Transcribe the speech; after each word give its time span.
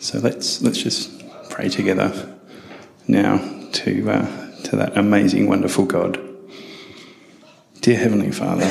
So 0.00 0.18
let's 0.20 0.62
let's 0.62 0.78
just 0.78 1.24
pray 1.50 1.68
together 1.68 2.38
now 3.08 3.38
to 3.72 4.10
uh, 4.10 4.62
to 4.62 4.76
that 4.76 4.96
amazing, 4.96 5.48
wonderful 5.48 5.86
God. 5.86 6.20
Dear 7.80 7.96
Heavenly 7.96 8.30
Father, 8.30 8.70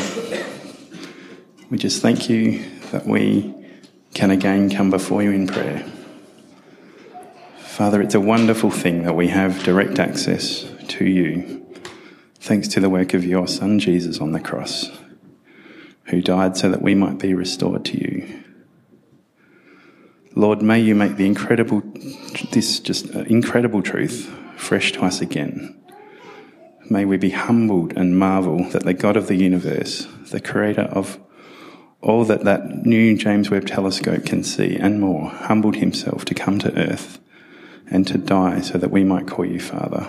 we 1.69 1.77
just 1.77 2.01
thank 2.01 2.29
you 2.29 2.63
that 2.91 3.05
we 3.05 3.53
can 4.13 4.31
again 4.31 4.69
come 4.69 4.89
before 4.89 5.21
you 5.21 5.31
in 5.31 5.47
prayer. 5.47 5.85
Father, 7.57 8.01
it's 8.01 8.15
a 8.15 8.21
wonderful 8.21 8.71
thing 8.71 9.03
that 9.03 9.15
we 9.15 9.27
have 9.27 9.63
direct 9.63 9.99
access 9.99 10.65
to 10.87 11.05
you, 11.05 11.65
thanks 12.35 12.69
to 12.69 12.79
the 12.79 12.89
work 12.89 13.13
of 13.13 13.25
your 13.25 13.49
Son 13.49 13.79
Jesus 13.79 14.19
on 14.19 14.31
the 14.31 14.39
cross, 14.39 14.89
who 16.05 16.21
died 16.21 16.55
so 16.55 16.69
that 16.69 16.81
we 16.81 16.95
might 16.95 17.19
be 17.19 17.33
restored 17.33 17.83
to 17.83 17.97
you. 17.97 18.43
Lord, 20.37 20.61
may 20.61 20.79
you 20.79 20.93
make 20.93 21.15
the 21.15 21.25
incredible, 21.25 21.81
this 22.51 22.79
just 22.79 23.15
uh, 23.15 23.21
incredible 23.21 23.81
truth 23.81 24.31
fresh 24.55 24.91
to 24.91 25.03
us 25.03 25.19
again. 25.19 25.75
May 26.91 27.05
we 27.05 27.17
be 27.17 27.31
humbled 27.31 27.93
and 27.97 28.19
marvel 28.19 28.69
that 28.69 28.83
the 28.83 28.93
God 28.93 29.17
of 29.17 29.25
the 29.25 29.35
universe, 29.35 30.07
the 30.29 30.39
creator 30.39 30.83
of 30.83 31.19
all 32.01 32.23
that 32.25 32.43
that 32.43 32.85
new 32.85 33.17
James 33.17 33.49
Webb 33.49 33.65
telescope 33.65 34.27
can 34.27 34.43
see 34.43 34.75
and 34.75 35.01
more, 35.01 35.27
humbled 35.27 35.77
himself 35.77 36.23
to 36.25 36.35
come 36.35 36.59
to 36.59 36.77
earth 36.77 37.19
and 37.89 38.05
to 38.05 38.19
die 38.19 38.61
so 38.61 38.77
that 38.77 38.91
we 38.91 39.03
might 39.03 39.27
call 39.27 39.43
you 39.43 39.59
Father. 39.59 40.07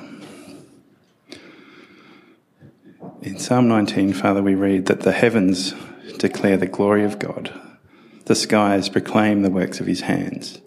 In 3.22 3.38
Psalm 3.38 3.66
19, 3.66 4.12
Father, 4.12 4.42
we 4.42 4.54
read 4.54 4.86
that 4.86 5.00
the 5.00 5.12
heavens 5.12 5.72
declare 6.18 6.58
the 6.58 6.66
glory 6.66 7.02
of 7.02 7.18
God, 7.18 7.58
the 8.28 8.34
skies 8.34 8.90
proclaim 8.90 9.40
the 9.40 9.50
works 9.50 9.80
of 9.80 9.86
his 9.86 10.02
hands. 10.02 10.60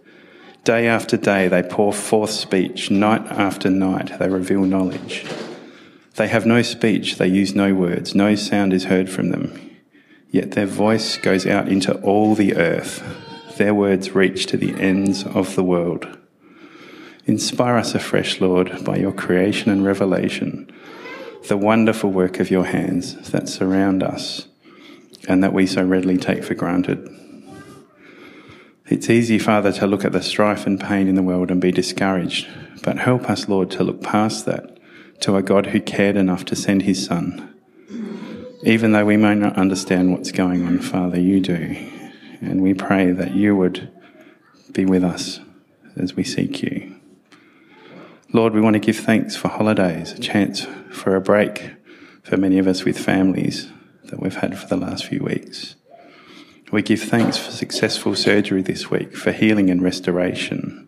Day 0.63 0.88
after 0.88 1.15
day 1.15 1.47
they 1.47 1.61
pour 1.61 1.93
forth 1.93 2.31
speech, 2.31 2.89
night 2.89 3.21
after 3.27 3.70
night 3.70 4.17
they 4.17 4.27
reveal 4.27 4.63
knowledge. 4.63 5.26
They 6.15 6.27
have 6.27 6.45
no 6.45 6.63
speech, 6.63 7.18
they 7.18 7.27
use 7.27 7.53
no 7.53 7.76
words, 7.76 8.15
no 8.15 8.34
sound 8.34 8.73
is 8.73 8.85
heard 8.85 9.12
from 9.12 9.29
them. 9.29 9.77
Yet 10.31 10.51
their 10.51 10.65
voice 10.65 11.18
goes 11.18 11.45
out 11.45 11.68
into 11.68 11.93
all 12.01 12.34
the 12.34 12.55
earth, 12.55 13.03
their 13.57 13.75
words 13.75 14.15
reach 14.15 14.48
to 14.48 14.57
the 14.57 14.73
ends 14.81 15.23
of 15.23 15.55
the 15.55 15.63
world. 15.63 16.18
Inspire 17.27 17.77
us 17.77 17.93
afresh, 17.93 18.41
Lord, 18.41 18.84
by 18.84 18.98
your 18.98 19.12
creation 19.12 19.71
and 19.71 19.85
revelation, 19.85 20.71
the 21.48 21.57
wonderful 21.57 22.12
work 22.12 22.40
of 22.40 22.49
your 22.49 22.65
hands 22.65 23.29
that 23.29 23.48
surround 23.48 24.01
us 24.01 24.48
and 25.27 25.43
that 25.43 25.53
we 25.53 25.68
so 25.68 25.85
readily 25.85 26.18
take 26.18 26.43
for 26.43 26.55
granted. 26.55 27.21
It's 28.91 29.09
easy, 29.09 29.39
Father, 29.39 29.71
to 29.73 29.87
look 29.87 30.05
at 30.05 30.11
the 30.11 30.21
strife 30.21 30.67
and 30.67 30.79
pain 30.79 31.07
in 31.07 31.15
the 31.15 31.23
world 31.23 31.49
and 31.49 31.61
be 31.61 31.71
discouraged, 31.71 32.47
but 32.84 32.97
help 32.97 33.29
us, 33.29 33.47
Lord, 33.47 33.71
to 33.71 33.84
look 33.84 34.01
past 34.01 34.45
that 34.45 34.77
to 35.21 35.35
a 35.35 35.41
God 35.41 35.67
who 35.67 35.79
cared 35.79 36.17
enough 36.17 36.45
to 36.45 36.55
send 36.55 36.84
his 36.84 37.05
Son 37.05 37.51
even 38.63 38.91
though 38.91 39.05
we 39.05 39.17
may 39.17 39.35
not 39.35 39.57
understand 39.57 40.12
what's 40.12 40.31
going 40.31 40.65
on, 40.65 40.79
Father, 40.79 41.19
you 41.19 41.39
do. 41.39 41.75
And 42.41 42.62
we 42.62 42.73
pray 42.73 43.12
that 43.12 43.34
you 43.34 43.55
would 43.55 43.91
be 44.71 44.85
with 44.85 45.03
us 45.03 45.39
as 45.97 46.15
we 46.15 46.23
seek 46.23 46.62
you. 46.62 46.95
Lord, 48.34 48.53
we 48.53 48.62
want 48.62 48.75
to 48.75 48.79
give 48.79 48.97
thanks 48.97 49.35
for 49.35 49.47
holidays, 49.49 50.13
a 50.13 50.19
chance 50.19 50.65
for 50.91 51.15
a 51.15 51.21
break 51.21 51.71
for 52.23 52.37
many 52.37 52.59
of 52.59 52.67
us 52.67 52.84
with 52.84 52.97
families 52.97 53.69
that 54.05 54.19
we've 54.19 54.35
had 54.35 54.57
for 54.57 54.67
the 54.67 54.77
last 54.77 55.05
few 55.05 55.23
weeks. 55.23 55.75
We 56.72 56.82
give 56.82 57.02
thanks 57.02 57.38
for 57.38 57.52
successful 57.52 58.16
surgery 58.16 58.62
this 58.62 58.90
week, 58.90 59.14
for 59.14 59.34
healing 59.34 59.70
and 59.70 59.82
restoration, 59.82 60.88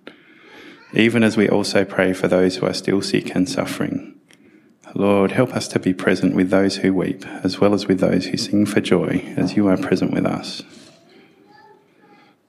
even 0.93 1.23
as 1.23 1.35
we 1.35 1.49
also 1.49 1.83
pray 1.83 2.13
for 2.13 2.29
those 2.29 2.55
who 2.55 2.65
are 2.65 2.73
still 2.73 3.01
sick 3.01 3.35
and 3.35 3.49
suffering. 3.49 4.15
Lord, 4.95 5.31
help 5.31 5.53
us 5.53 5.67
to 5.69 5.79
be 5.79 5.93
present 5.93 6.35
with 6.35 6.51
those 6.51 6.77
who 6.77 6.93
weep, 6.93 7.25
as 7.43 7.59
well 7.59 7.73
as 7.73 7.85
with 7.85 7.99
those 7.99 8.27
who 8.27 8.37
sing 8.37 8.65
for 8.65 8.79
joy, 8.79 9.33
as 9.35 9.57
you 9.57 9.67
are 9.67 9.75
present 9.75 10.13
with 10.13 10.25
us. 10.25 10.63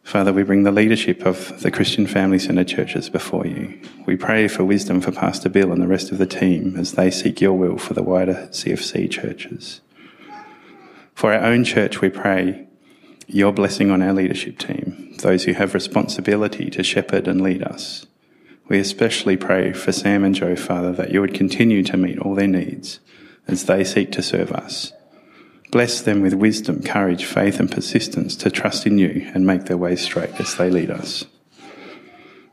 Father, 0.05 0.33
we 0.33 0.45
bring 0.45 0.63
the 0.63 0.71
leadership 0.71 1.27
of 1.27 1.61
the 1.61 1.73
Christian 1.73 2.07
Family 2.07 2.39
Centre 2.39 2.63
churches 2.63 3.11
before 3.11 3.47
you. 3.47 3.81
We 4.07 4.15
pray 4.15 4.47
for 4.47 4.65
wisdom 4.65 5.01
for 5.01 5.11
Pastor 5.11 5.49
Bill 5.49 5.73
and 5.73 5.83
the 5.83 5.89
rest 5.89 6.13
of 6.13 6.19
the 6.19 6.27
team 6.27 6.77
as 6.77 6.93
they 6.93 7.11
seek 7.11 7.41
your 7.41 7.55
will 7.55 7.79
for 7.79 7.95
the 7.95 8.03
wider 8.03 8.49
CFC 8.53 9.11
churches. 9.11 9.81
For 11.15 11.33
our 11.33 11.43
own 11.43 11.65
church, 11.65 12.01
we 12.01 12.11
pray 12.11 12.69
your 13.27 13.53
blessing 13.53 13.91
on 13.91 14.03
our 14.03 14.13
leadership 14.13 14.59
team, 14.59 15.15
those 15.19 15.45
who 15.45 15.53
have 15.53 15.75
responsibility 15.75 16.71
to 16.71 16.83
shepherd 16.83 17.27
and 17.27 17.41
lead 17.41 17.63
us. 17.63 18.07
We 18.69 18.79
especially 18.79 19.37
pray 19.37 19.73
for 19.73 19.93
Sam 19.93 20.25
and 20.25 20.35
Joe, 20.35 20.57
Father, 20.57 20.93
that 20.93 21.13
you 21.13 21.21
would 21.21 21.35
continue 21.35 21.83
to 21.85 21.97
meet 21.97 22.19
all 22.19 22.35
their 22.35 22.49
needs 22.49 23.01
as 23.47 23.67
they 23.67 23.85
seek 23.85 24.11
to 24.13 24.23
serve 24.23 24.53
us. 24.53 24.93
Bless 25.71 26.01
them 26.01 26.23
with 26.23 26.35
wisdom, 26.35 26.83
courage, 26.83 27.25
faith, 27.25 27.59
and 27.61 27.71
persistence 27.71 28.37
to 28.37 28.51
trust 28.51 28.87
in 28.87 28.97
you 28.97 29.31
and 29.35 29.47
make 29.47 29.65
their 29.65 29.77
way 29.77 29.97
straight 29.97 30.41
as 30.41 30.55
they 30.55 30.71
lead 30.71 30.91
us. 30.91 31.25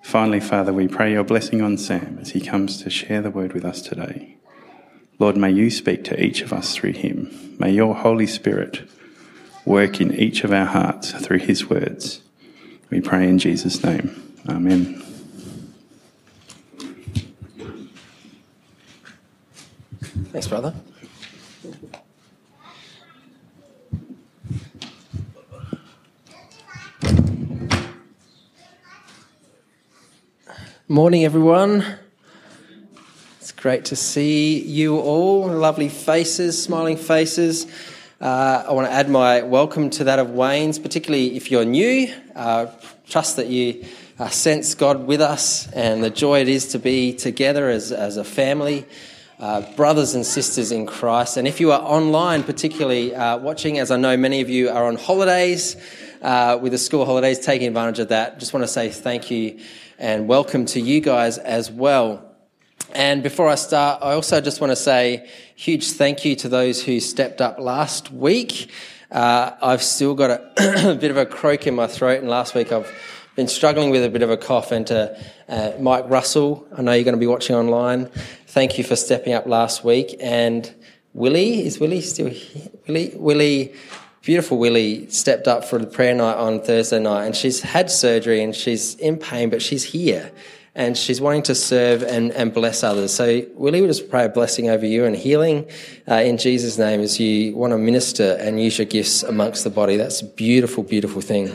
Finally, 0.02 0.40
Father, 0.40 0.74
we 0.74 0.88
pray 0.88 1.12
your 1.12 1.24
blessing 1.24 1.62
on 1.62 1.78
Sam 1.78 2.18
as 2.20 2.32
he 2.32 2.42
comes 2.42 2.82
to 2.82 2.90
share 2.90 3.22
the 3.22 3.30
word 3.30 3.53
with 3.53 3.64
us 3.64 3.82
today. 3.82 4.38
Lord, 5.20 5.38
may 5.38 5.52
you 5.52 5.70
speak 5.70 6.03
to 6.06 6.22
each 6.22 6.42
of 6.42 6.52
us 6.52 6.76
through 6.76 6.94
him. 6.94 7.56
May 7.59 7.72
your 7.72 7.94
Holy 7.94 8.26
Spirit 8.26 8.90
work 9.66 10.01
in 10.01 10.13
each 10.13 10.44
of 10.44 10.51
our 10.51 10.66
hearts 10.66 11.11
through 11.11 11.39
his 11.39 11.69
words. 11.69 12.22
We 12.89 13.01
pray 13.01 13.27
in 13.27 13.38
Jesus' 13.39 13.83
name. 13.83 14.33
Amen. 14.49 15.01
Thanks, 20.31 20.47
brother. 20.47 20.73
Morning, 30.88 31.23
everyone. 31.23 31.85
It's 33.39 33.53
great 33.53 33.85
to 33.85 33.95
see 33.95 34.61
you 34.61 34.99
all. 34.99 35.47
Lovely 35.47 35.88
faces, 35.88 36.61
smiling 36.61 36.97
faces. 36.97 37.66
Uh, 38.22 38.66
I 38.68 38.74
want 38.74 38.88
to 38.88 38.94
add 38.94 39.09
my 39.09 39.42
welcome 39.42 39.90
to 39.90 40.04
that 40.04 40.20
of 40.20 40.30
Wayne's, 40.30 40.78
particularly 40.78 41.36
if 41.36 41.50
you're 41.50 41.66
new. 41.66 42.14
Uh, 42.36 42.68
trust 43.08 43.38
that 43.38 43.48
you 43.48 43.84
uh, 44.20 44.30
sense 44.30 44.76
God 44.76 45.08
with 45.08 45.22
us 45.22 45.68
and 45.72 46.04
the 46.04 46.12
joy 46.12 46.42
it 46.42 46.48
is 46.48 46.68
to 46.74 46.78
be 46.78 47.14
together 47.14 47.68
as, 47.68 47.92
as 47.92 48.18
a 48.18 48.24
family 48.24 48.86
uh, 49.40 49.62
brothers 49.76 50.14
and 50.14 50.24
sisters 50.24 50.72
in 50.72 50.86
Christ. 50.86 51.38
And 51.38 51.48
if 51.48 51.59
you 51.59 51.72
are 51.72 51.82
online, 51.82 52.44
particularly 52.44 53.16
uh, 53.16 53.40
watching, 53.40 53.80
as 53.80 53.90
I 53.90 53.98
know 53.98 54.16
many 54.18 54.42
of 54.42 54.52
you 54.52 54.70
are 54.70 54.86
on 54.86 54.98
holidays, 54.98 55.76
uh, 56.22 56.59
with 56.62 56.74
the 56.74 56.78
school 56.78 57.06
holidays, 57.06 57.40
taking 57.40 57.70
advantage 57.70 57.98
of 57.98 58.09
that, 58.09 58.38
just 58.38 58.53
want 58.53 58.64
to 58.64 58.68
say 58.68 58.92
thank 58.92 59.32
you 59.32 59.59
and 59.98 60.28
welcome 60.28 60.68
to 60.68 60.80
you 60.80 61.02
guys 61.02 61.40
as 61.40 61.72
well. 61.72 62.31
And 62.94 63.24
before 63.24 63.47
I 63.47 63.56
start, 63.56 64.02
I 64.02 64.13
also 64.13 64.41
just 64.41 64.59
want 64.59 64.72
to 64.72 64.75
say 64.75 65.29
huge 65.56 65.91
thank 65.91 66.25
you 66.25 66.35
to 66.38 66.50
those 66.50 66.84
who 66.84 67.00
stepped 67.00 67.41
up 67.41 67.59
last 67.59 68.12
week. 68.12 68.69
Uh, 69.12 69.52
I've 69.62 69.84
still 69.84 70.13
got 70.13 70.29
a, 70.31 70.91
a 70.91 70.96
bit 70.96 71.12
of 71.12 71.18
a 71.18 71.25
croak 71.25 71.68
in 71.68 71.75
my 71.75 71.88
throat, 71.88 72.19
and 72.19 72.29
last 72.29 72.56
week 72.56 72.72
I've 72.72 72.91
been 73.35 73.47
struggling 73.47 73.90
with 73.90 74.03
a 74.03 74.09
bit 74.09 74.22
of 74.22 74.29
a 74.29 74.38
cough. 74.38 74.72
And 74.72 74.85
to 74.88 75.18
uh, 75.47 75.72
Mike 75.79 76.06
Russell, 76.07 76.68
I 76.75 76.81
know 76.81 76.94
you're 76.94 77.03
going 77.03 77.16
to 77.16 77.19
be 77.19 77.28
watching 77.28 77.56
online. 77.56 78.07
Thank 78.47 78.78
you 78.78 78.84
for 78.84 78.96
stepping 78.96 79.34
up 79.34 79.46
last 79.46 79.84
week. 79.84 80.16
And 80.19 80.73
Willie, 81.13 81.66
is 81.66 81.79
Willie 81.79 82.02
still 82.02 82.28
here? 82.28 82.69
Willie, 82.88 83.13
Willie, 83.16 83.73
beautiful 84.22 84.58
Willie 84.58 85.09
stepped 85.09 85.47
up 85.47 85.63
for 85.66 85.79
the 85.79 85.88
prayer 85.88 86.13
night 86.13 86.38
on 86.38 86.62
Thursday 86.62 87.00
night, 87.00 87.25
and 87.25 87.35
she's 87.35 87.62
had 87.62 87.90
surgery 87.90 88.44
and 88.44 88.56
she's 88.56 88.96
in 88.96 89.18
pain, 89.18 89.50
but 89.50 89.62
she's 89.62 89.84
here. 89.84 90.31
And 90.73 90.97
she's 90.97 91.20
wanting 91.20 91.44
to 91.44 91.56
serve 91.56 92.02
and, 92.02 92.32
and 92.32 92.53
bless 92.53 92.82
others. 92.82 93.14
So, 93.14 93.46
Willie, 93.56 93.82
we 93.82 93.88
just 93.88 94.09
pray 94.09 94.26
a 94.26 94.29
blessing 94.29 94.70
over 94.70 94.85
you 94.85 95.03
and 95.03 95.16
healing 95.16 95.70
uh, 96.09 96.16
in 96.16 96.38
Jesus' 96.38 96.78
name 96.78 97.02
as 97.02 97.20
you 97.20 97.56
want 97.56 97.72
to 97.72 97.78
minister 97.78 98.38
and 98.40 98.62
use 98.62 98.78
your 98.78 98.85
gifts 98.85 99.22
amongst 99.23 99.66
the 99.66 99.70
body. 99.70 99.97
That's 99.97 100.22
a 100.22 100.26
beautiful, 100.26 100.84
beautiful 100.84 101.22
thing. 101.22 101.52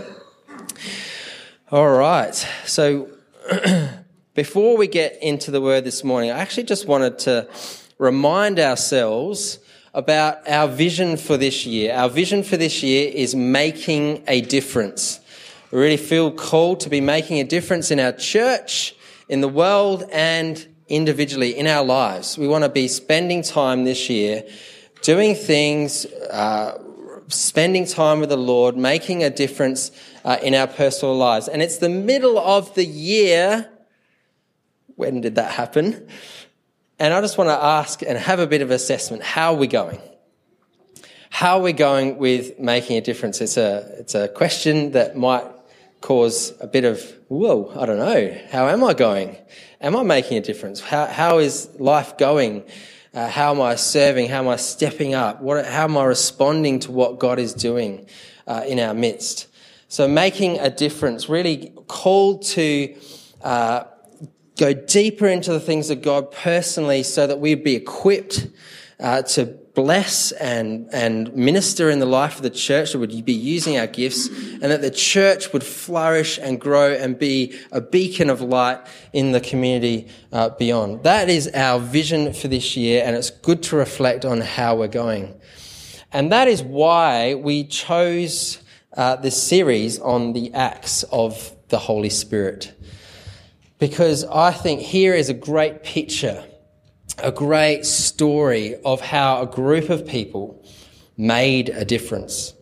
All 1.73 1.89
right. 1.89 2.35
So 2.67 3.09
before 4.35 4.77
we 4.77 4.87
get 4.87 5.23
into 5.23 5.51
the 5.51 5.61
word 5.61 5.85
this 5.85 6.05
morning, 6.05 6.31
I 6.31 6.39
actually 6.39 6.65
just 6.65 6.87
wanted 6.87 7.19
to 7.21 7.49
remind 7.99 8.59
ourselves 8.59 9.59
about 9.95 10.47
our 10.47 10.69
vision 10.69 11.17
for 11.17 11.39
this 11.39 11.65
year. 11.65 11.95
Our 11.95 12.11
vision 12.11 12.43
for 12.43 12.59
this 12.59 12.83
year 12.83 13.11
is 13.13 13.35
making 13.35 14.23
a 14.29 14.43
difference. 14.43 15.21
We 15.71 15.79
really 15.79 15.97
feel 15.97 16.31
called 16.31 16.81
to 16.81 16.91
be 16.91 17.01
making 17.01 17.41
a 17.41 17.45
difference 17.45 17.91
in 17.91 17.99
our 17.99 18.13
church, 18.13 18.95
in 19.29 19.41
the 19.41 19.49
world, 19.49 20.05
and 20.13 20.67
individually 20.89 21.57
in 21.57 21.67
our 21.67 21.85
lives. 21.85 22.39
We 22.39 22.49
want 22.49 22.65
to 22.65 22.71
be 22.71 22.89
spending 22.89 23.43
time 23.43 23.85
this 23.85 24.09
year 24.09 24.45
doing 25.03 25.35
things, 25.35 26.07
uh, 26.31 26.79
spending 27.29 27.87
time 27.87 28.21
with 28.21 28.29
the 28.29 28.37
Lord, 28.37 28.77
making 28.77 29.25
a 29.25 29.31
difference 29.31 29.91
uh, 30.25 30.39
in 30.43 30.55
our 30.55 30.67
personal 30.67 31.17
lives. 31.17 31.49
And 31.49 31.63
it's 31.63 31.79
the 31.79 31.89
middle 31.89 32.39
of 32.39 32.75
the 32.75 32.85
year. 32.85 33.69
When 34.95 35.21
did 35.21 35.35
that 35.35 35.53
happen? 35.53 36.09
And 36.99 37.13
I 37.13 37.21
just 37.21 37.37
want 37.37 37.51
to 37.51 37.63
ask 37.63 38.03
and 38.03 38.17
have 38.17 38.41
a 38.41 38.47
bit 38.47 38.63
of 38.63 38.71
assessment. 38.71 39.23
How 39.23 39.53
are 39.55 39.59
we 39.59 39.67
going? 39.67 40.01
How 41.29 41.59
are 41.59 41.63
we 41.63 41.73
going 41.73 42.17
with 42.17 42.59
making 42.59 42.97
a 42.97 43.01
difference? 43.01 43.41
It's 43.41 43.59
a, 43.59 43.87
it's 43.99 44.15
a 44.15 44.29
question 44.29 44.93
that 44.93 45.17
might 45.17 45.45
cause 46.07 46.55
a 46.61 46.69
bit 46.69 46.85
of, 46.85 47.03
whoa, 47.27 47.73
I 47.77 47.85
don't 47.85 47.99
know. 47.99 48.39
How 48.53 48.69
am 48.69 48.85
I 48.85 48.95
going? 48.95 49.37
Am 49.81 49.97
I 49.97 50.05
making 50.05 50.39
a 50.39 50.41
difference? 50.41 50.81
How, 50.81 51.07
how 51.07 51.39
is 51.39 51.69
life 51.81 52.17
going? 52.17 52.63
Uh, 53.13 53.29
how 53.29 53.51
am 53.51 53.61
I 53.61 53.75
serving? 53.75 54.29
How 54.29 54.39
am 54.39 54.47
I 54.47 54.55
stepping 54.55 55.15
up? 55.15 55.43
What, 55.43 55.67
how 55.67 55.83
am 55.83 55.97
I 55.97 56.05
responding 56.05 56.79
to 56.81 56.93
what 56.93 57.19
God 57.19 57.41
is 57.41 57.55
doing 57.55 58.07
uh, 58.47 58.63
in 58.69 58.79
our 58.79 58.95
midst? 58.95 59.49
So, 59.89 60.07
making 60.07 60.61
a 60.61 60.71
difference, 60.71 61.29
really 61.29 61.73
called 61.89 62.43
to 62.55 62.95
uh, 63.43 63.85
go 64.57 64.75
deeper 64.75 65.27
into 65.27 65.53
the 65.53 65.61
things 65.61 65.91
of 65.91 66.03
God 66.03 66.31
personally 66.31 67.03
so 67.03 67.27
that 67.27 67.41
we'd 67.41 67.65
be 67.65 67.75
equipped 67.75 68.47
uh, 69.01 69.23
to 69.23 69.59
bless 69.77 70.33
and, 70.33 70.89
and 70.91 71.33
minister 71.37 71.91
in 71.91 72.01
the 72.01 72.07
life 72.07 72.37
of 72.37 72.43
the 72.43 72.51
church, 72.51 72.93
that 72.93 72.99
would 72.99 73.25
be 73.27 73.33
using 73.33 73.79
our 73.79 73.87
gifts, 73.87 74.27
and 74.27 74.63
that 74.63 74.81
the 74.81 74.91
church 74.91 75.53
would 75.53 75.63
flourish 75.63 76.39
and 76.39 76.59
grow 76.59 76.93
and 76.95 77.19
be 77.19 77.55
a 77.71 77.81
beacon 77.81 78.31
of 78.31 78.41
light 78.41 78.81
in 79.13 79.33
the 79.33 79.41
community 79.41 80.09
uh, 80.33 80.49
beyond. 80.49 81.05
That 81.05 81.29
is 81.29 81.49
our 81.55 81.79
vision 81.79 82.33
for 82.33 82.49
this 82.49 82.75
year, 82.75 83.03
and 83.05 83.15
it's 83.15 83.29
good 83.31 83.63
to 83.65 83.77
reflect 83.77 84.25
on 84.25 84.41
how 84.41 84.77
we're 84.77 84.89
going. 84.89 85.39
And 86.11 86.33
that 86.33 86.49
is 86.49 86.63
why 86.63 87.35
we 87.35 87.65
chose 87.65 88.63
uh, 88.97 89.17
this 89.17 89.41
series 89.41 89.99
on 89.99 90.33
the 90.33 90.55
acts 90.55 91.03
of 91.13 91.53
the 91.69 91.79
Holy 91.79 92.11
Spirit. 92.11 92.73
Because 93.79 94.25
I 94.25 94.53
think 94.53 94.81
here 94.81 95.13
is 95.13 95.29
a 95.29 95.35
great 95.35 95.83
picture 95.83 96.43
a 97.19 97.33
great 97.33 97.87
story 97.87 98.77
of 98.85 99.01
how 99.01 99.43
a 99.43 99.47
group 99.47 99.91
of 99.91 100.07
people 100.07 100.63
made 101.17 101.71
a 101.71 101.85
difference. 101.85 102.53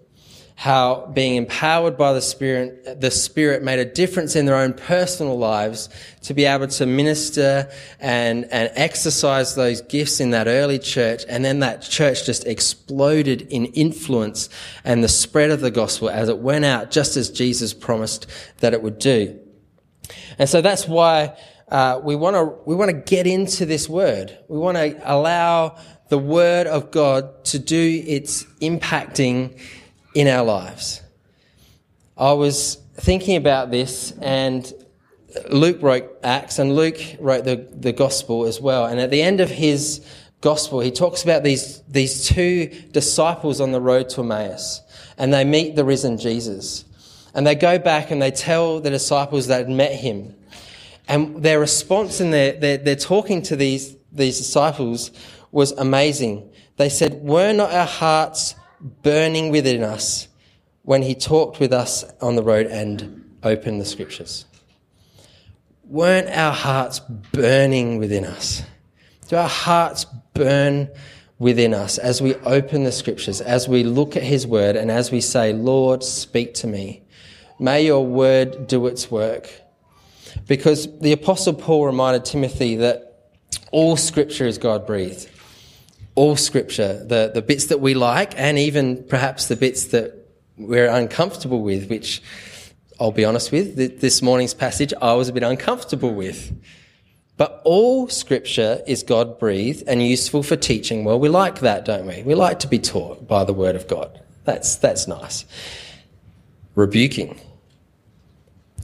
How 0.56 1.10
being 1.12 1.34
empowered 1.34 1.98
by 1.98 2.12
the 2.12 2.22
Spirit, 2.22 3.00
the 3.00 3.10
Spirit 3.10 3.64
made 3.64 3.80
a 3.80 3.84
difference 3.84 4.36
in 4.36 4.46
their 4.46 4.54
own 4.54 4.72
personal 4.72 5.36
lives 5.36 5.88
to 6.22 6.32
be 6.32 6.44
able 6.44 6.68
to 6.68 6.86
minister 6.86 7.68
and, 7.98 8.44
and 8.44 8.70
exercise 8.76 9.56
those 9.56 9.80
gifts 9.82 10.20
in 10.20 10.30
that 10.30 10.46
early 10.46 10.78
church. 10.78 11.24
And 11.28 11.44
then 11.44 11.58
that 11.58 11.82
church 11.82 12.24
just 12.24 12.46
exploded 12.46 13.42
in 13.50 13.66
influence 13.66 14.48
and 14.84 15.02
the 15.02 15.08
spread 15.08 15.50
of 15.50 15.60
the 15.60 15.72
gospel 15.72 16.08
as 16.08 16.28
it 16.28 16.38
went 16.38 16.64
out, 16.64 16.92
just 16.92 17.16
as 17.16 17.30
Jesus 17.30 17.74
promised 17.74 18.28
that 18.58 18.72
it 18.72 18.80
would 18.80 19.00
do. 19.00 19.38
And 20.38 20.48
so 20.48 20.60
that's 20.60 20.86
why 20.86 21.36
uh, 21.74 22.00
we 22.04 22.14
want 22.14 22.36
to 22.36 22.44
we 22.66 22.76
want 22.76 22.88
to 22.88 22.96
get 22.96 23.26
into 23.26 23.66
this 23.66 23.88
word. 23.88 24.38
We 24.46 24.56
want 24.56 24.76
to 24.76 24.96
allow 25.02 25.76
the 26.08 26.18
word 26.18 26.68
of 26.68 26.92
God 26.92 27.44
to 27.46 27.58
do 27.58 28.04
its 28.06 28.44
impacting 28.60 29.60
in 30.14 30.28
our 30.28 30.44
lives. 30.44 31.02
I 32.16 32.34
was 32.34 32.76
thinking 32.94 33.34
about 33.34 33.72
this, 33.72 34.12
and 34.22 34.72
Luke 35.50 35.78
wrote 35.82 36.08
Acts, 36.22 36.60
and 36.60 36.76
Luke 36.76 37.00
wrote 37.18 37.44
the, 37.44 37.66
the 37.72 37.92
gospel 37.92 38.44
as 38.44 38.60
well. 38.60 38.86
And 38.86 39.00
at 39.00 39.10
the 39.10 39.22
end 39.22 39.40
of 39.40 39.50
his 39.50 40.06
gospel, 40.42 40.78
he 40.78 40.92
talks 40.92 41.24
about 41.24 41.42
these, 41.42 41.82
these 41.88 42.28
two 42.28 42.68
disciples 42.92 43.60
on 43.60 43.72
the 43.72 43.80
road 43.80 44.10
to 44.10 44.20
Emmaus, 44.20 44.80
and 45.18 45.34
they 45.34 45.44
meet 45.44 45.74
the 45.74 45.84
risen 45.84 46.18
Jesus. 46.18 46.84
And 47.34 47.44
they 47.44 47.56
go 47.56 47.80
back 47.80 48.12
and 48.12 48.22
they 48.22 48.30
tell 48.30 48.78
the 48.78 48.90
disciples 48.90 49.48
that 49.48 49.58
had 49.58 49.68
met 49.68 49.92
him. 49.92 50.36
And 51.08 51.42
their 51.42 51.60
response 51.60 52.20
and 52.20 52.32
their, 52.32 52.52
their, 52.52 52.78
their 52.78 52.96
talking 52.96 53.42
to 53.42 53.56
these, 53.56 53.96
these 54.12 54.38
disciples 54.38 55.10
was 55.52 55.72
amazing. 55.72 56.50
They 56.76 56.88
said, 56.88 57.22
Were 57.22 57.52
not 57.52 57.72
our 57.72 57.86
hearts 57.86 58.54
burning 59.02 59.50
within 59.50 59.82
us 59.82 60.28
when 60.82 61.02
he 61.02 61.14
talked 61.14 61.60
with 61.60 61.72
us 61.72 62.04
on 62.20 62.36
the 62.36 62.42
road 62.42 62.66
and 62.66 63.36
opened 63.42 63.80
the 63.80 63.84
scriptures? 63.84 64.46
Weren't 65.84 66.28
our 66.28 66.52
hearts 66.52 67.00
burning 67.32 67.98
within 67.98 68.24
us? 68.24 68.62
Do 69.28 69.36
our 69.36 69.48
hearts 69.48 70.06
burn 70.32 70.88
within 71.38 71.74
us 71.74 71.98
as 71.98 72.22
we 72.22 72.34
open 72.36 72.84
the 72.84 72.92
scriptures, 72.92 73.40
as 73.40 73.68
we 73.68 73.84
look 73.84 74.16
at 74.16 74.22
his 74.22 74.46
word, 74.46 74.76
and 74.76 74.90
as 74.90 75.10
we 75.10 75.20
say, 75.20 75.52
Lord, 75.52 76.02
speak 76.02 76.54
to 76.54 76.66
me? 76.66 77.02
May 77.58 77.84
your 77.84 78.04
word 78.04 78.66
do 78.66 78.86
its 78.86 79.10
work. 79.10 79.50
Because 80.46 80.98
the 80.98 81.12
Apostle 81.12 81.54
Paul 81.54 81.86
reminded 81.86 82.24
Timothy 82.24 82.76
that 82.76 83.30
all 83.70 83.96
scripture 83.96 84.46
is 84.46 84.58
God 84.58 84.86
breathed. 84.86 85.28
All 86.14 86.36
scripture, 86.36 87.04
the, 87.04 87.30
the 87.34 87.42
bits 87.42 87.66
that 87.66 87.80
we 87.80 87.94
like, 87.94 88.38
and 88.38 88.58
even 88.58 89.02
perhaps 89.04 89.48
the 89.48 89.56
bits 89.56 89.86
that 89.86 90.14
we're 90.56 90.88
uncomfortable 90.88 91.62
with, 91.62 91.88
which 91.88 92.22
I'll 93.00 93.10
be 93.10 93.24
honest 93.24 93.50
with, 93.50 93.76
this 94.00 94.22
morning's 94.22 94.54
passage 94.54 94.94
I 95.02 95.14
was 95.14 95.28
a 95.28 95.32
bit 95.32 95.42
uncomfortable 95.42 96.14
with. 96.14 96.52
But 97.36 97.60
all 97.64 98.08
scripture 98.08 98.80
is 98.86 99.02
God 99.02 99.40
breathed 99.40 99.82
and 99.88 100.00
useful 100.00 100.44
for 100.44 100.54
teaching. 100.54 101.02
Well, 101.04 101.18
we 101.18 101.28
like 101.28 101.60
that, 101.60 101.84
don't 101.84 102.06
we? 102.06 102.22
We 102.22 102.36
like 102.36 102.60
to 102.60 102.68
be 102.68 102.78
taught 102.78 103.26
by 103.26 103.42
the 103.42 103.52
word 103.52 103.74
of 103.74 103.88
God. 103.88 104.20
That's, 104.44 104.76
that's 104.76 105.08
nice. 105.08 105.44
Rebuking, 106.76 107.40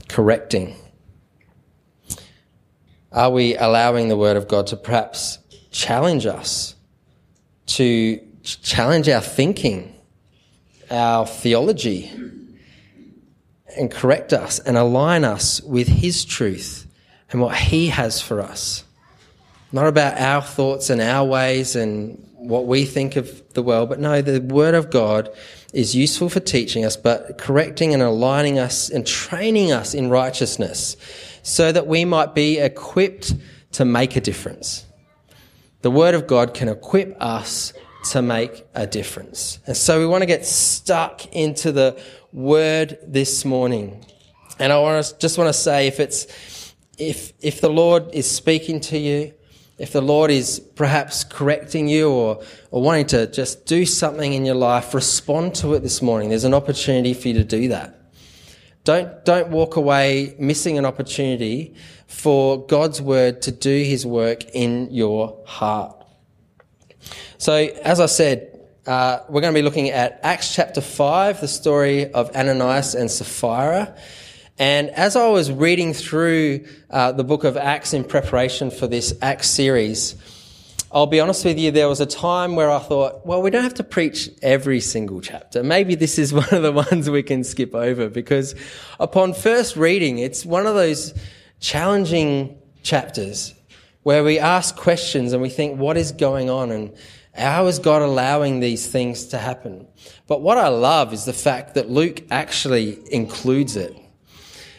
correcting, 0.09 0.75
are 3.11 3.29
we 3.29 3.55
allowing 3.57 4.07
the 4.07 4.17
Word 4.17 4.37
of 4.37 4.47
God 4.47 4.67
to 4.67 4.77
perhaps 4.77 5.39
challenge 5.71 6.25
us, 6.25 6.75
to 7.67 8.19
challenge 8.43 9.09
our 9.09 9.21
thinking, 9.21 9.93
our 10.89 11.27
theology, 11.27 12.11
and 13.77 13.91
correct 13.91 14.33
us 14.33 14.59
and 14.59 14.77
align 14.77 15.23
us 15.23 15.61
with 15.61 15.87
His 15.87 16.23
truth 16.23 16.87
and 17.31 17.41
what 17.41 17.55
He 17.55 17.87
has 17.87 18.21
for 18.21 18.39
us? 18.41 18.85
Not 19.73 19.87
about 19.87 20.17
our 20.17 20.41
thoughts 20.41 20.89
and 20.89 21.01
our 21.01 21.25
ways 21.25 21.75
and 21.75 22.25
what 22.35 22.65
we 22.65 22.85
think 22.85 23.17
of 23.17 23.53
the 23.53 23.61
world, 23.61 23.89
but 23.89 23.99
no, 23.99 24.21
the 24.21 24.39
Word 24.41 24.73
of 24.73 24.89
God 24.89 25.29
is 25.73 25.95
useful 25.95 26.29
for 26.29 26.39
teaching 26.39 26.83
us, 26.83 26.97
but 26.97 27.37
correcting 27.37 27.93
and 27.93 28.03
aligning 28.03 28.57
us 28.57 28.89
and 28.89 29.05
training 29.05 29.71
us 29.71 29.93
in 29.93 30.09
righteousness 30.09 30.97
so 31.43 31.71
that 31.71 31.87
we 31.87 32.05
might 32.05 32.35
be 32.35 32.59
equipped 32.59 33.33
to 33.73 33.85
make 33.85 34.15
a 34.15 34.21
difference. 34.21 34.85
The 35.81 35.91
Word 35.91 36.13
of 36.13 36.27
God 36.27 36.53
can 36.53 36.67
equip 36.67 37.15
us 37.21 37.73
to 38.11 38.21
make 38.21 38.65
a 38.73 38.85
difference. 38.85 39.59
And 39.65 39.75
so 39.75 39.99
we 39.99 40.05
want 40.05 40.21
to 40.21 40.27
get 40.27 40.45
stuck 40.45 41.25
into 41.33 41.71
the 41.71 42.01
Word 42.31 42.97
this 43.05 43.45
morning. 43.45 44.05
And 44.59 44.71
I 44.71 44.79
want 44.79 45.03
to, 45.03 45.17
just 45.17 45.37
want 45.37 45.47
to 45.47 45.53
say 45.53 45.87
if 45.87 45.99
it's, 45.99 46.73
if, 46.97 47.33
if 47.41 47.61
the 47.61 47.69
Lord 47.69 48.09
is 48.13 48.29
speaking 48.29 48.79
to 48.81 48.97
you, 48.97 49.33
if 49.79 49.93
the 49.93 50.01
Lord 50.01 50.29
is 50.29 50.59
perhaps 50.59 51.23
correcting 51.23 51.87
you 51.87 52.11
or, 52.11 52.43
or 52.69 52.83
wanting 52.83 53.07
to 53.07 53.25
just 53.25 53.65
do 53.65 53.85
something 53.85 54.33
in 54.33 54.45
your 54.45 54.55
life, 54.55 54.93
respond 54.93 55.55
to 55.55 55.73
it 55.73 55.79
this 55.79 56.03
morning. 56.03 56.29
There's 56.29 56.43
an 56.43 56.53
opportunity 56.53 57.15
for 57.15 57.29
you 57.29 57.33
to 57.35 57.43
do 57.43 57.69
that. 57.69 58.00
Don't, 58.83 59.23
don't 59.25 59.49
walk 59.49 59.75
away 59.75 60.35
missing 60.39 60.77
an 60.77 60.85
opportunity 60.85 61.75
for 62.07 62.65
God's 62.65 63.01
word 63.01 63.43
to 63.43 63.51
do 63.51 63.83
his 63.83 64.05
work 64.05 64.43
in 64.53 64.89
your 64.91 65.37
heart. 65.45 65.95
So, 67.37 67.53
as 67.53 67.99
I 67.99 68.07
said, 68.07 68.59
uh, 68.87 69.19
we're 69.29 69.41
going 69.41 69.53
to 69.53 69.59
be 69.59 69.63
looking 69.63 69.89
at 69.89 70.19
Acts 70.23 70.55
chapter 70.55 70.81
5, 70.81 71.41
the 71.41 71.47
story 71.47 72.11
of 72.11 72.35
Ananias 72.35 72.95
and 72.95 73.09
Sapphira. 73.11 73.95
And 74.57 74.89
as 74.91 75.15
I 75.15 75.27
was 75.27 75.51
reading 75.51 75.93
through 75.93 76.65
uh, 76.89 77.11
the 77.11 77.23
book 77.23 77.43
of 77.43 77.57
Acts 77.57 77.93
in 77.93 78.03
preparation 78.03 78.71
for 78.71 78.87
this 78.87 79.13
Acts 79.21 79.49
series, 79.49 80.15
I'll 80.93 81.07
be 81.07 81.21
honest 81.21 81.45
with 81.45 81.57
you, 81.57 81.71
there 81.71 81.87
was 81.87 82.01
a 82.01 82.05
time 82.05 82.57
where 82.57 82.69
I 82.69 82.79
thought, 82.79 83.25
well, 83.25 83.41
we 83.41 83.49
don't 83.49 83.63
have 83.63 83.75
to 83.75 83.83
preach 83.83 84.29
every 84.41 84.81
single 84.81 85.21
chapter. 85.21 85.63
Maybe 85.63 85.95
this 85.95 86.19
is 86.19 86.33
one 86.33 86.49
of 86.51 86.63
the 86.63 86.71
ones 86.73 87.09
we 87.09 87.23
can 87.23 87.45
skip 87.45 87.73
over 87.73 88.09
because 88.09 88.55
upon 88.99 89.33
first 89.33 89.77
reading, 89.77 90.17
it's 90.17 90.45
one 90.45 90.67
of 90.67 90.75
those 90.75 91.13
challenging 91.61 92.59
chapters 92.83 93.53
where 94.03 94.23
we 94.23 94.37
ask 94.37 94.75
questions 94.75 95.31
and 95.31 95.41
we 95.41 95.49
think, 95.49 95.79
what 95.79 95.95
is 95.95 96.11
going 96.11 96.49
on? 96.49 96.71
And 96.71 96.93
how 97.33 97.67
is 97.67 97.79
God 97.79 98.01
allowing 98.01 98.59
these 98.59 98.85
things 98.85 99.27
to 99.27 99.37
happen? 99.37 99.87
But 100.27 100.41
what 100.41 100.57
I 100.57 100.67
love 100.67 101.13
is 101.13 101.23
the 101.23 101.33
fact 101.33 101.75
that 101.75 101.89
Luke 101.89 102.23
actually 102.29 102.99
includes 103.13 103.77
it. 103.77 103.95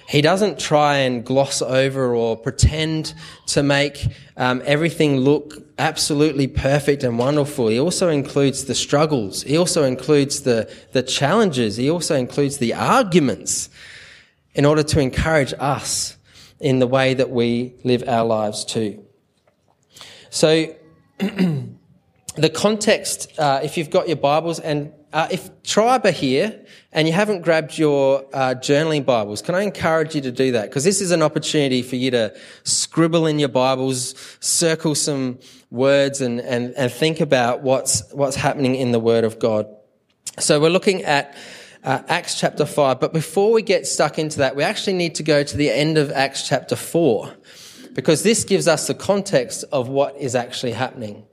He 0.09 0.21
doesn't 0.21 0.59
try 0.59 0.97
and 0.99 1.25
gloss 1.25 1.63
over 1.63 2.15
or 2.15 2.37
pretend 2.37 3.15
to 3.47 3.63
make 3.63 4.07
um, 4.37 4.61
everything 4.67 5.17
look 5.17 5.72
absolutely 5.83 6.47
perfect 6.47 7.03
and 7.03 7.19
wonderful. 7.19 7.67
He 7.67 7.81
also 7.81 8.09
includes 8.09 8.67
the 8.67 8.75
struggles. 8.75 9.43
He 9.43 9.57
also 9.57 9.83
includes 9.83 10.43
the, 10.43 10.73
the 10.93 11.03
challenges. 11.03 11.77
He 11.77 11.91
also 11.91 12.15
includes 12.15 12.59
the 12.59 12.73
arguments 12.73 13.69
in 14.55 14.65
order 14.65 14.85
to 14.85 15.01
encourage 15.01 15.53
us 15.59 16.17
in 16.61 16.79
the 16.79 16.87
way 16.87 17.15
that 17.15 17.31
we 17.31 17.75
live 17.83 18.05
our 18.07 18.25
lives 18.25 18.65
too. 18.65 19.05
So, 20.31 20.73
the 21.19 22.51
context, 22.55 23.37
uh, 23.37 23.61
if 23.65 23.77
you've 23.77 23.91
got 23.91 24.07
your 24.07 24.19
Bibles, 24.19 24.61
and 24.61 24.93
uh, 25.13 25.29
if 25.31 25.63
Tribe 25.63 26.07
are 26.07 26.11
here 26.11 26.65
and 26.93 27.07
you 27.07 27.13
haven't 27.13 27.43
grabbed 27.43 27.79
your 27.79 28.25
uh, 28.33 28.55
journaling 28.57 29.05
Bibles, 29.05 29.43
can 29.43 29.55
I 29.55 29.63
encourage 29.63 30.15
you 30.15 30.21
to 30.23 30.33
do 30.33 30.53
that? 30.53 30.71
Because 30.71 30.85
this 30.85 31.01
is 31.01 31.11
an 31.11 31.23
opportunity 31.23 31.83
for 31.83 31.97
you 31.97 32.11
to 32.13 32.35
scribble 32.65 33.27
in 33.27 33.39
your 33.39 33.49
Bibles, 33.49 34.15
circle 34.41 34.95
some 34.95 35.39
words, 35.71 36.21
and, 36.21 36.41
and, 36.41 36.75
and 36.77 36.91
think 36.91 37.21
about 37.21 37.63
what's, 37.63 38.11
what's 38.13 38.37
happening 38.37 38.75
in 38.75 38.93
the 38.93 39.01
Word 39.01 39.25
of 39.25 39.39
God. 39.39 39.67
So 40.39 40.61
we're 40.61 40.71
looking 40.71 41.03
at 41.03 41.37
uh, 41.85 42.03
Acts 42.09 42.39
chapter 42.39 42.65
5, 42.65 43.01
but 43.01 43.13
before 43.13 43.53
we 43.53 43.61
get 43.61 43.87
stuck 43.87 44.19
into 44.19 44.39
that, 44.39 44.57
we 44.57 44.63
actually 44.63 44.95
need 44.95 45.17
to 45.17 45.23
go 45.23 45.43
to 45.43 45.57
the 45.57 45.71
end 45.71 45.99
of 45.99 46.11
Acts 46.11 46.47
chapter 46.49 46.77
4 46.77 47.35
because 47.95 48.23
this 48.23 48.45
gives 48.45 48.69
us 48.69 48.87
the 48.87 48.95
context 48.95 49.65
of 49.73 49.89
what 49.89 50.17
is 50.17 50.35
actually 50.35 50.73
happening. 50.73 51.25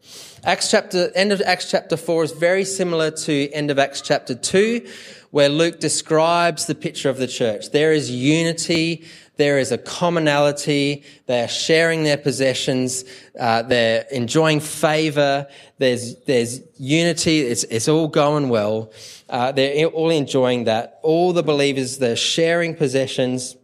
Acts 0.44 0.72
chapter, 0.72 1.12
end 1.16 1.32
of 1.32 1.42
Acts 1.42 1.70
chapter 1.70 1.98
4 1.98 2.24
is 2.24 2.32
very 2.32 2.64
similar 2.64 3.12
to 3.12 3.50
end 3.52 3.72
of 3.72 3.80
Acts 3.80 4.02
chapter 4.02 4.36
2, 4.36 4.88
where 5.32 5.50
Luke 5.50 5.80
describes 5.80 6.66
the 6.66 6.76
picture 6.76 7.10
of 7.10 7.18
the 7.18 7.28
church. 7.28 7.72
There 7.72 7.92
is 7.92 8.10
unity, 8.10 9.06
there 9.36 9.58
is 9.58 9.72
a 9.72 9.78
commonality, 9.78 11.04
they 11.26 11.44
are 11.44 11.48
sharing 11.48 12.04
their 12.04 12.18
possessions, 12.18 13.06
uh, 13.40 13.62
they're 13.64 14.06
enjoying 14.12 14.60
favor, 14.60 15.48
there's, 15.78 16.16
there's 16.24 16.62
unity, 16.78 17.42
it's, 17.42 17.64
it's 17.66 17.88
all 17.88 18.08
going 18.08 18.50
well. 18.50 18.92
Uh, 19.30 19.52
they're 19.52 19.88
all 19.88 20.10
enjoying 20.10 20.66
that. 20.66 21.00
All 21.04 21.32
the 21.32 21.44
believers, 21.44 22.00
they're 22.00 22.16
sharing 22.16 22.76
possessions, 22.76 23.56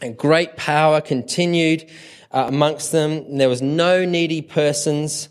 and 0.00 0.16
great 0.16 0.56
power 0.56 1.00
continued 1.00 1.90
uh, 2.32 2.44
amongst 2.48 2.92
them. 2.92 3.38
There 3.38 3.48
was 3.48 3.62
no 3.62 4.04
needy 4.04 4.42
persons. 4.42 5.28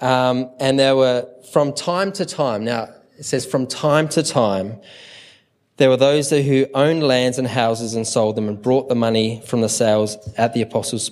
Um, 0.00 0.50
and 0.60 0.78
there 0.78 0.94
were 0.94 1.28
from 1.52 1.72
time 1.72 2.12
to 2.12 2.26
time, 2.26 2.64
now 2.64 2.88
it 3.18 3.24
says 3.24 3.46
from 3.46 3.66
time 3.66 4.08
to 4.10 4.22
time, 4.22 4.78
there 5.78 5.88
were 5.88 5.96
those 5.96 6.30
who 6.30 6.66
owned 6.74 7.02
lands 7.02 7.38
and 7.38 7.46
houses 7.46 7.94
and 7.94 8.06
sold 8.06 8.36
them 8.36 8.48
and 8.48 8.60
brought 8.60 8.88
the 8.88 8.94
money 8.94 9.42
from 9.46 9.60
the 9.60 9.68
sales 9.68 10.16
at 10.36 10.54
the 10.54 10.62
apostles' 10.62 11.08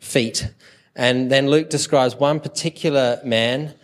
feet. 0.00 0.50
And 0.94 1.30
then 1.30 1.48
Luke 1.48 1.70
describes 1.70 2.14
one 2.14 2.40
particular 2.40 3.20
man, 3.24 3.74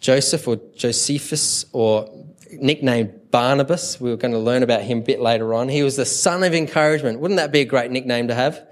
Joseph 0.00 0.48
or 0.48 0.60
Josephus, 0.76 1.66
or 1.72 2.08
nicknamed 2.52 3.30
Barnabas. 3.30 4.00
We 4.00 4.10
were 4.10 4.16
going 4.16 4.32
to 4.32 4.38
learn 4.38 4.62
about 4.62 4.82
him 4.82 4.98
a 4.98 5.02
bit 5.02 5.20
later 5.20 5.52
on. 5.54 5.68
He 5.68 5.82
was 5.82 5.96
the 5.96 6.06
son 6.06 6.42
of 6.42 6.54
encouragement. 6.54 7.20
Wouldn't 7.20 7.38
that 7.38 7.52
be 7.52 7.60
a 7.60 7.66
great 7.66 7.90
nickname 7.90 8.28
to 8.28 8.34
have? 8.34 8.66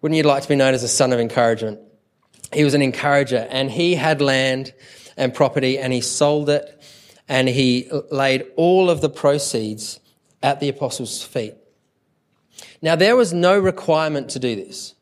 Wouldn't 0.00 0.16
you 0.16 0.22
like 0.22 0.42
to 0.42 0.48
be 0.48 0.56
known 0.56 0.74
as 0.74 0.82
a 0.82 0.88
son 0.88 1.12
of 1.12 1.20
encouragement? 1.20 1.78
He 2.52 2.64
was 2.64 2.74
an 2.74 2.82
encourager 2.82 3.46
and 3.50 3.70
he 3.70 3.94
had 3.94 4.20
land 4.20 4.72
and 5.16 5.32
property 5.32 5.78
and 5.78 5.92
he 5.92 6.00
sold 6.00 6.48
it 6.48 6.82
and 7.28 7.48
he 7.48 7.90
laid 8.10 8.46
all 8.56 8.90
of 8.90 9.00
the 9.00 9.10
proceeds 9.10 10.00
at 10.42 10.58
the 10.60 10.68
apostles' 10.68 11.22
feet. 11.22 11.54
Now, 12.82 12.96
there 12.96 13.14
was 13.14 13.32
no 13.32 13.58
requirement 13.58 14.30
to 14.30 14.38
do 14.38 14.56
this. 14.56 14.94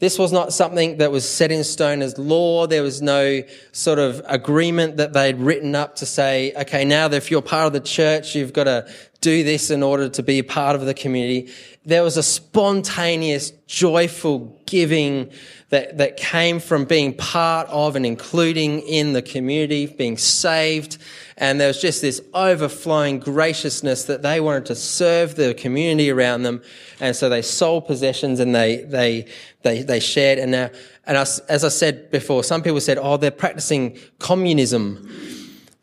This 0.00 0.16
was 0.16 0.30
not 0.30 0.52
something 0.52 0.98
that 0.98 1.10
was 1.10 1.28
set 1.28 1.50
in 1.50 1.64
stone 1.64 2.02
as 2.02 2.16
law. 2.18 2.68
There 2.68 2.84
was 2.84 3.02
no 3.02 3.42
sort 3.72 3.98
of 3.98 4.22
agreement 4.26 4.98
that 4.98 5.12
they'd 5.12 5.36
written 5.36 5.74
up 5.74 5.96
to 5.96 6.06
say, 6.06 6.52
okay, 6.54 6.84
now 6.84 7.08
that 7.08 7.16
if 7.16 7.32
you're 7.32 7.42
part 7.42 7.66
of 7.66 7.72
the 7.72 7.80
church, 7.80 8.36
you've 8.36 8.52
got 8.52 8.64
to 8.64 8.88
do 9.20 9.42
this 9.42 9.70
in 9.70 9.82
order 9.82 10.08
to 10.10 10.22
be 10.22 10.38
a 10.38 10.44
part 10.44 10.76
of 10.76 10.82
the 10.82 10.94
community. 10.94 11.50
There 11.88 12.02
was 12.02 12.18
a 12.18 12.22
spontaneous, 12.22 13.50
joyful 13.66 14.60
giving 14.66 15.30
that, 15.70 15.96
that 15.96 16.18
came 16.18 16.60
from 16.60 16.84
being 16.84 17.14
part 17.14 17.66
of 17.68 17.96
and 17.96 18.04
including 18.04 18.80
in 18.80 19.14
the 19.14 19.22
community, 19.22 19.86
being 19.86 20.18
saved. 20.18 20.98
And 21.38 21.58
there 21.58 21.68
was 21.68 21.80
just 21.80 22.02
this 22.02 22.20
overflowing 22.34 23.20
graciousness 23.20 24.04
that 24.04 24.20
they 24.20 24.38
wanted 24.38 24.66
to 24.66 24.74
serve 24.74 25.36
the 25.36 25.54
community 25.54 26.10
around 26.10 26.42
them. 26.42 26.60
And 27.00 27.16
so 27.16 27.30
they 27.30 27.40
sold 27.40 27.86
possessions 27.86 28.38
and 28.38 28.54
they, 28.54 28.82
they, 28.82 29.24
they, 29.62 29.80
they 29.80 29.98
shared. 29.98 30.38
And 30.38 30.50
now, 30.50 30.68
and 31.06 31.16
as, 31.16 31.38
as 31.48 31.64
I 31.64 31.70
said 31.70 32.10
before, 32.10 32.44
some 32.44 32.62
people 32.62 32.82
said, 32.82 32.98
oh, 33.00 33.16
they're 33.16 33.30
practicing 33.30 33.96
communism. 34.18 35.08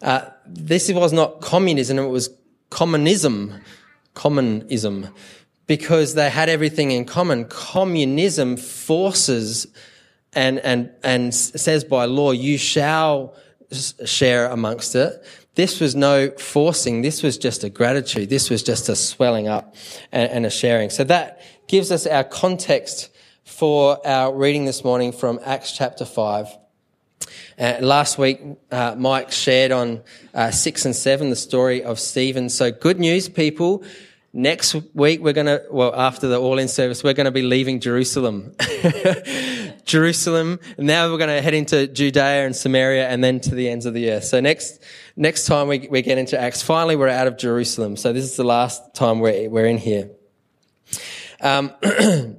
Uh, 0.04 0.30
this 0.46 0.92
was 0.92 1.14
not 1.14 1.42
communism, 1.42 1.98
it 1.98 2.10
was 2.10 2.30
communism, 2.70 3.60
communism, 4.14 5.10
because 5.68 6.14
they 6.14 6.30
had 6.30 6.50
everything 6.50 6.92
in 6.92 7.06
common. 7.06 7.46
Communism 7.46 8.58
forces 8.58 9.68
and, 10.34 10.60
and, 10.60 10.92
and 11.04 11.34
says 11.34 11.84
by 11.84 12.06
law, 12.06 12.32
you 12.32 12.58
shall 12.58 13.36
share 13.72 14.48
amongst 14.48 14.96
it. 14.96 15.24
This 15.56 15.80
was 15.80 15.96
no 15.96 16.32
forcing. 16.32 17.02
This 17.02 17.24
was 17.24 17.38
just 17.38 17.64
a 17.64 17.70
gratitude. 17.70 18.30
This 18.30 18.50
was 18.50 18.62
just 18.62 18.90
a 18.90 18.96
swelling 18.96 19.48
up 19.48 19.76
and, 20.12 20.30
and 20.30 20.46
a 20.46 20.50
sharing. 20.50 20.90
So 20.90 21.06
that 21.06 21.42
gives 21.68 21.92
us 21.92 22.06
our 22.06 22.26
context 22.26 23.10
for 23.46 24.06
our 24.06 24.36
reading 24.36 24.66
this 24.66 24.84
morning 24.84 25.14
from 25.14 25.40
Acts 25.46 25.72
chapter 25.72 26.04
5. 26.04 26.58
Uh, 27.58 27.78
last 27.80 28.18
week, 28.18 28.42
uh, 28.70 28.96
Mike 28.98 29.32
shared 29.32 29.72
on 29.72 30.04
uh, 30.34 30.52
6 30.52 30.86
and 30.86 30.96
7 30.96 31.30
the 31.30 31.36
story 31.38 31.84
of 31.84 32.00
Stephen. 32.00 32.50
So, 32.50 32.72
good 32.72 33.00
news, 33.00 33.30
people. 33.30 33.84
Next 34.38 34.76
week, 34.94 35.22
we're 35.22 35.32
going 35.32 35.46
to, 35.46 35.64
well, 35.72 35.96
after 35.96 36.28
the 36.28 36.38
all 36.38 36.60
in 36.60 36.68
service, 36.68 37.06
we're 37.06 37.14
going 37.14 37.24
to 37.24 37.32
be 37.32 37.42
leaving 37.42 37.80
Jerusalem. 37.80 38.54
Jerusalem. 39.86 40.60
Now 40.78 41.10
we're 41.10 41.18
going 41.18 41.30
to 41.30 41.42
head 41.42 41.54
into 41.54 41.88
Judea 41.88 42.46
and 42.46 42.54
Samaria 42.54 43.08
and 43.08 43.24
then 43.24 43.40
to 43.40 43.56
the 43.56 43.70
ends 43.70 43.86
of 43.86 43.94
the 43.94 44.12
earth. 44.12 44.26
So, 44.26 44.42
next, 44.42 44.84
next 45.16 45.46
time 45.46 45.70
we, 45.70 45.88
we 45.90 46.02
get 46.02 46.18
into 46.18 46.38
Acts, 46.38 46.62
finally, 46.62 46.98
we're 46.98 47.08
out 47.08 47.28
of 47.28 47.38
Jerusalem. 47.38 47.96
So, 47.96 48.12
this 48.12 48.26
is 48.26 48.36
the 48.36 48.44
last 48.44 48.94
time 48.94 49.22
we're, 49.22 49.50
we're 49.50 49.68
in 49.68 49.78
here. 49.78 50.10
Um, 51.40 51.72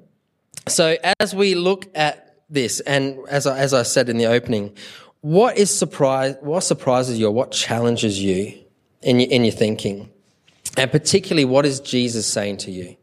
so, 0.69 0.99
as 1.19 1.35
we 1.35 1.55
look 1.55 1.87
at 1.95 2.43
this, 2.51 2.81
and 2.81 3.21
as 3.31 3.47
I, 3.47 3.59
as 3.59 3.73
I 3.73 3.85
said 3.85 4.11
in 4.11 4.19
the 4.19 4.27
opening, 4.27 4.77
what 5.23 5.57
is 5.57 5.75
surprise? 5.75 6.37
What 6.43 6.61
surprises 6.61 7.19
you, 7.19 7.29
or 7.29 7.33
what 7.33 7.53
challenges 7.53 8.23
you 8.23 8.53
in 9.01 9.19
your, 9.19 9.31
in 9.31 9.45
your 9.45 9.55
thinking, 9.55 10.11
and 10.77 10.91
particularly, 10.91 11.45
what 11.45 11.67
is 11.67 11.81
Jesus 11.81 12.27
saying 12.27 12.59
to 12.59 12.71
you? 12.71 12.97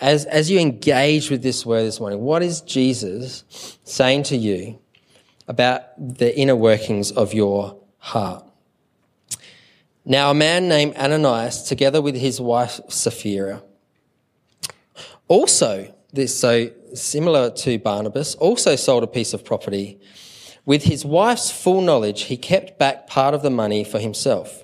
As 0.00 0.24
as 0.24 0.50
you 0.50 0.58
engage 0.58 1.30
with 1.30 1.42
this 1.42 1.64
word 1.64 1.84
this 1.84 2.00
morning, 2.00 2.20
what 2.20 2.42
is 2.42 2.60
Jesus 2.60 3.44
saying 3.84 4.24
to 4.24 4.36
you 4.36 4.78
about 5.46 5.82
the 5.96 6.36
inner 6.36 6.56
workings 6.56 7.12
of 7.12 7.32
your 7.32 7.78
heart? 7.98 8.44
Now, 10.04 10.32
a 10.32 10.34
man 10.34 10.68
named 10.68 10.96
Ananias, 10.96 11.62
together 11.62 12.02
with 12.02 12.16
his 12.16 12.40
wife 12.40 12.80
Sapphira, 12.88 13.62
also 15.28 15.94
this 16.12 16.38
so 16.38 16.70
similar 16.94 17.50
to 17.50 17.78
Barnabas, 17.78 18.34
also 18.34 18.76
sold 18.76 19.04
a 19.04 19.06
piece 19.06 19.32
of 19.32 19.44
property. 19.44 20.00
With 20.66 20.84
his 20.84 21.04
wife's 21.04 21.50
full 21.50 21.80
knowledge, 21.80 22.22
he 22.22 22.36
kept 22.36 22.78
back 22.78 23.06
part 23.06 23.34
of 23.34 23.42
the 23.42 23.50
money 23.50 23.82
for 23.84 23.98
himself, 23.98 24.61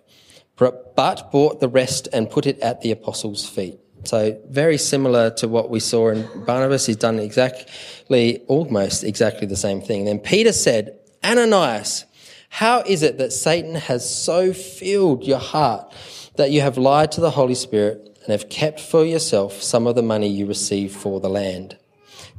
but 0.59 0.97
bought 1.31 1.61
the 1.61 1.69
rest 1.69 2.09
and 2.13 2.29
put 2.29 2.47
it 2.47 2.59
at 2.61 2.81
the 2.83 2.91
apostles' 2.91 3.49
feet. 3.49 3.79
So 4.05 4.41
very 4.49 4.79
similar 4.79 5.31
to 5.37 5.49
what 5.49 5.71
we 5.71 5.81
saw 5.81 6.11
in 6.11 6.45
Barnabas. 6.45 6.87
He's 6.87 6.97
done 6.97 7.19
exactly, 7.19 8.39
almost 8.47 9.05
exactly 9.05 9.47
the 9.47 9.57
same 9.57 9.81
thing. 9.81 10.05
Then 10.05 10.19
Peter 10.19 10.53
said, 10.53 10.99
Ananias, 11.25 12.05
how 12.49 12.81
is 12.81 13.03
it 13.03 13.19
that 13.19 13.33
Satan 13.33 13.75
has 13.75 14.09
so 14.09 14.53
filled 14.53 15.25
your 15.25 15.39
heart 15.39 15.93
that 16.37 16.51
you 16.51 16.61
have 16.61 16.79
lied 16.79 17.13
to 17.13 17.21
the 17.21 17.33
Holy 17.33 17.55
Spirit 17.55 18.19
and 18.23 18.33
have 18.33 18.49
kept 18.49 18.81
for 18.81 19.05
yourself 19.05 19.63
some 19.63 19.87
of 19.87 19.95
the 19.95 20.03
money 20.03 20.29
you 20.29 20.47
received 20.47 20.95
for 20.95 21.21
the 21.21 21.29
land? 21.29 21.77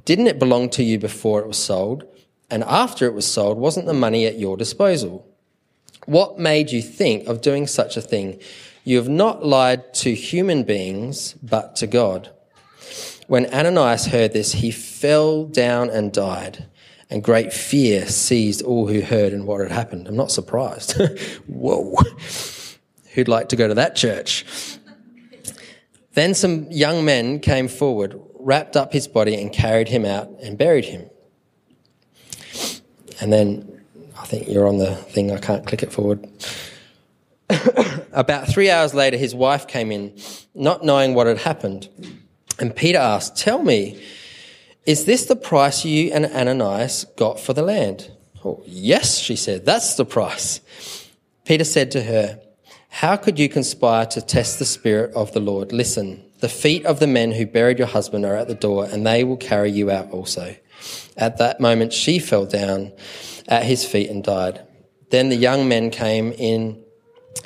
Didn't 0.06 0.28
it 0.28 0.40
belong 0.40 0.70
to 0.72 0.84
you 0.84 0.98
before 0.98 1.42
it 1.42 1.48
was 1.48 1.58
sold? 1.58 2.06
And 2.50 2.64
after 2.64 3.06
it 3.06 3.14
was 3.14 3.32
sold, 3.32 3.58
wasn't 3.60 3.86
the 3.86 3.94
money 3.94 4.26
at 4.26 4.40
your 4.40 4.58
disposal? 4.58 5.29
What 6.10 6.40
made 6.40 6.72
you 6.72 6.82
think 6.82 7.28
of 7.28 7.40
doing 7.40 7.68
such 7.68 7.96
a 7.96 8.02
thing? 8.02 8.40
You 8.84 8.98
have 8.98 9.08
not 9.08 9.46
lied 9.46 9.94
to 9.94 10.16
human 10.16 10.64
beings, 10.64 11.34
but 11.34 11.76
to 11.76 11.86
God. 11.86 12.32
When 13.28 13.46
Ananias 13.54 14.08
heard 14.08 14.34
this, 14.34 14.54
he 14.54 14.72
fell 14.72 15.46
down 15.46 15.92
and 15.92 16.12
died, 16.12 16.66
and 17.12 17.24
great 17.24 17.54
fear 17.54 18.08
seized 18.08 18.64
all 18.64 18.88
who 18.88 19.02
heard 19.02 19.34
and 19.34 19.46
what 19.46 19.62
had 19.62 19.70
happened. 19.70 20.08
I'm 20.08 20.16
not 20.16 20.32
surprised. 20.32 21.00
Whoa. 21.48 21.96
Who'd 23.14 23.28
like 23.28 23.50
to 23.50 23.56
go 23.56 23.68
to 23.68 23.76
that 23.76 23.96
church? 23.96 24.46
Then 26.16 26.34
some 26.34 26.72
young 26.72 27.06
men 27.06 27.40
came 27.40 27.68
forward, 27.68 28.20
wrapped 28.40 28.76
up 28.76 28.94
his 28.94 29.08
body 29.08 29.40
and 29.40 29.54
carried 29.54 29.90
him 29.90 30.06
out 30.06 30.28
and 30.42 30.58
buried 30.58 30.86
him. 30.86 31.08
And 33.22 33.32
then 33.32 33.79
I 34.20 34.26
think 34.26 34.50
you're 34.50 34.68
on 34.68 34.78
the 34.78 34.96
thing, 34.96 35.32
I 35.32 35.38
can't 35.38 35.66
click 35.66 35.82
it 35.82 35.94
forward. 35.94 36.28
About 38.12 38.48
three 38.48 38.70
hours 38.70 38.94
later, 38.94 39.18
his 39.18 39.34
wife 39.34 39.68
came 39.68 39.92
in, 39.92 40.14
not 40.54 40.84
knowing 40.84 41.14
what 41.14 41.26
had 41.26 41.40
happened. 41.40 41.88
And 42.60 42.76
Peter 42.76 42.98
asked, 42.98 43.38
Tell 43.38 43.64
me, 43.64 44.04
is 44.86 45.06
this 45.06 45.26
the 45.26 45.36
price 45.36 45.86
you 45.86 46.12
and 46.12 46.26
Ananias 46.26 47.06
got 47.16 47.40
for 47.40 47.54
the 47.54 47.62
land? 47.62 48.12
Oh, 48.44 48.62
yes, 48.66 49.18
she 49.18 49.36
said, 49.36 49.66
that's 49.66 49.96
the 49.96 50.06
price. 50.06 50.60
Peter 51.46 51.64
said 51.64 51.92
to 51.92 52.04
her, 52.04 52.42
How 52.90 53.16
could 53.16 53.40
you 53.40 53.48
conspire 53.48 54.06
to 54.08 54.22
test 54.22 54.60
the 54.60 54.66
Spirit 54.66 55.14
of 55.14 55.32
the 55.34 55.40
Lord? 55.40 55.72
Listen, 55.72 56.24
the 56.40 56.50
feet 56.50 56.86
of 56.86 57.00
the 57.00 57.08
men 57.08 57.32
who 57.32 57.46
buried 57.46 57.80
your 57.80 57.88
husband 57.88 58.26
are 58.26 58.36
at 58.36 58.48
the 58.48 58.56
door, 58.56 58.86
and 58.86 59.08
they 59.08 59.24
will 59.24 59.38
carry 59.38 59.72
you 59.72 59.90
out 59.90 60.12
also. 60.12 60.56
At 61.18 61.38
that 61.38 61.60
moment, 61.60 61.94
she 61.94 62.20
fell 62.20 62.46
down 62.46 62.94
at 63.50 63.66
his 63.66 63.84
feet 63.84 64.10
and 64.10 64.24
died. 64.24 64.66
Then 65.10 65.28
the 65.28 65.36
young 65.36 65.68
men 65.68 65.90
came 65.90 66.32
in 66.32 66.82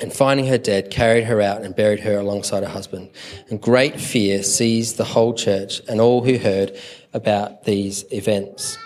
and 0.00 0.12
finding 0.12 0.46
her 0.46 0.58
dead, 0.58 0.90
carried 0.90 1.24
her 1.24 1.40
out 1.40 1.62
and 1.62 1.74
buried 1.74 2.00
her 2.00 2.18
alongside 2.18 2.62
her 2.62 2.68
husband. 2.68 3.10
And 3.48 3.60
great 3.60 4.00
fear 4.00 4.42
seized 4.42 4.96
the 4.96 5.04
whole 5.04 5.34
church 5.34 5.80
and 5.88 6.00
all 6.00 6.22
who 6.22 6.38
heard 6.38 6.78
about 7.12 7.64
these 7.64 8.04
events. 8.12 8.78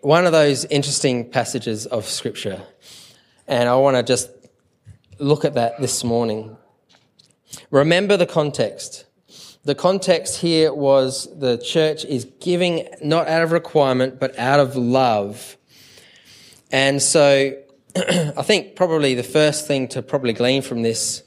One 0.00 0.26
of 0.26 0.32
those 0.32 0.64
interesting 0.66 1.30
passages 1.30 1.86
of 1.86 2.06
Scripture, 2.06 2.62
and 3.46 3.68
I 3.68 3.76
want 3.76 3.96
to 3.96 4.02
just 4.02 4.30
look 5.18 5.44
at 5.44 5.54
that 5.54 5.80
this 5.80 6.02
morning. 6.04 6.56
Remember 7.70 8.16
the 8.16 8.26
context. 8.26 9.05
The 9.66 9.74
context 9.74 10.36
here 10.36 10.72
was 10.72 11.28
the 11.40 11.58
church 11.58 12.04
is 12.04 12.24
giving 12.38 12.86
not 13.02 13.26
out 13.26 13.42
of 13.42 13.50
requirement, 13.50 14.20
but 14.20 14.38
out 14.38 14.60
of 14.60 14.76
love. 14.76 15.56
And 16.70 17.02
so 17.02 17.52
I 17.96 18.42
think 18.42 18.76
probably 18.76 19.16
the 19.16 19.24
first 19.24 19.66
thing 19.66 19.88
to 19.88 20.02
probably 20.02 20.34
glean 20.34 20.62
from 20.62 20.82
this, 20.82 21.24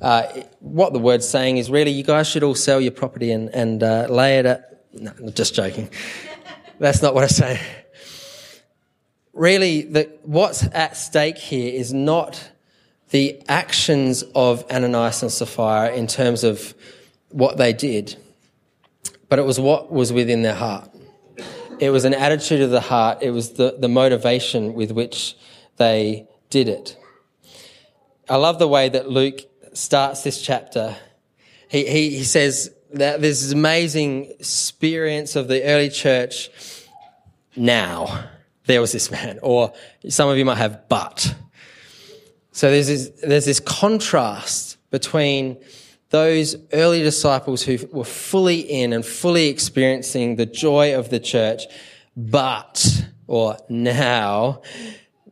uh, 0.00 0.28
what 0.60 0.92
the 0.92 1.00
word's 1.00 1.26
saying 1.26 1.56
is 1.56 1.72
really 1.72 1.90
you 1.90 2.04
guys 2.04 2.28
should 2.28 2.44
all 2.44 2.54
sell 2.54 2.80
your 2.80 2.92
property 2.92 3.32
and, 3.32 3.48
and 3.48 3.82
uh, 3.82 4.06
lay 4.08 4.38
it 4.38 4.46
at. 4.46 4.84
No, 4.92 5.12
just 5.30 5.52
joking. 5.52 5.90
That's 6.78 7.02
not 7.02 7.16
what 7.16 7.24
I 7.24 7.26
say. 7.26 7.60
Really, 9.32 9.82
the, 9.82 10.08
what's 10.22 10.62
at 10.72 10.96
stake 10.96 11.36
here 11.36 11.74
is 11.74 11.92
not 11.92 12.48
the 13.10 13.42
actions 13.48 14.22
of 14.36 14.70
Ananias 14.70 15.22
and 15.22 15.32
Sapphira 15.32 15.92
in 15.92 16.06
terms 16.06 16.44
of 16.44 16.76
what 17.32 17.56
they 17.56 17.72
did, 17.72 18.16
but 19.28 19.38
it 19.38 19.42
was 19.42 19.58
what 19.58 19.90
was 19.90 20.12
within 20.12 20.42
their 20.42 20.54
heart. 20.54 20.90
It 21.78 21.90
was 21.90 22.04
an 22.04 22.14
attitude 22.14 22.60
of 22.60 22.70
the 22.70 22.80
heart, 22.80 23.18
it 23.22 23.30
was 23.30 23.54
the, 23.54 23.76
the 23.78 23.88
motivation 23.88 24.74
with 24.74 24.92
which 24.92 25.36
they 25.76 26.28
did 26.50 26.68
it. 26.68 26.96
I 28.28 28.36
love 28.36 28.58
the 28.58 28.68
way 28.68 28.88
that 28.88 29.10
Luke 29.10 29.40
starts 29.72 30.22
this 30.22 30.40
chapter. 30.40 30.96
He, 31.68 31.84
he, 31.86 32.10
he 32.10 32.24
says 32.24 32.70
that 32.92 33.20
this 33.20 33.50
amazing 33.52 34.26
experience 34.38 35.34
of 35.34 35.48
the 35.48 35.64
early 35.64 35.88
church 35.88 36.50
now. 37.56 38.28
There 38.66 38.80
was 38.80 38.92
this 38.92 39.10
man, 39.10 39.40
or 39.42 39.72
some 40.08 40.28
of 40.28 40.38
you 40.38 40.44
might 40.44 40.58
have, 40.58 40.88
but. 40.88 41.34
So 42.52 42.70
there's 42.70 42.86
this, 42.86 43.08
there's 43.22 43.44
this 43.44 43.60
contrast 43.60 44.76
between 44.90 45.58
those 46.12 46.56
early 46.74 47.02
disciples 47.02 47.62
who 47.62 47.78
were 47.90 48.04
fully 48.04 48.60
in 48.60 48.92
and 48.92 49.04
fully 49.04 49.48
experiencing 49.48 50.36
the 50.36 50.44
joy 50.44 50.94
of 50.94 51.08
the 51.08 51.18
church, 51.18 51.62
but, 52.14 53.02
or 53.26 53.56
now, 53.70 54.60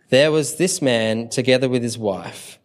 there 0.09 0.33
was 0.33 0.57
this 0.57 0.81
man 0.81 1.29
together 1.29 1.69
with 1.69 1.83
his 1.83 1.99
wife, 1.99 2.59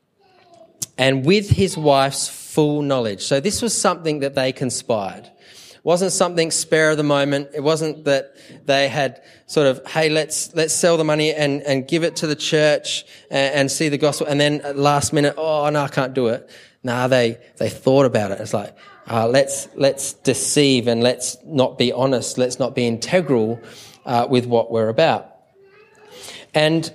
and 0.98 1.25
with 1.25 1.50
his 1.50 1.77
wife's 1.77 2.29
full 2.29 2.81
knowledge. 2.81 3.22
So 3.22 3.41
this 3.41 3.62
was 3.62 3.75
something 3.79 4.22
that 4.22 4.34
they 4.34 4.53
conspired. 4.53 5.25
It 5.25 5.84
wasn't 5.84 6.13
something 6.13 6.51
spare 6.51 6.91
of 6.91 6.97
the 6.97 7.04
moment. 7.04 7.49
It 7.54 7.62
wasn't 7.62 8.06
that 8.06 8.34
they 8.65 8.88
had 8.88 9.21
sort 9.45 9.67
of, 9.67 9.86
hey, 9.88 10.08
let's, 10.08 10.56
let's 10.56 10.73
sell 10.73 10.95
the 10.95 11.04
money 11.04 11.34
and, 11.34 11.62
and 11.63 11.86
give 11.86 12.06
it 12.06 12.15
to 12.17 12.28
the 12.28 12.36
church 12.36 13.04
and, 13.30 13.54
and 13.56 13.71
see 13.71 13.89
the 13.89 13.97
gospel. 13.97 14.25
And 14.25 14.39
then 14.39 14.62
at 14.62 14.78
last 14.78 15.12
minute, 15.12 15.36
oh, 15.38 15.69
no, 15.69 15.82
I 15.82 15.89
can't 15.89 16.13
do 16.13 16.28
it. 16.28 16.49
Nah, 16.86 17.08
they, 17.08 17.39
they 17.58 17.69
thought 17.69 18.06
about 18.06 18.30
it. 18.30 18.39
It's 18.39 18.54
like, 18.54 18.78
uh, 19.10 19.28
let's, 19.28 19.67
let's 19.74 20.13
deceive 20.13 20.88
and 20.88 21.02
let's 21.02 21.36
not 21.43 21.80
be 21.80 21.91
honest. 21.91 22.38
Let's 22.38 22.60
not 22.60 22.76
be 22.76 22.86
integral 22.86 23.60
uh, 24.06 24.28
with 24.30 24.45
what 24.45 24.71
we're 24.71 24.89
about. 24.89 25.36
And 26.54 26.93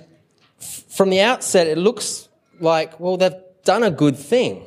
f- 0.61 0.85
from 0.87 1.09
the 1.09 1.19
outset, 1.19 1.67
it 1.67 1.77
looks 1.77 2.29
like, 2.61 3.01
well, 3.01 3.17
they've 3.17 3.35
done 3.65 3.83
a 3.83 3.91
good 3.91 4.15
thing. 4.15 4.65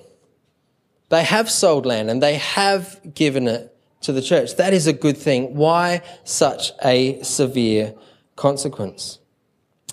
They 1.09 1.25
have 1.25 1.51
sold 1.51 1.87
land 1.87 2.11
and 2.11 2.23
they 2.23 2.35
have 2.35 3.01
given 3.15 3.49
it 3.49 3.75
to 4.03 4.13
the 4.13 4.21
church. 4.21 4.57
That 4.57 4.75
is 4.75 4.87
a 4.87 4.93
good 4.93 5.17
thing. 5.17 5.55
Why 5.55 6.03
such 6.25 6.73
a 6.85 7.23
severe 7.23 7.95
consequence? 8.37 9.21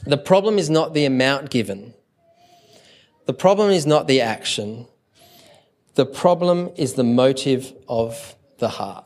The 0.05 0.17
problem 0.17 0.57
is 0.57 0.69
not 0.69 0.93
the 0.93 1.05
amount 1.05 1.51
given. 1.51 1.93
The 3.27 3.33
problem 3.33 3.69
is 3.69 3.85
not 3.85 4.07
the 4.07 4.19
action. 4.19 4.87
The 5.95 6.05
problem 6.05 6.71
is 6.75 6.93
the 6.93 7.03
motive 7.03 7.73
of 7.87 8.35
the 8.59 8.69
heart. 8.69 9.05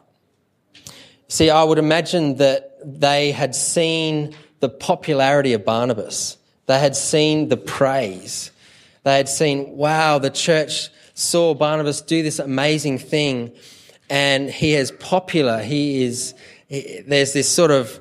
See, 1.27 1.49
I 1.49 1.63
would 1.63 1.79
imagine 1.79 2.35
that 2.37 2.77
they 2.83 3.31
had 3.31 3.55
seen 3.55 4.35
the 4.59 4.69
popularity 4.69 5.53
of 5.53 5.65
Barnabas. 5.65 6.37
They 6.67 6.79
had 6.79 6.95
seen 6.95 7.49
the 7.49 7.57
praise. 7.57 8.51
They 9.03 9.17
had 9.17 9.29
seen, 9.29 9.77
wow, 9.77 10.19
the 10.19 10.29
church 10.29 10.89
saw 11.13 11.53
Barnabas 11.53 12.01
do 12.01 12.21
this 12.23 12.39
amazing 12.39 12.99
thing 12.99 13.53
and 14.09 14.49
he 14.49 14.73
is 14.73 14.91
popular. 14.91 15.61
He 15.61 16.03
is, 16.03 16.35
he, 16.67 17.01
there's 17.07 17.33
this 17.33 17.49
sort 17.49 17.71
of, 17.71 17.99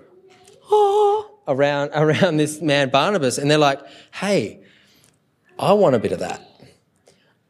oh, 0.71 1.31
around, 1.49 1.91
around 1.95 2.37
this 2.37 2.61
man 2.61 2.91
Barnabas. 2.91 3.39
And 3.39 3.51
they're 3.51 3.59
like, 3.59 3.81
hey, 4.13 4.61
I 5.59 5.73
want 5.73 5.95
a 5.95 5.99
bit 5.99 6.13
of 6.13 6.19
that. 6.21 6.43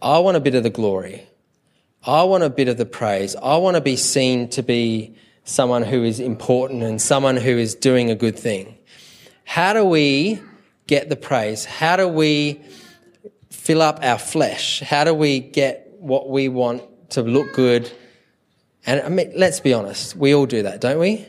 I 0.01 0.19
want 0.19 0.37
a 0.37 0.41
bit 0.41 0.55
of 0.55 0.63
the 0.63 0.71
glory. 0.71 1.27
I 2.07 2.23
want 2.25 2.45
a 2.45 2.51
bit 2.51 2.69
of 2.69 2.77
the 2.77 2.85
praise. 2.87 3.35
I 3.37 3.57
want 3.57 3.77
to 3.77 3.81
be 3.81 3.97
seen 3.97 4.49
to 4.51 4.63
be 4.63 5.17
someone 5.45 5.83
who 5.83 6.05
is 6.05 6.21
important 6.21 6.83
and 6.83 7.01
someone 7.01 7.37
who 7.37 7.57
is 7.57 7.75
doing 7.75 8.11
a 8.11 8.15
good 8.15 8.39
thing. 8.39 8.77
How 9.45 9.73
do 9.73 9.85
we 9.85 10.41
get 10.87 11.09
the 11.09 11.17
praise? 11.17 11.65
How 11.65 11.97
do 11.97 12.09
we 12.09 12.61
fill 13.51 13.81
up 13.81 14.01
our 14.03 14.19
flesh? 14.19 14.81
How 14.81 15.05
do 15.05 15.15
we 15.15 15.41
get 15.41 15.95
what 15.99 16.29
we 16.29 16.49
want 16.49 16.83
to 17.11 17.23
look 17.23 17.55
good? 17.55 17.91
And 18.87 19.01
I 19.01 19.09
mean, 19.09 19.33
let's 19.37 19.61
be 19.61 19.73
honest, 19.73 20.17
we 20.17 20.35
all 20.35 20.47
do 20.47 20.63
that, 20.63 20.81
don't 20.81 20.99
we? 20.99 21.27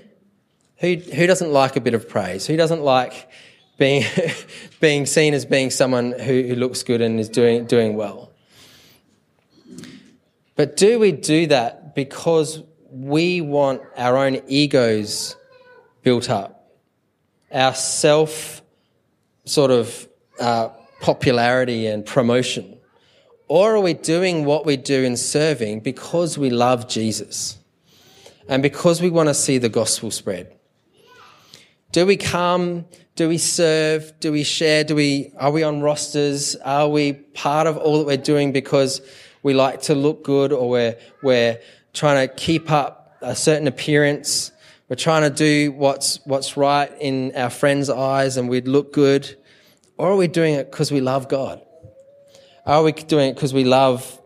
Who, 0.78 0.96
who 0.96 1.28
doesn't 1.28 1.52
like 1.52 1.78
a 1.78 1.82
bit 1.82 1.94
of 1.94 2.10
praise? 2.10 2.46
Who 2.46 2.58
doesn't 2.58 2.82
like 2.82 3.30
being, 3.78 4.04
being 4.82 5.06
seen 5.06 5.34
as 5.34 5.46
being 5.46 5.70
someone 5.70 6.12
who, 6.12 6.44
who 6.44 6.56
looks 6.56 6.84
good 6.84 7.02
and 7.02 7.20
is 7.20 7.30
doing, 7.30 7.66
doing 7.66 7.96
well? 7.96 8.32
But 10.56 10.78
do 10.78 11.00
we 11.00 11.12
do 11.12 11.48
that 11.48 11.96
because 11.96 12.62
we 12.90 13.42
want 13.42 13.82
our 13.98 14.18
own 14.18 14.42
egos 14.48 15.36
built 16.02 16.30
up, 16.30 16.72
our 17.52 17.74
self 17.74 18.62
sort 19.44 19.72
of 19.72 20.08
uh, 20.40 20.70
popularity 21.02 21.88
and 21.88 22.06
promotion? 22.06 22.78
Or 23.48 23.76
are 23.76 23.80
we 23.80 23.94
doing 23.94 24.46
what 24.46 24.66
we 24.66 24.78
do 24.78 25.04
in 25.04 25.18
serving 25.18 25.82
because 25.82 26.38
we 26.38 26.50
love 26.50 26.88
Jesus 26.88 27.58
and 28.48 28.64
because 28.64 29.02
we 29.02 29.10
want 29.10 29.30
to 29.30 29.36
see 29.36 29.58
the 29.58 29.70
gospel 29.70 30.10
spread? 30.10 30.56
Do 31.92 32.06
we 32.06 32.18
come? 32.18 32.86
Do 33.16 33.30
we 33.30 33.38
serve? 33.38 34.20
Do 34.20 34.32
we 34.32 34.44
share? 34.44 34.84
Do 34.84 34.96
we, 34.96 35.32
are 35.38 35.52
we 35.52 35.64
on 35.64 35.82
rosters? 35.82 36.56
Are 36.58 36.90
we 36.90 37.14
part 37.14 37.68
of 37.68 37.78
all 37.78 38.00
that 38.00 38.06
we're 38.06 38.18
doing 38.18 38.52
because 38.52 39.02
we 39.46 39.54
like 39.54 39.84
to 39.84 39.94
look 39.94 40.24
good 40.24 40.52
or 40.52 40.68
we're, 40.68 40.98
we're 41.22 41.60
trying 41.94 42.28
to 42.28 42.34
keep 42.34 42.72
up 42.72 43.16
a 43.22 43.36
certain 43.36 43.68
appearance. 43.68 44.52
We're 44.90 44.96
trying 44.96 45.22
to 45.22 45.30
do 45.30 45.72
what's, 45.72 46.20
what's 46.26 46.58
right 46.58 46.92
in 47.00 47.32
our 47.36 47.52
friends' 47.52 47.92
eyes 47.92 48.38
and 48.38 48.50
we'd 48.50 48.68
look 48.68 48.92
good. 48.92 49.38
Or 50.00 50.10
are 50.10 50.16
we 50.16 50.28
doing 50.28 50.56
it 50.56 50.72
because 50.72 50.92
we 50.92 51.00
love 51.00 51.28
God? 51.28 51.62
Are 52.66 52.82
we 52.82 52.92
doing 52.92 53.30
it 53.30 53.34
because 53.36 53.54
we 53.54 53.66
love 53.66 54.20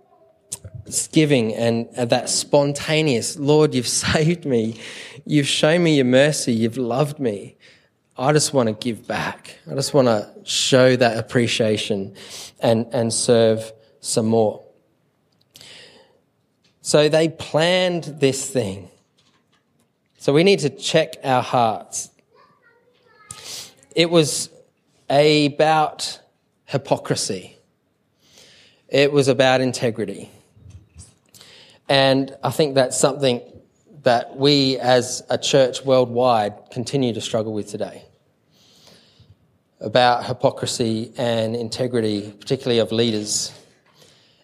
giving 1.12 1.54
and 1.54 1.94
that 1.98 2.30
spontaneous, 2.30 3.38
Lord, 3.38 3.76
you've 3.76 3.88
saved 3.90 4.46
me. 4.46 4.80
You've 5.26 5.50
shown 5.50 5.84
me 5.84 5.98
your 5.98 6.06
mercy. 6.06 6.54
You've 6.54 6.78
loved 6.78 7.20
me. 7.20 7.58
I 8.18 8.32
just 8.32 8.54
want 8.54 8.68
to 8.68 8.74
give 8.74 9.06
back. 9.06 9.58
I 9.70 9.76
just 9.76 9.94
want 9.94 10.08
to 10.08 10.34
show 10.46 10.96
that 10.96 11.18
appreciation 11.18 12.16
and, 12.62 12.88
and 12.94 13.12
serve 13.14 13.74
some 14.00 14.28
more. 14.28 14.64
So 16.90 17.08
they 17.08 17.30
planned 17.30 18.06
this 18.06 18.44
thing. 18.50 18.90
So 20.18 20.34
we 20.34 20.44
need 20.44 20.62
to 20.62 20.72
check 20.72 21.18
our 21.24 21.44
hearts. 21.44 22.10
It 23.96 24.10
was 24.10 24.50
about 25.08 26.20
hypocrisy. 26.66 27.60
It 28.88 29.12
was 29.12 29.28
about 29.28 29.62
integrity. 29.62 30.32
And 31.88 32.36
I 32.44 32.50
think 32.50 32.74
that's 32.74 33.00
something 33.00 33.44
that 34.02 34.36
we 34.36 34.80
as 34.80 35.22
a 35.30 35.38
church 35.38 35.86
worldwide 35.86 36.72
continue 36.72 37.14
to 37.14 37.22
struggle 37.22 37.54
with 37.54 37.70
today. 37.70 38.04
About 39.80 40.26
hypocrisy 40.26 41.14
and 41.20 41.56
integrity, 41.56 42.32
particularly 42.32 42.80
of 42.80 42.92
leaders. 42.92 43.54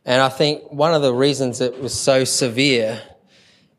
And 0.05 0.21
I 0.21 0.29
think 0.29 0.71
one 0.71 0.93
of 0.93 1.01
the 1.01 1.13
reasons 1.13 1.61
it 1.61 1.81
was 1.81 1.99
so 1.99 2.23
severe 2.23 3.01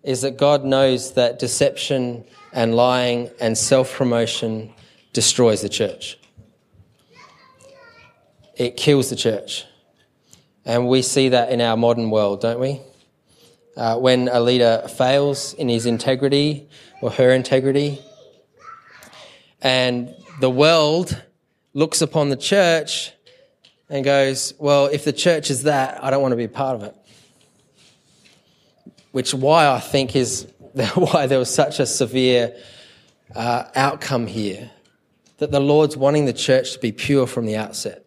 is 0.02 0.22
that 0.22 0.36
God 0.36 0.64
knows 0.64 1.14
that 1.14 1.38
deception 1.38 2.24
and 2.52 2.74
lying 2.74 3.30
and 3.40 3.56
self 3.56 3.94
promotion 3.94 4.72
destroys 5.12 5.62
the 5.62 5.68
church. 5.68 6.18
It 8.56 8.76
kills 8.76 9.10
the 9.10 9.16
church. 9.16 9.64
And 10.64 10.88
we 10.88 11.02
see 11.02 11.28
that 11.28 11.50
in 11.50 11.60
our 11.60 11.76
modern 11.76 12.10
world, 12.10 12.40
don't 12.40 12.58
we? 12.58 12.80
Uh, 13.76 13.98
when 13.98 14.28
a 14.28 14.40
leader 14.40 14.84
fails 14.96 15.54
in 15.54 15.68
his 15.68 15.86
integrity 15.86 16.68
or 17.02 17.10
her 17.10 17.30
integrity, 17.30 18.00
and 19.60 20.14
the 20.40 20.50
world 20.50 21.22
looks 21.72 22.00
upon 22.00 22.30
the 22.30 22.36
church 22.36 23.12
and 23.88 24.05
goes, 24.05 24.55
Well, 24.59 24.87
if 24.87 25.05
the 25.05 25.12
church 25.12 25.51
is 25.51 25.64
that, 25.64 26.03
I 26.03 26.11
don't 26.11 26.22
want 26.22 26.33
to 26.33 26.37
be 26.37 26.49
part 26.49 26.77
of 26.77 26.83
it. 26.83 26.94
Which 29.12 29.33
why 29.33 29.68
I 29.68 29.81
think 29.81 30.16
is 30.16 30.46
why 30.94 31.27
there 31.27 31.38
was 31.38 31.53
such 31.53 31.81
a 31.81 31.87
severe 31.87 32.57
uh, 33.35 33.64
outcome 33.75 34.27
here. 34.27 34.70
That 35.38 35.51
the 35.51 35.61
Lord's 35.61 35.96
wanting 35.96 36.25
the 36.25 36.33
church 36.33 36.72
to 36.72 36.79
be 36.79 36.92
pure 36.92 37.27
from 37.27 37.46
the 37.46 37.57
outset. 37.57 38.05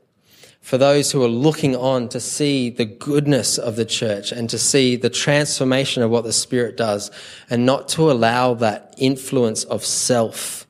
For 0.61 0.77
those 0.77 1.11
who 1.11 1.23
are 1.23 1.29
looking 1.29 1.75
on 1.75 2.09
to 2.09 2.19
see 2.19 2.69
the 2.69 2.85
goodness 2.85 3.57
of 3.57 3.75
the 3.75 3.85
church 3.85 4.31
and 4.31 4.49
to 4.49 4.59
see 4.59 4.95
the 4.95 5.09
transformation 5.09 6.03
of 6.03 6.11
what 6.11 6.25
the 6.25 6.33
Spirit 6.33 6.75
does, 6.75 7.11
and 7.49 7.65
not 7.65 7.87
to 7.89 8.11
allow 8.11 8.53
that 8.55 8.93
influence 8.97 9.63
of 9.63 9.85
self 9.85 10.67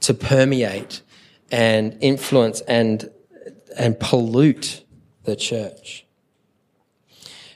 to 0.00 0.14
permeate 0.14 1.02
and 1.50 1.96
influence 2.00 2.60
and 2.62 3.10
and 3.76 3.98
pollute 3.98 4.84
the 5.24 5.36
church. 5.36 6.06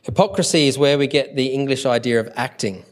Hypocrisy 0.02 0.68
is 0.68 0.76
where 0.76 0.98
we 0.98 1.06
get 1.06 1.34
the 1.34 1.46
English 1.46 1.86
idea 1.86 2.20
of 2.20 2.30
acting. 2.36 2.84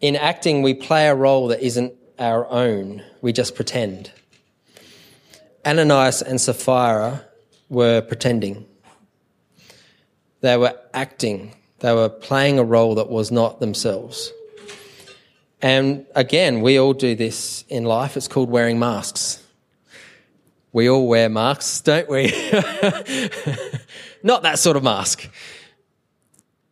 In 0.00 0.16
acting, 0.16 0.62
we 0.62 0.72
play 0.72 1.08
a 1.08 1.14
role 1.14 1.48
that 1.48 1.60
isn't 1.60 1.92
our 2.18 2.48
own, 2.50 3.02
we 3.20 3.32
just 3.32 3.54
pretend. 3.54 4.10
Ananias 5.66 6.22
and 6.22 6.40
Sapphira 6.40 7.24
were 7.68 8.00
pretending. 8.00 8.66
They 10.40 10.56
were 10.56 10.78
acting, 10.94 11.54
they 11.80 11.92
were 11.92 12.08
playing 12.08 12.58
a 12.58 12.64
role 12.64 12.94
that 12.94 13.10
was 13.10 13.30
not 13.30 13.60
themselves. 13.60 14.32
And 15.62 16.06
again, 16.14 16.62
we 16.62 16.78
all 16.78 16.94
do 16.94 17.14
this 17.14 17.64
in 17.68 17.84
life. 17.84 18.16
It's 18.16 18.28
called 18.28 18.48
wearing 18.48 18.78
masks. 18.78 19.42
We 20.72 20.88
all 20.88 21.08
wear 21.08 21.28
masks, 21.28 21.80
don't 21.80 22.08
we? 22.08 22.26
Not 24.22 24.42
that 24.42 24.58
sort 24.58 24.76
of 24.76 24.84
mask. 24.84 25.28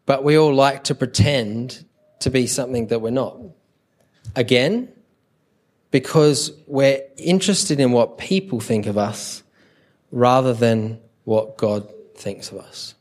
But 0.06 0.24
we 0.24 0.38
all 0.38 0.54
like 0.54 0.84
to 0.84 0.94
pretend 0.94 1.84
to 2.20 2.30
be 2.30 2.46
something 2.46 2.86
that 2.88 3.00
we're 3.00 3.10
not. 3.10 3.36
Again, 4.34 4.88
because 5.90 6.52
we're 6.66 7.02
interested 7.16 7.80
in 7.80 7.92
what 7.92 8.18
people 8.18 8.60
think 8.60 8.86
of 8.86 8.96
us 8.96 9.42
rather 10.10 10.54
than 10.54 11.00
what 11.24 11.58
God 11.58 11.92
thinks 12.16 12.50
of 12.50 12.58
us. 12.58 12.94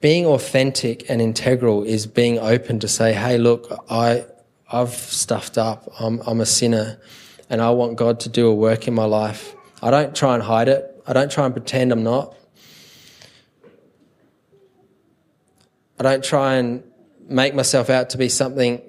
Being 0.00 0.26
authentic 0.26 1.08
and 1.10 1.20
integral 1.20 1.84
is 1.84 2.06
being 2.06 2.38
open 2.38 2.80
to 2.80 2.88
say, 2.88 3.12
hey, 3.12 3.36
look, 3.38 3.70
I, 3.90 4.24
I've 4.72 4.94
stuffed 4.94 5.58
up. 5.58 5.88
I'm, 6.00 6.20
I'm 6.26 6.40
a 6.40 6.46
sinner 6.46 6.98
and 7.50 7.60
I 7.60 7.70
want 7.70 7.96
God 7.96 8.20
to 8.20 8.28
do 8.28 8.46
a 8.46 8.54
work 8.54 8.88
in 8.88 8.94
my 8.94 9.04
life. 9.04 9.54
I 9.82 9.90
don't 9.90 10.14
try 10.14 10.34
and 10.34 10.42
hide 10.42 10.68
it. 10.68 11.02
I 11.06 11.12
don't 11.12 11.30
try 11.30 11.44
and 11.44 11.54
pretend 11.54 11.92
I'm 11.92 12.04
not. 12.04 12.34
I 15.98 16.02
don't 16.04 16.24
try 16.24 16.54
and 16.54 16.84
make 17.28 17.54
myself 17.54 17.90
out 17.90 18.10
to 18.10 18.18
be 18.18 18.28
something 18.28 18.80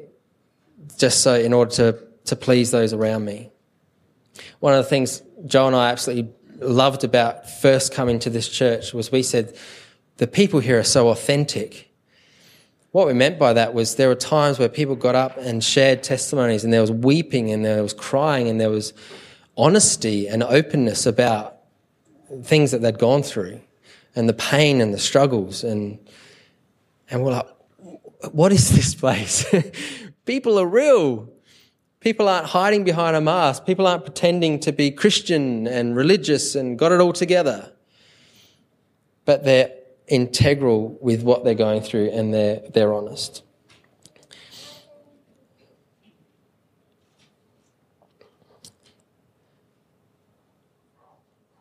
just 0.97 1.21
so 1.21 1.33
in 1.35 1.51
order 1.51 1.71
to, 1.71 1.99
to 2.25 2.35
please 2.35 2.71
those 2.71 2.93
around 2.93 3.25
me. 3.25 3.51
One 4.59 4.73
of 4.73 4.83
the 4.83 4.89
things 4.89 5.21
Joe 5.45 5.67
and 5.67 5.75
I 5.75 5.89
absolutely 5.89 6.31
loved 6.59 7.03
about 7.03 7.49
first 7.49 7.93
coming 7.93 8.19
to 8.19 8.29
this 8.29 8.47
church 8.47 8.93
was 8.93 9.11
we 9.11 9.23
said, 9.23 9.57
the 10.17 10.27
people 10.27 10.59
here 10.59 10.79
are 10.79 10.83
so 10.83 11.09
authentic 11.09 11.90
what 12.91 13.07
we 13.07 13.13
meant 13.13 13.39
by 13.39 13.53
that 13.53 13.73
was 13.73 13.95
there 13.95 14.09
were 14.09 14.15
times 14.15 14.59
where 14.59 14.67
people 14.67 14.95
got 14.95 15.15
up 15.15 15.37
and 15.37 15.63
shared 15.63 16.03
testimonies, 16.03 16.63
and 16.63 16.73
there 16.73 16.81
was 16.81 16.91
weeping, 16.91 17.51
and 17.51 17.63
there 17.63 17.81
was 17.81 17.93
crying, 17.93 18.49
and 18.49 18.59
there 18.59 18.69
was 18.69 18.93
honesty 19.57 20.27
and 20.27 20.43
openness 20.43 21.05
about 21.05 21.57
things 22.43 22.71
that 22.71 22.81
they'd 22.81 22.99
gone 22.99 23.23
through, 23.23 23.61
and 24.15 24.27
the 24.27 24.33
pain 24.33 24.81
and 24.81 24.93
the 24.93 24.99
struggles, 24.99 25.63
and 25.63 25.99
and 27.09 27.23
we're 27.23 27.31
like, 27.31 27.47
what 28.31 28.51
is 28.51 28.69
this 28.75 28.95
place? 28.95 29.45
people 30.25 30.57
are 30.57 30.67
real. 30.67 31.29
People 31.99 32.27
aren't 32.27 32.47
hiding 32.47 32.83
behind 32.83 33.15
a 33.15 33.21
mask. 33.21 33.65
People 33.65 33.85
aren't 33.85 34.05
pretending 34.05 34.59
to 34.61 34.71
be 34.71 34.91
Christian 34.91 35.67
and 35.67 35.95
religious 35.95 36.55
and 36.55 36.79
got 36.79 36.91
it 36.91 36.99
all 36.99 37.13
together. 37.13 37.71
But 39.25 39.43
they're 39.43 39.71
integral 40.11 40.97
with 41.01 41.23
what 41.23 41.45
they're 41.45 41.55
going 41.55 41.81
through 41.81 42.09
and 42.09 42.33
they're, 42.33 42.61
they're 42.73 42.93
honest. 42.93 43.43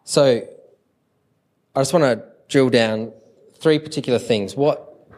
So, 0.02 0.48
I 1.76 1.80
just 1.80 1.92
want 1.92 2.02
to 2.02 2.24
drill 2.48 2.68
down 2.68 3.12
three 3.60 3.78
particular 3.78 4.18
things. 4.18 4.56
What, 4.56 5.08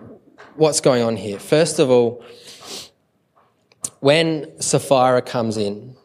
what's 0.57 0.83
going 0.83 1.03
on 1.03 1.17
here? 1.17 1.39
First 1.39 1.79
of 1.79 1.89
all, 1.89 2.23
when 4.01 4.61
Sapphira 4.61 5.23
comes 5.23 5.57
in, 5.57 5.97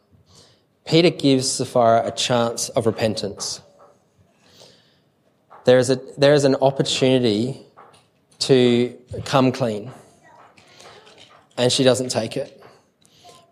Peter 0.85 1.09
gives 1.09 1.51
Sapphira 1.51 2.03
a 2.05 2.11
chance 2.11 2.69
of 2.69 2.85
repentance 2.85 3.59
there 5.67 5.79
is, 5.79 5.89
a, 5.89 5.99
there 6.17 6.33
is 6.33 6.45
an 6.45 6.55
opportunity 6.61 7.59
to 8.39 8.97
come 9.25 9.51
clean. 9.51 9.91
And 11.57 11.73
she 11.73 11.83
doesn't 11.83 12.07
take 12.07 12.37
it. 12.37 12.63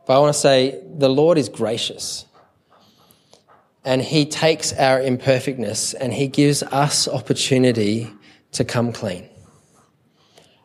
But 0.07 0.15
I 0.15 0.19
want 0.19 0.33
to 0.33 0.39
say 0.39 0.81
the 0.97 1.09
Lord 1.09 1.37
is 1.37 1.49
gracious. 1.49 2.25
And 3.83 4.01
He 4.01 4.25
takes 4.25 4.71
our 4.71 5.01
imperfectness 5.01 5.93
and 5.93 6.13
He 6.13 6.29
gives 6.29 6.63
us 6.63 7.09
opportunity 7.09 8.09
to 8.53 8.63
come 8.63 8.93
clean. 8.93 9.27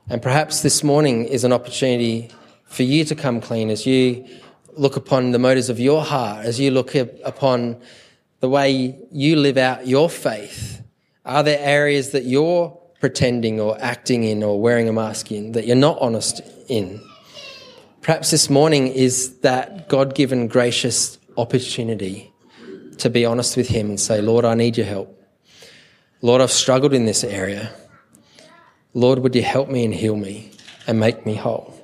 And 0.09 0.23
perhaps 0.23 0.63
this 0.63 0.85
morning 0.85 1.25
is 1.25 1.43
an 1.43 1.53
opportunity 1.53 2.31
for 2.67 2.85
you 2.85 3.05
to 3.07 3.17
come 3.17 3.41
clean 3.41 3.71
as 3.71 3.85
you 3.85 4.25
look 4.75 4.95
upon 4.95 5.33
the 5.33 5.41
motives 5.41 5.69
of 5.69 5.81
your 5.81 6.05
heart, 6.05 6.47
as 6.47 6.61
you 6.61 6.71
look 6.71 6.95
upon 6.95 7.81
the 8.39 8.49
way 8.49 8.97
you 9.11 9.35
live 9.35 9.57
out 9.57 9.89
your 9.89 10.09
faith 10.09 10.81
are 11.25 11.43
there 11.43 11.59
areas 11.61 12.11
that 12.11 12.25
you're 12.25 12.71
pretending 13.01 13.61
or 13.61 13.81
acting 13.81 14.25
in 14.25 14.43
or 14.43 14.61
wearing 14.61 14.89
a 14.89 14.93
mask 14.93 15.33
in 15.33 15.53
that 15.53 15.67
you're 15.67 15.77
not 15.77 15.99
honest 16.01 16.41
in? 16.69 17.01
Perhaps 18.01 18.31
this 18.31 18.49
morning 18.49 18.89
is 18.89 19.39
that 19.41 19.89
God 19.89 20.15
given 20.15 20.49
gracious 20.49 21.19
opportunity 21.37 22.33
to 22.99 23.11
be 23.11 23.25
honest 23.25 23.57
with 23.57 23.69
Him 23.69 23.89
and 23.89 23.99
say, 23.99 24.21
Lord, 24.21 24.45
I 24.45 24.55
need 24.55 24.77
your 24.77 24.87
help. 24.87 25.17
Lord, 26.23 26.41
I've 26.41 26.51
struggled 26.51 26.93
in 26.93 27.07
this 27.07 27.25
area. 27.25 27.73
Lord, 28.93 29.21
would 29.21 29.35
you 29.35 29.43
help 29.43 29.69
me 29.69 29.85
and 29.85 29.95
heal 29.95 30.17
me 30.17 30.53
and 30.87 31.01
make 31.01 31.25
me 31.25 31.35
whole? 31.35 31.77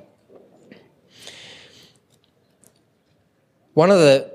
One 3.73 3.91
of 3.91 3.99
the 3.99 4.33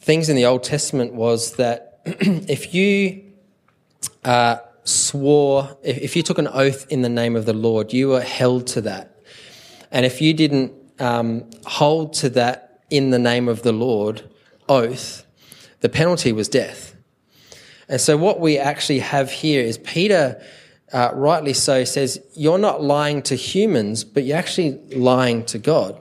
things 0.00 0.28
in 0.28 0.36
the 0.36 0.46
Old 0.46 0.62
Testament 0.62 1.14
was 1.14 1.56
that 1.56 2.00
if 2.04 2.74
you 2.74 3.29
uh, 4.24 4.56
swore, 4.84 5.76
if, 5.82 5.98
if, 5.98 6.16
you 6.16 6.22
took 6.22 6.38
an 6.38 6.48
oath 6.48 6.86
in 6.90 7.02
the 7.02 7.08
name 7.08 7.36
of 7.36 7.46
the 7.46 7.52
Lord, 7.52 7.92
you 7.92 8.08
were 8.08 8.20
held 8.20 8.66
to 8.68 8.80
that. 8.82 9.20
And 9.90 10.06
if 10.06 10.20
you 10.20 10.34
didn't 10.34 10.72
um, 10.98 11.48
hold 11.64 12.12
to 12.14 12.28
that 12.30 12.82
in 12.90 13.10
the 13.10 13.18
name 13.18 13.48
of 13.48 13.62
the 13.62 13.72
Lord 13.72 14.28
oath, 14.68 15.24
the 15.80 15.88
penalty 15.88 16.32
was 16.32 16.48
death. 16.48 16.94
And 17.88 18.00
so, 18.00 18.16
what 18.16 18.38
we 18.38 18.58
actually 18.58 19.00
have 19.00 19.30
here 19.30 19.62
is 19.62 19.78
Peter, 19.78 20.40
uh, 20.92 21.10
rightly 21.12 21.54
so, 21.54 21.84
says, 21.84 22.20
You're 22.34 22.58
not 22.58 22.82
lying 22.82 23.22
to 23.22 23.34
humans, 23.34 24.04
but 24.04 24.24
you're 24.24 24.36
actually 24.36 24.78
lying 24.94 25.44
to 25.46 25.58
God. 25.58 25.98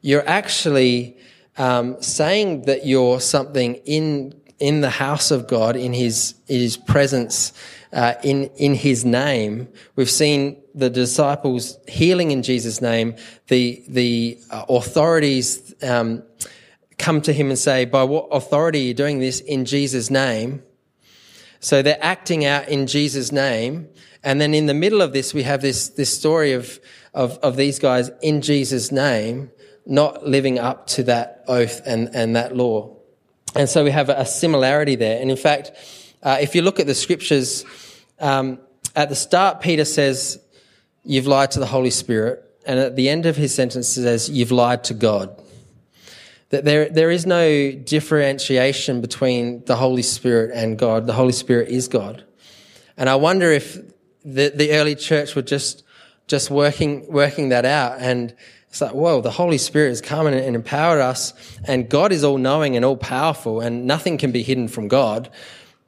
You're 0.00 0.26
actually 0.26 1.18
um, 1.58 2.00
saying 2.00 2.62
that 2.62 2.86
you're 2.86 3.20
something 3.20 3.74
in 3.84 4.34
in 4.64 4.80
the 4.80 4.88
house 4.88 5.30
of 5.30 5.46
God, 5.46 5.76
in 5.76 5.92
His 5.92 6.34
His 6.46 6.78
presence, 6.78 7.52
uh, 7.92 8.14
in 8.22 8.44
in 8.56 8.74
His 8.74 9.04
name. 9.04 9.68
We've 9.94 10.10
seen 10.10 10.62
the 10.74 10.88
disciples 10.88 11.78
healing 11.86 12.30
in 12.30 12.42
Jesus' 12.42 12.80
name. 12.80 13.16
The 13.48 13.84
the 13.88 14.38
uh, 14.50 14.64
authorities 14.70 15.74
um, 15.82 16.22
come 16.98 17.20
to 17.20 17.32
Him 17.32 17.50
and 17.50 17.58
say, 17.58 17.84
"By 17.84 18.04
what 18.04 18.28
authority 18.32 18.78
are 18.80 18.88
you 18.88 18.94
doing 18.94 19.18
this 19.18 19.40
in 19.40 19.66
Jesus' 19.66 20.10
name?" 20.10 20.62
So 21.60 21.82
they're 21.82 22.02
acting 22.02 22.46
out 22.46 22.68
in 22.68 22.86
Jesus' 22.86 23.32
name. 23.32 23.88
And 24.22 24.40
then 24.40 24.54
in 24.54 24.64
the 24.64 24.74
middle 24.74 25.02
of 25.02 25.12
this, 25.12 25.34
we 25.34 25.42
have 25.42 25.60
this, 25.60 25.88
this 25.90 26.14
story 26.14 26.52
of, 26.52 26.80
of, 27.12 27.38
of 27.38 27.56
these 27.56 27.78
guys 27.78 28.10
in 28.22 28.40
Jesus' 28.40 28.90
name 28.90 29.50
not 29.86 30.26
living 30.26 30.58
up 30.58 30.86
to 30.88 31.02
that 31.04 31.44
oath 31.48 31.80
and, 31.86 32.14
and 32.14 32.36
that 32.36 32.56
law. 32.56 32.93
And 33.54 33.68
so 33.68 33.84
we 33.84 33.90
have 33.90 34.08
a 34.08 34.26
similarity 34.26 34.96
there. 34.96 35.20
And 35.20 35.30
in 35.30 35.36
fact, 35.36 35.72
uh, 36.22 36.38
if 36.40 36.54
you 36.54 36.62
look 36.62 36.80
at 36.80 36.86
the 36.86 36.94
scriptures, 36.94 37.64
um, 38.18 38.58
at 38.96 39.08
the 39.08 39.14
start, 39.14 39.60
Peter 39.60 39.84
says, 39.84 40.40
You've 41.06 41.26
lied 41.26 41.50
to 41.52 41.60
the 41.60 41.66
Holy 41.66 41.90
Spirit. 41.90 42.42
And 42.66 42.78
at 42.78 42.96
the 42.96 43.10
end 43.10 43.26
of 43.26 43.36
his 43.36 43.54
sentence, 43.54 43.94
he 43.94 44.02
says, 44.02 44.30
You've 44.30 44.52
lied 44.52 44.84
to 44.84 44.94
God. 44.94 45.40
That 46.48 46.64
there, 46.64 46.88
there 46.88 47.10
is 47.10 47.26
no 47.26 47.72
differentiation 47.72 49.00
between 49.00 49.64
the 49.64 49.76
Holy 49.76 50.02
Spirit 50.02 50.52
and 50.54 50.78
God. 50.78 51.06
The 51.06 51.12
Holy 51.12 51.32
Spirit 51.32 51.68
is 51.68 51.88
God. 51.88 52.24
And 52.96 53.08
I 53.08 53.16
wonder 53.16 53.50
if 53.50 53.76
the, 54.24 54.52
the 54.54 54.72
early 54.72 54.94
church 54.94 55.34
were 55.34 55.42
just, 55.42 55.84
just 56.26 56.50
working, 56.50 57.06
working 57.10 57.50
that 57.50 57.64
out. 57.64 57.98
And 57.98 58.34
it's 58.74 58.80
like, 58.80 58.90
whoa, 58.90 59.20
the 59.20 59.30
Holy 59.30 59.56
Spirit 59.58 59.90
has 59.90 60.00
come 60.00 60.26
and, 60.26 60.34
and 60.34 60.56
empowered 60.56 61.00
us, 61.00 61.32
and 61.62 61.88
God 61.88 62.10
is 62.10 62.24
all 62.24 62.38
knowing 62.38 62.74
and 62.74 62.84
all 62.84 62.96
powerful, 62.96 63.60
and 63.60 63.86
nothing 63.86 64.18
can 64.18 64.32
be 64.32 64.42
hidden 64.42 64.66
from 64.66 64.88
God. 64.88 65.30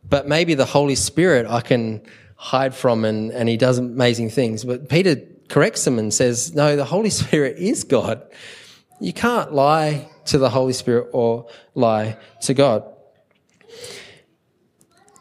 But 0.09 0.29
maybe 0.29 0.55
the 0.55 0.67
Holy 0.67 0.95
Spirit 0.95 1.49
I 1.49 1.63
can 1.63 2.01
hide 2.37 2.77
from, 2.77 3.05
and, 3.05 3.33
and 3.33 3.49
He 3.49 3.57
does 3.57 3.79
amazing 3.79 4.31
things. 4.31 4.65
But 4.65 4.89
Peter 4.89 5.17
corrects 5.49 5.85
him 5.85 5.99
and 5.99 6.15
says, 6.15 6.55
no, 6.55 6.77
the 6.77 6.85
Holy 6.85 7.11
Spirit 7.25 7.57
is 7.59 7.83
God. 7.83 8.23
You 9.01 9.13
can't 9.13 9.53
lie 9.53 10.09
to 10.27 10.39
the 10.39 10.49
Holy 10.49 10.73
Spirit 10.73 11.09
or 11.13 11.49
lie 11.75 12.17
to 12.43 12.55
God. 12.55 12.85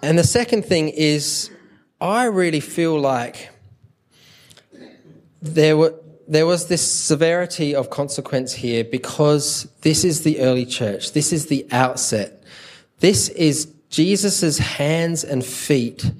And 0.03 0.19
the 0.19 0.23
second 0.23 0.65
thing 0.65 0.89
is, 0.89 1.49
I 1.99 2.25
really 2.25 2.59
feel 2.59 2.99
like 2.99 3.49
there 5.41 5.75
were 5.75 5.95
there 6.27 6.45
was 6.45 6.67
this 6.67 6.81
severity 6.81 7.75
of 7.75 7.89
consequence 7.89 8.53
here 8.53 8.83
because 8.83 9.67
this 9.81 10.03
is 10.03 10.23
the 10.23 10.39
early 10.39 10.65
church. 10.65 11.13
This 11.13 11.31
is 11.31 11.47
the 11.47 11.67
outset. 11.71 12.43
This 12.99 13.29
is 13.29 13.71
Jesus' 13.89 14.57
hands 14.57 15.23
and 15.23 15.45
feet 15.45 16.11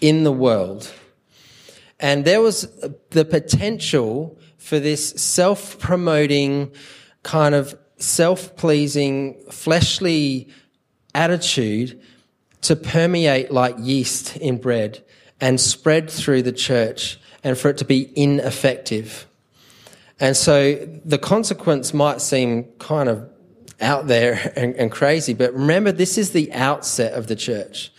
in 0.00 0.24
the 0.24 0.32
world. 0.32 0.92
And 1.98 2.24
there 2.24 2.40
was 2.40 2.68
the 3.10 3.24
potential 3.24 4.38
for 4.58 4.78
this 4.78 5.10
self 5.10 5.78
promoting, 5.78 6.72
kind 7.22 7.54
of 7.54 7.78
self 7.96 8.56
pleasing, 8.56 9.42
fleshly 9.50 10.48
attitude 11.14 12.00
to 12.62 12.76
permeate 12.76 13.50
like 13.50 13.76
yeast 13.78 14.36
in 14.36 14.58
bread 14.58 15.02
and 15.40 15.60
spread 15.60 16.10
through 16.10 16.42
the 16.42 16.52
church 16.52 17.18
and 17.42 17.56
for 17.56 17.68
it 17.68 17.78
to 17.78 17.84
be 17.84 18.10
ineffective. 18.16 19.26
And 20.20 20.36
so 20.36 20.74
the 21.04 21.18
consequence 21.18 21.92
might 21.92 22.20
seem 22.20 22.64
kind 22.78 23.08
of 23.08 23.28
out 23.80 24.06
there 24.06 24.52
and, 24.56 24.74
and, 24.76 24.90
crazy, 24.90 25.34
but 25.34 25.52
remember, 25.52 25.92
this 25.92 26.18
is 26.18 26.30
the 26.30 26.52
outset 26.52 27.12
of 27.14 27.26
the 27.26 27.36
church. 27.36 27.92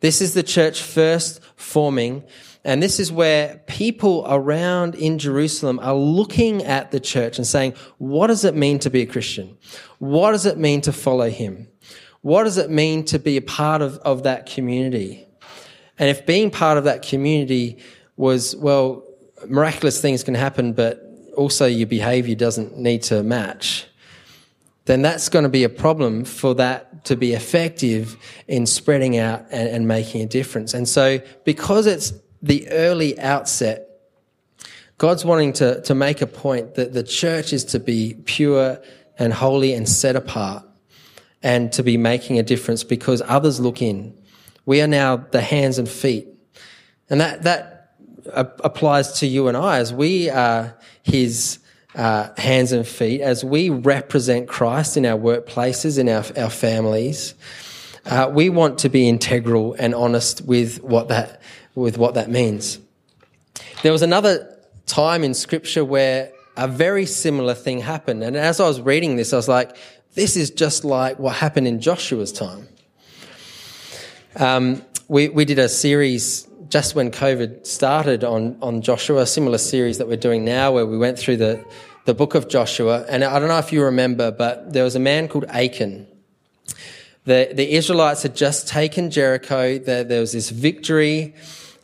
This 0.00 0.20
is 0.20 0.34
the 0.34 0.42
church 0.42 0.82
first 0.82 1.40
forming, 1.56 2.24
and 2.64 2.82
this 2.82 3.00
is 3.00 3.10
where 3.10 3.60
people 3.66 4.24
around 4.28 4.94
in 4.94 5.18
Jerusalem 5.18 5.78
are 5.80 5.94
looking 5.94 6.62
at 6.64 6.90
the 6.90 7.00
church 7.00 7.38
and 7.38 7.46
saying, 7.46 7.74
what 7.98 8.26
does 8.26 8.44
it 8.44 8.54
mean 8.54 8.78
to 8.80 8.90
be 8.90 9.02
a 9.02 9.06
Christian? 9.06 9.56
What 9.98 10.32
does 10.32 10.46
it 10.46 10.58
mean 10.58 10.80
to 10.82 10.92
follow 10.92 11.30
him? 11.30 11.68
What 12.20 12.44
does 12.44 12.58
it 12.58 12.70
mean 12.70 13.04
to 13.06 13.18
be 13.18 13.36
a 13.36 13.42
part 13.42 13.82
of, 13.82 13.96
of 13.98 14.24
that 14.24 14.46
community? 14.46 15.26
And 15.98 16.08
if 16.08 16.24
being 16.24 16.50
part 16.50 16.78
of 16.78 16.84
that 16.84 17.02
community 17.02 17.78
was, 18.16 18.54
well, 18.56 19.04
miraculous 19.48 20.00
things 20.00 20.22
can 20.22 20.34
happen, 20.34 20.72
but 20.72 21.11
also 21.36 21.66
your 21.66 21.86
behavior 21.86 22.34
doesn't 22.34 22.76
need 22.76 23.02
to 23.04 23.22
match, 23.22 23.86
then 24.84 25.02
that's 25.02 25.28
going 25.28 25.44
to 25.44 25.48
be 25.48 25.64
a 25.64 25.68
problem 25.68 26.24
for 26.24 26.54
that 26.56 27.04
to 27.04 27.16
be 27.16 27.32
effective 27.32 28.16
in 28.48 28.66
spreading 28.66 29.16
out 29.16 29.44
and, 29.50 29.68
and 29.68 29.88
making 29.88 30.22
a 30.22 30.26
difference. 30.26 30.74
And 30.74 30.88
so, 30.88 31.20
because 31.44 31.86
it's 31.86 32.12
the 32.42 32.68
early 32.70 33.18
outset, 33.20 33.88
God's 34.98 35.24
wanting 35.24 35.52
to, 35.54 35.80
to 35.82 35.94
make 35.94 36.20
a 36.20 36.26
point 36.26 36.74
that 36.74 36.92
the 36.92 37.02
church 37.02 37.52
is 37.52 37.64
to 37.66 37.80
be 37.80 38.14
pure 38.24 38.80
and 39.18 39.32
holy 39.32 39.72
and 39.72 39.88
set 39.88 40.16
apart 40.16 40.64
and 41.42 41.72
to 41.72 41.82
be 41.82 41.96
making 41.96 42.38
a 42.38 42.42
difference 42.42 42.84
because 42.84 43.22
others 43.26 43.60
look 43.60 43.82
in. 43.82 44.16
We 44.64 44.80
are 44.80 44.86
now 44.86 45.16
the 45.16 45.40
hands 45.40 45.78
and 45.78 45.88
feet. 45.88 46.28
And 47.10 47.20
that, 47.20 47.42
that 47.42 47.71
applies 48.26 49.20
to 49.20 49.26
you 49.26 49.48
and 49.48 49.56
I 49.56 49.78
as 49.78 49.92
we 49.92 50.30
are 50.30 50.76
his 51.02 51.58
uh, 51.94 52.28
hands 52.36 52.72
and 52.72 52.86
feet, 52.86 53.20
as 53.20 53.44
we 53.44 53.70
represent 53.70 54.48
Christ 54.48 54.96
in 54.96 55.04
our 55.04 55.18
workplaces, 55.18 55.98
in 55.98 56.08
our, 56.08 56.24
our 56.42 56.50
families, 56.50 57.34
uh, 58.06 58.30
we 58.32 58.48
want 58.48 58.78
to 58.78 58.88
be 58.88 59.08
integral 59.08 59.74
and 59.78 59.94
honest 59.94 60.42
with 60.42 60.82
what 60.82 61.08
that 61.08 61.40
with 61.74 61.98
what 61.98 62.14
that 62.14 62.30
means. 62.30 62.78
There 63.82 63.92
was 63.92 64.02
another 64.02 64.56
time 64.86 65.24
in 65.24 65.34
Scripture 65.34 65.84
where 65.84 66.32
a 66.56 66.68
very 66.68 67.06
similar 67.06 67.54
thing 67.54 67.80
happened, 67.80 68.22
and 68.22 68.36
as 68.36 68.60
I 68.60 68.66
was 68.66 68.80
reading 68.80 69.16
this, 69.16 69.32
I 69.32 69.36
was 69.36 69.48
like, 69.48 69.76
"This 70.14 70.36
is 70.36 70.50
just 70.50 70.84
like 70.84 71.18
what 71.18 71.36
happened 71.36 71.68
in 71.68 71.80
Joshua's 71.80 72.32
time." 72.32 72.68
Um, 74.36 74.82
we 75.08 75.28
we 75.28 75.44
did 75.44 75.58
a 75.58 75.68
series 75.68 76.48
just 76.72 76.94
when 76.94 77.10
COVID 77.10 77.66
started 77.66 78.24
on, 78.24 78.56
on 78.62 78.80
Joshua, 78.80 79.20
a 79.20 79.26
similar 79.26 79.58
series 79.58 79.98
that 79.98 80.08
we're 80.08 80.16
doing 80.16 80.42
now 80.42 80.72
where 80.72 80.86
we 80.86 80.96
went 80.96 81.18
through 81.18 81.36
the, 81.36 81.62
the 82.06 82.14
book 82.14 82.34
of 82.34 82.48
Joshua. 82.48 83.04
And 83.10 83.22
I 83.22 83.38
don't 83.38 83.48
know 83.48 83.58
if 83.58 83.74
you 83.74 83.84
remember, 83.84 84.30
but 84.30 84.72
there 84.72 84.82
was 84.82 84.96
a 84.96 84.98
man 84.98 85.28
called 85.28 85.44
Achan. 85.50 86.06
The, 87.26 87.50
the 87.52 87.74
Israelites 87.74 88.22
had 88.22 88.34
just 88.34 88.68
taken 88.68 89.10
Jericho. 89.10 89.78
There, 89.78 90.02
there 90.02 90.20
was 90.20 90.32
this 90.32 90.48
victory. 90.48 91.34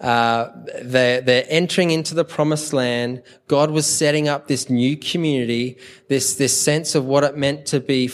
Uh, 0.00 0.48
they're, 0.80 1.20
they're 1.20 1.44
entering 1.50 1.90
into 1.90 2.14
the 2.14 2.24
promised 2.24 2.72
land. 2.72 3.22
God 3.46 3.70
was 3.70 3.84
setting 3.84 4.26
up 4.26 4.48
this 4.48 4.70
new 4.70 4.96
community, 4.96 5.76
this, 6.08 6.36
this 6.36 6.58
sense 6.58 6.94
of 6.94 7.04
what 7.04 7.24
it 7.24 7.36
meant 7.36 7.66
to 7.66 7.80
be 7.80 8.10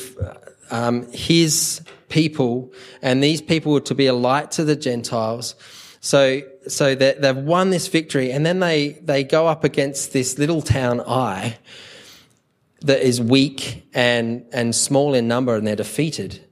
um, 0.72 1.08
his 1.12 1.82
people, 2.08 2.72
and 3.00 3.22
these 3.22 3.40
people 3.40 3.74
were 3.74 3.80
to 3.82 3.94
be 3.94 4.06
a 4.06 4.12
light 4.12 4.50
to 4.52 4.64
the 4.64 4.74
Gentiles. 4.74 5.54
So, 6.00 6.42
so 6.68 6.94
they've 6.94 7.36
won 7.36 7.70
this 7.70 7.88
victory, 7.88 8.30
and 8.32 8.44
then 8.44 8.60
they, 8.60 8.98
they 9.02 9.24
go 9.24 9.46
up 9.46 9.64
against 9.64 10.12
this 10.12 10.38
little 10.38 10.62
town 10.62 11.00
Ai 11.00 11.58
that 12.80 13.00
is 13.00 13.20
weak 13.20 13.88
and, 13.94 14.44
and 14.52 14.74
small 14.74 15.14
in 15.14 15.28
number, 15.28 15.56
and 15.56 15.66
they're 15.66 15.76
defeated. 15.76 16.44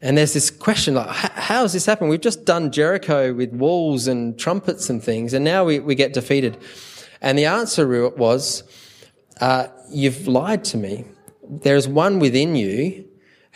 And 0.00 0.18
there's 0.18 0.34
this 0.34 0.50
question 0.50 0.94
like, 0.94 1.08
how 1.08 1.62
has 1.62 1.72
this 1.72 1.86
happened? 1.86 2.10
We've 2.10 2.20
just 2.20 2.44
done 2.44 2.70
Jericho 2.70 3.32
with 3.32 3.52
walls 3.52 4.06
and 4.06 4.38
trumpets 4.38 4.90
and 4.90 5.02
things, 5.02 5.32
and 5.32 5.44
now 5.44 5.64
we, 5.64 5.80
we 5.80 5.94
get 5.94 6.12
defeated. 6.12 6.58
And 7.20 7.38
the 7.38 7.46
answer 7.46 8.08
was, 8.10 8.62
uh, 9.40 9.68
You've 9.88 10.26
lied 10.26 10.64
to 10.64 10.76
me. 10.76 11.04
There's 11.48 11.86
one 11.86 12.18
within 12.18 12.56
you 12.56 13.05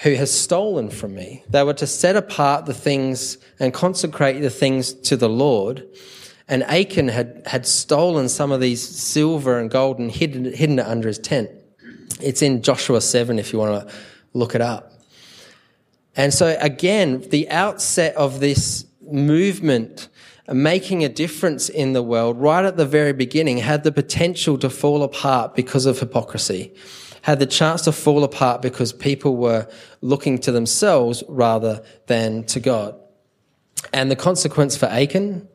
who 0.03 0.15
has 0.15 0.33
stolen 0.33 0.89
from 0.89 1.15
me. 1.15 1.45
They 1.51 1.63
were 1.63 1.75
to 1.75 1.87
set 1.87 2.17
apart 2.17 2.65
the 2.65 2.75
things 2.75 3.37
and 3.59 3.73
consecrate 3.73 4.41
the 4.41 4.51
things 4.51 4.95
to 4.95 5.17
the 5.17 5.29
Lord. 5.29 5.87
And 6.49 6.63
Achan 6.65 7.09
had, 7.09 7.43
had 7.47 7.67
stolen 7.67 8.29
some 8.29 8.51
of 8.51 8.61
these 8.61 8.83
silver 8.83 9.59
and 9.59 9.71
gold 9.71 9.99
and 9.99 10.11
hidden, 10.11 10.53
hidden 10.53 10.79
it 10.79 10.87
under 10.87 11.09
his 11.09 11.19
tent. 11.19 11.51
It's 12.21 12.41
in 12.41 12.63
Joshua 12.63 13.01
7 13.01 13.39
if 13.39 13.53
you 13.53 13.59
want 13.59 13.89
to 13.89 13.95
look 14.33 14.55
it 14.55 14.63
up. 14.63 14.93
And 16.17 16.33
so 16.33 16.57
again, 16.61 17.21
the 17.29 17.51
outset 17.51 18.17
of 18.17 18.41
this 18.41 18.87
movement 19.03 20.09
making 20.51 21.05
a 21.05 21.09
difference 21.09 21.69
in 21.69 21.93
the 21.93 22.03
world 22.03 22.41
right 22.41 22.65
at 22.65 22.77
the 22.77 22.87
very 22.87 23.13
beginning 23.13 23.59
had 23.59 23.85
the 23.85 23.93
potential 23.93 24.59
to 24.59 24.71
fall 24.71 25.03
apart 25.03 25.55
because 25.55 25.87
of 25.87 26.01
hypocrisy 26.01 26.75
had 27.23 27.39
the 27.39 27.47
chance 27.47 27.83
to 27.83 27.93
fall 27.93 28.25
apart 28.25 28.63
because 28.63 28.93
people 28.93 29.37
were 29.37 29.69
looking 30.01 30.39
to 30.39 30.53
themselves 30.53 31.23
rather 31.29 31.83
than 32.07 32.45
to 32.45 32.61
God. 32.61 32.97
And 33.93 34.11
the 34.11 34.17
consequence 34.17 34.77
for 34.77 34.87
Achan 34.87 35.49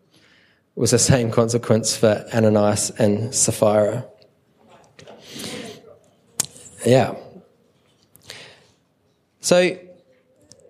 was 0.75 0.91
the 0.91 0.99
same 0.99 1.32
consequence 1.32 1.95
for 1.95 2.25
Ananias 2.34 2.89
and 2.91 3.34
Sapphira. 3.34 4.06
Yeah. 6.86 7.15
So 9.39 9.78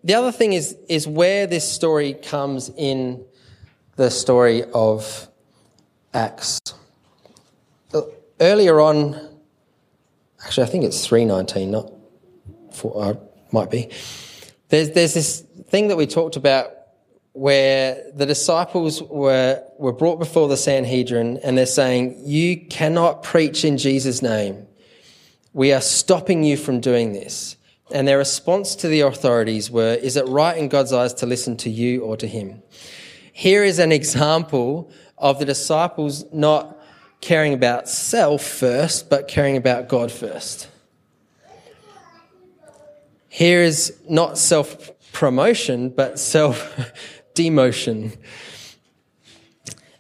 the 0.03 0.13
other 0.13 0.31
thing 0.31 0.53
is, 0.53 0.77
is 0.87 1.07
where 1.07 1.47
this 1.47 1.69
story 1.69 2.13
comes 2.13 2.69
in 2.77 3.25
the 3.95 4.11
story 4.11 4.63
of 4.73 5.27
Acts. 6.13 6.59
Earlier 8.39 8.81
on, 8.81 9.34
actually, 10.45 10.63
I 10.63 10.69
think 10.69 10.83
it's 10.83 11.05
319, 11.05 11.71
not 11.71 11.91
four, 12.71 13.03
uh, 13.03 13.13
might 13.51 13.71
be. 13.71 13.89
There's, 14.69 14.91
there's 14.91 15.13
this 15.13 15.41
thing 15.69 15.87
that 15.87 15.97
we 15.97 16.05
talked 16.05 16.35
about 16.35 16.71
where 17.33 18.01
the 18.13 18.25
disciples 18.25 19.01
were, 19.03 19.61
were 19.77 19.91
brought 19.91 20.19
before 20.19 20.47
the 20.47 20.57
Sanhedrin 20.57 21.37
and 21.43 21.57
they're 21.57 21.65
saying, 21.65 22.21
You 22.23 22.65
cannot 22.67 23.23
preach 23.23 23.65
in 23.65 23.77
Jesus' 23.77 24.21
name. 24.21 24.67
We 25.53 25.73
are 25.73 25.81
stopping 25.81 26.43
you 26.43 26.57
from 26.57 26.79
doing 26.79 27.13
this. 27.13 27.57
And 27.91 28.07
their 28.07 28.17
response 28.17 28.75
to 28.77 28.87
the 28.87 29.01
authorities 29.01 29.69
were, 29.69 29.95
Is 29.95 30.15
it 30.15 30.27
right 30.27 30.57
in 30.57 30.69
God's 30.69 30.93
eyes 30.93 31.13
to 31.15 31.25
listen 31.25 31.57
to 31.57 31.69
you 31.69 32.01
or 32.01 32.15
to 32.17 32.27
him? 32.27 32.61
Here 33.33 33.63
is 33.63 33.79
an 33.79 33.91
example 33.91 34.91
of 35.17 35.39
the 35.39 35.45
disciples 35.45 36.23
not 36.31 36.74
caring 37.25 37.55
about 37.55 37.89
self 37.89 38.43
first, 38.43 39.09
but 39.09 39.27
caring 39.27 39.57
about 39.57 39.89
God 39.89 40.11
first. 40.11 40.69
Here 43.27 43.63
is 43.63 43.99
not 44.07 44.37
self 44.37 44.91
promotion, 45.11 45.89
but 45.89 46.19
self 46.19 46.71
demotion. 47.33 48.15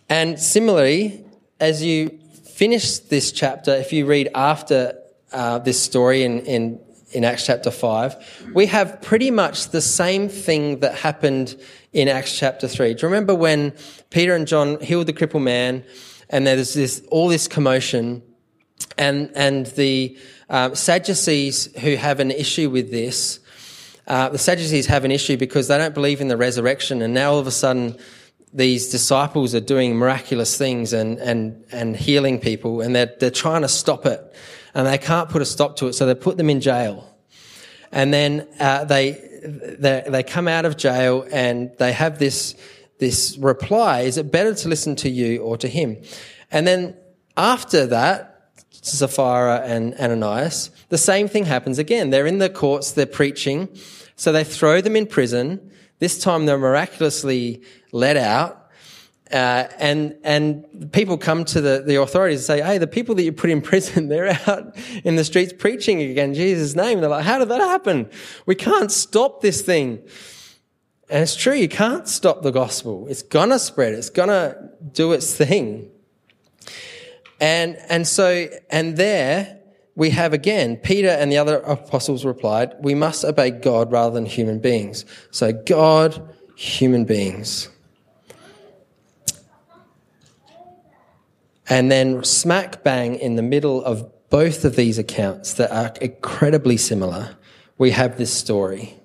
And 0.07 0.39
similarly, 0.39 1.25
as 1.59 1.83
you 1.83 2.19
finish 2.43 2.99
this 2.99 3.31
chapter, 3.31 3.73
if 3.73 3.91
you 3.91 4.05
read 4.05 4.29
after 4.35 4.95
uh, 5.31 5.57
this 5.57 5.81
story 5.81 6.21
in, 6.23 6.41
in, 6.41 6.79
in 7.11 7.23
Acts 7.23 7.47
chapter 7.47 7.71
5, 7.71 8.51
we 8.53 8.67
have 8.67 9.01
pretty 9.01 9.31
much 9.31 9.69
the 9.69 9.81
same 9.81 10.29
thing 10.29 10.79
that 10.81 10.93
happened 10.93 11.59
in 11.91 12.07
Acts 12.07 12.37
chapter 12.37 12.67
3. 12.67 12.93
Do 12.93 13.01
you 13.01 13.07
remember 13.07 13.33
when 13.33 13.73
Peter 14.11 14.35
and 14.35 14.47
John 14.47 14.79
healed 14.79 15.07
the 15.07 15.13
crippled 15.13 15.41
man 15.41 15.83
and 16.35 16.45
there's 16.45 16.73
this, 16.73 17.01
all 17.11 17.29
this 17.29 17.47
commotion 17.47 18.21
and, 18.97 19.31
and 19.35 19.67
the 19.67 20.17
uh, 20.49 20.75
Sadducees 20.75 21.73
who 21.79 21.95
have 21.95 22.19
an 22.19 22.29
issue 22.29 22.69
with 22.69 22.91
this, 22.91 23.39
uh, 24.07 24.27
the 24.27 24.37
Sadducees 24.37 24.85
have 24.87 25.05
an 25.05 25.11
issue 25.11 25.37
because 25.37 25.69
they 25.69 25.77
don't 25.77 25.93
believe 25.93 26.19
in 26.19 26.27
the 26.27 26.35
resurrection, 26.35 27.01
and 27.01 27.13
now 27.13 27.31
all 27.31 27.39
of 27.39 27.47
a 27.47 27.51
sudden, 27.51 27.95
these 28.51 28.89
disciples 28.89 29.55
are 29.55 29.61
doing 29.61 29.95
miraculous 29.95 30.57
things 30.57 30.91
and, 30.91 31.19
and, 31.19 31.63
and 31.71 31.95
healing 31.95 32.37
people, 32.37 32.81
and 32.81 32.93
they're, 32.93 33.13
they're 33.17 33.31
trying 33.31 33.61
to 33.61 33.69
stop 33.69 34.05
it, 34.05 34.35
and 34.73 34.85
they 34.85 34.97
can't 34.97 35.29
put 35.29 35.41
a 35.41 35.45
stop 35.45 35.77
to 35.77 35.87
it, 35.87 35.93
so 35.93 36.05
they 36.05 36.15
put 36.15 36.35
them 36.35 36.49
in 36.49 36.59
jail. 36.59 37.17
And 37.93 38.13
then 38.13 38.45
uh, 38.59 38.83
they, 38.83 39.11
they, 39.79 40.03
they 40.05 40.23
come 40.23 40.49
out 40.49 40.65
of 40.65 40.75
jail 40.75 41.25
and 41.31 41.71
they 41.77 41.93
have 41.93 42.19
this, 42.19 42.55
this 42.99 43.37
reply 43.37 44.01
Is 44.01 44.17
it 44.17 44.31
better 44.31 44.53
to 44.53 44.69
listen 44.69 44.95
to 44.97 45.09
you 45.09 45.41
or 45.41 45.57
to 45.57 45.67
him? 45.67 45.97
And 46.51 46.65
then 46.67 46.95
after 47.37 47.85
that, 47.87 48.31
Sapphira 48.69 49.61
and 49.65 49.95
Ananias, 49.95 50.69
the 50.89 50.97
same 50.97 51.27
thing 51.27 51.45
happens 51.45 51.79
again. 51.79 52.11
They're 52.11 52.27
in 52.27 52.37
the 52.37 52.49
courts, 52.49 52.91
they're 52.91 53.05
preaching, 53.05 53.69
so 54.15 54.31
they 54.31 54.43
throw 54.43 54.81
them 54.81 54.95
in 54.95 55.07
prison. 55.07 55.71
This 55.99 56.19
time 56.19 56.45
they're 56.45 56.57
miraculously 56.57 57.63
let 57.91 58.17
out. 58.17 58.61
Uh, 59.31 59.67
and 59.79 60.15
and 60.23 60.91
people 60.91 61.17
come 61.17 61.43
to 61.45 61.59
the, 61.59 61.83
the 61.85 61.99
authorities 61.99 62.41
and 62.41 62.45
say, 62.45 62.61
"Hey, 62.61 62.77
the 62.77 62.85
people 62.85 63.15
that 63.15 63.23
you 63.23 63.31
put 63.31 63.49
in 63.49 63.59
prison, 63.71 64.07
they're 64.07 64.39
out 64.45 64.77
in 65.03 65.15
the 65.15 65.23
streets 65.23 65.51
preaching 65.51 65.99
again 66.01 66.35
Jesus' 66.35 66.75
name." 66.75 67.01
They're 67.01 67.09
like, 67.09 67.25
"How 67.25 67.39
did 67.39 67.49
that 67.49 67.61
happen? 67.61 68.07
We 68.45 68.53
can't 68.53 68.91
stop 68.91 69.41
this 69.41 69.61
thing." 69.61 70.03
And 71.09 71.21
it's 71.21 71.35
true, 71.35 71.53
you 71.53 71.69
can't 71.69 72.07
stop 72.07 72.41
the 72.41 72.51
gospel. 72.51 73.07
It's 73.07 73.21
gonna 73.21 73.59
spread. 73.59 73.93
It's 73.93 74.09
gonna 74.09 74.71
do 74.91 75.11
its 75.11 75.33
thing. 75.35 75.91
And 77.39 77.77
and 77.89 78.07
so 78.07 78.47
and 78.69 78.97
there 78.97 79.59
we 79.95 80.09
have 80.09 80.33
again, 80.33 80.75
Peter 80.77 81.09
and 81.09 81.31
the 81.31 81.37
other 81.37 81.57
apostles 81.59 82.25
replied, 82.25 82.75
we 82.79 82.93
must 82.93 83.23
obey 83.23 83.51
God 83.51 83.91
rather 83.91 84.13
than 84.13 84.25
human 84.25 84.59
beings. 84.59 85.05
So 85.31 85.53
God, 85.53 86.21
human 86.55 87.05
beings. 87.05 87.69
And 91.69 91.89
then 91.89 92.23
smack 92.23 92.83
bang 92.83 93.15
in 93.15 93.35
the 93.35 93.41
middle 93.41 93.83
of 93.83 94.11
both 94.29 94.65
of 94.65 94.75
these 94.75 94.97
accounts 94.97 95.53
that 95.53 95.71
are 95.71 95.93
incredibly 96.01 96.77
similar, 96.77 97.37
we 97.77 97.91
have 97.91 98.17
this 98.17 98.33
story. 98.33 98.99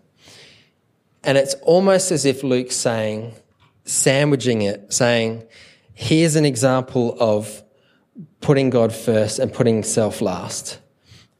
And 1.22 1.36
it's 1.36 1.54
almost 1.62 2.10
as 2.10 2.24
if 2.24 2.42
Luke's 2.42 2.76
saying, 2.76 3.34
sandwiching 3.84 4.62
it, 4.62 4.92
saying, 4.92 5.46
here's 5.94 6.36
an 6.36 6.44
example 6.44 7.16
of 7.20 7.62
putting 8.40 8.70
God 8.70 8.92
first 8.92 9.38
and 9.38 9.52
putting 9.52 9.82
self 9.82 10.20
last. 10.20 10.78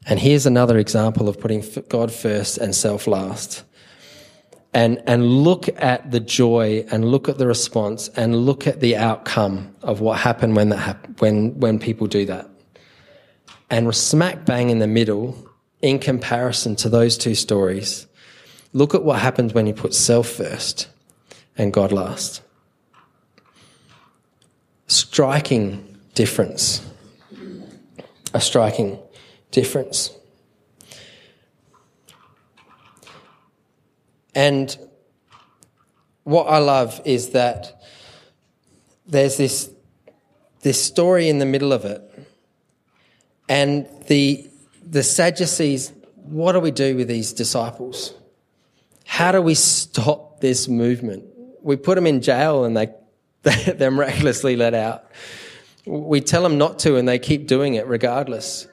And 0.05 0.19
here's 0.19 0.45
another 0.45 0.77
example 0.77 1.29
of 1.29 1.39
putting 1.39 1.63
God 1.89 2.11
first 2.11 2.57
and 2.57 2.75
self 2.75 3.07
last. 3.07 3.63
And, 4.73 5.03
and 5.05 5.25
look 5.25 5.67
at 5.81 6.11
the 6.11 6.21
joy 6.21 6.85
and 6.91 7.03
look 7.03 7.27
at 7.27 7.37
the 7.37 7.45
response 7.45 8.07
and 8.09 8.45
look 8.45 8.67
at 8.67 8.79
the 8.79 8.95
outcome 8.95 9.75
of 9.81 9.99
what 9.99 10.19
happened 10.19 10.55
when 10.55 10.69
that 10.69 10.77
hap- 10.77 11.19
when, 11.19 11.59
when 11.59 11.77
people 11.77 12.07
do 12.07 12.25
that. 12.27 12.47
And 13.69 13.93
smack 13.93 14.45
bang 14.45 14.69
in 14.69 14.79
the 14.79 14.87
middle, 14.87 15.49
in 15.81 15.99
comparison 15.99 16.75
to 16.77 16.89
those 16.89 17.17
two 17.17 17.35
stories, 17.35 18.07
look 18.73 18.95
at 18.95 19.03
what 19.03 19.19
happens 19.19 19.53
when 19.53 19.67
you 19.67 19.73
put 19.73 19.93
self 19.93 20.27
first 20.27 20.87
and 21.57 21.73
God 21.73 21.91
last. 21.91 22.41
Striking 24.87 25.97
difference. 26.13 26.81
A 28.33 28.41
striking 28.41 28.99
difference. 29.51 30.11
And 34.33 34.77
what 36.23 36.45
I 36.45 36.59
love 36.59 37.01
is 37.03 37.31
that 37.31 37.81
there's 39.05 39.37
this, 39.37 39.69
this 40.61 40.81
story 40.81 41.27
in 41.27 41.39
the 41.39 41.45
middle 41.45 41.73
of 41.73 41.83
it. 41.83 42.01
And 43.49 43.87
the, 44.07 44.49
the 44.81 45.03
Sadducees, 45.03 45.91
what 46.15 46.53
do 46.53 46.61
we 46.61 46.71
do 46.71 46.95
with 46.95 47.09
these 47.09 47.33
disciples? 47.33 48.13
How 49.11 49.33
do 49.33 49.41
we 49.41 49.55
stop 49.55 50.39
this 50.39 50.69
movement? 50.69 51.25
We 51.61 51.75
put 51.75 51.95
them 51.95 52.07
in 52.07 52.21
jail 52.21 52.63
and 52.63 52.77
they, 52.77 52.95
they're 53.43 53.91
miraculously 53.91 54.55
let 54.55 54.73
out. 54.73 55.03
We 55.85 56.21
tell 56.21 56.41
them 56.41 56.57
not 56.57 56.79
to 56.79 56.95
and 56.95 57.05
they 57.05 57.19
keep 57.19 57.45
doing 57.45 57.73
it 57.73 57.85
regardless. 57.87 58.67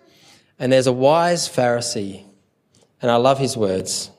And 0.56 0.70
there's 0.70 0.86
a 0.86 0.92
wise 0.92 1.48
Pharisee, 1.48 2.24
and 3.02 3.10
I 3.10 3.16
love 3.16 3.40
his 3.40 3.56
words. 3.56 4.12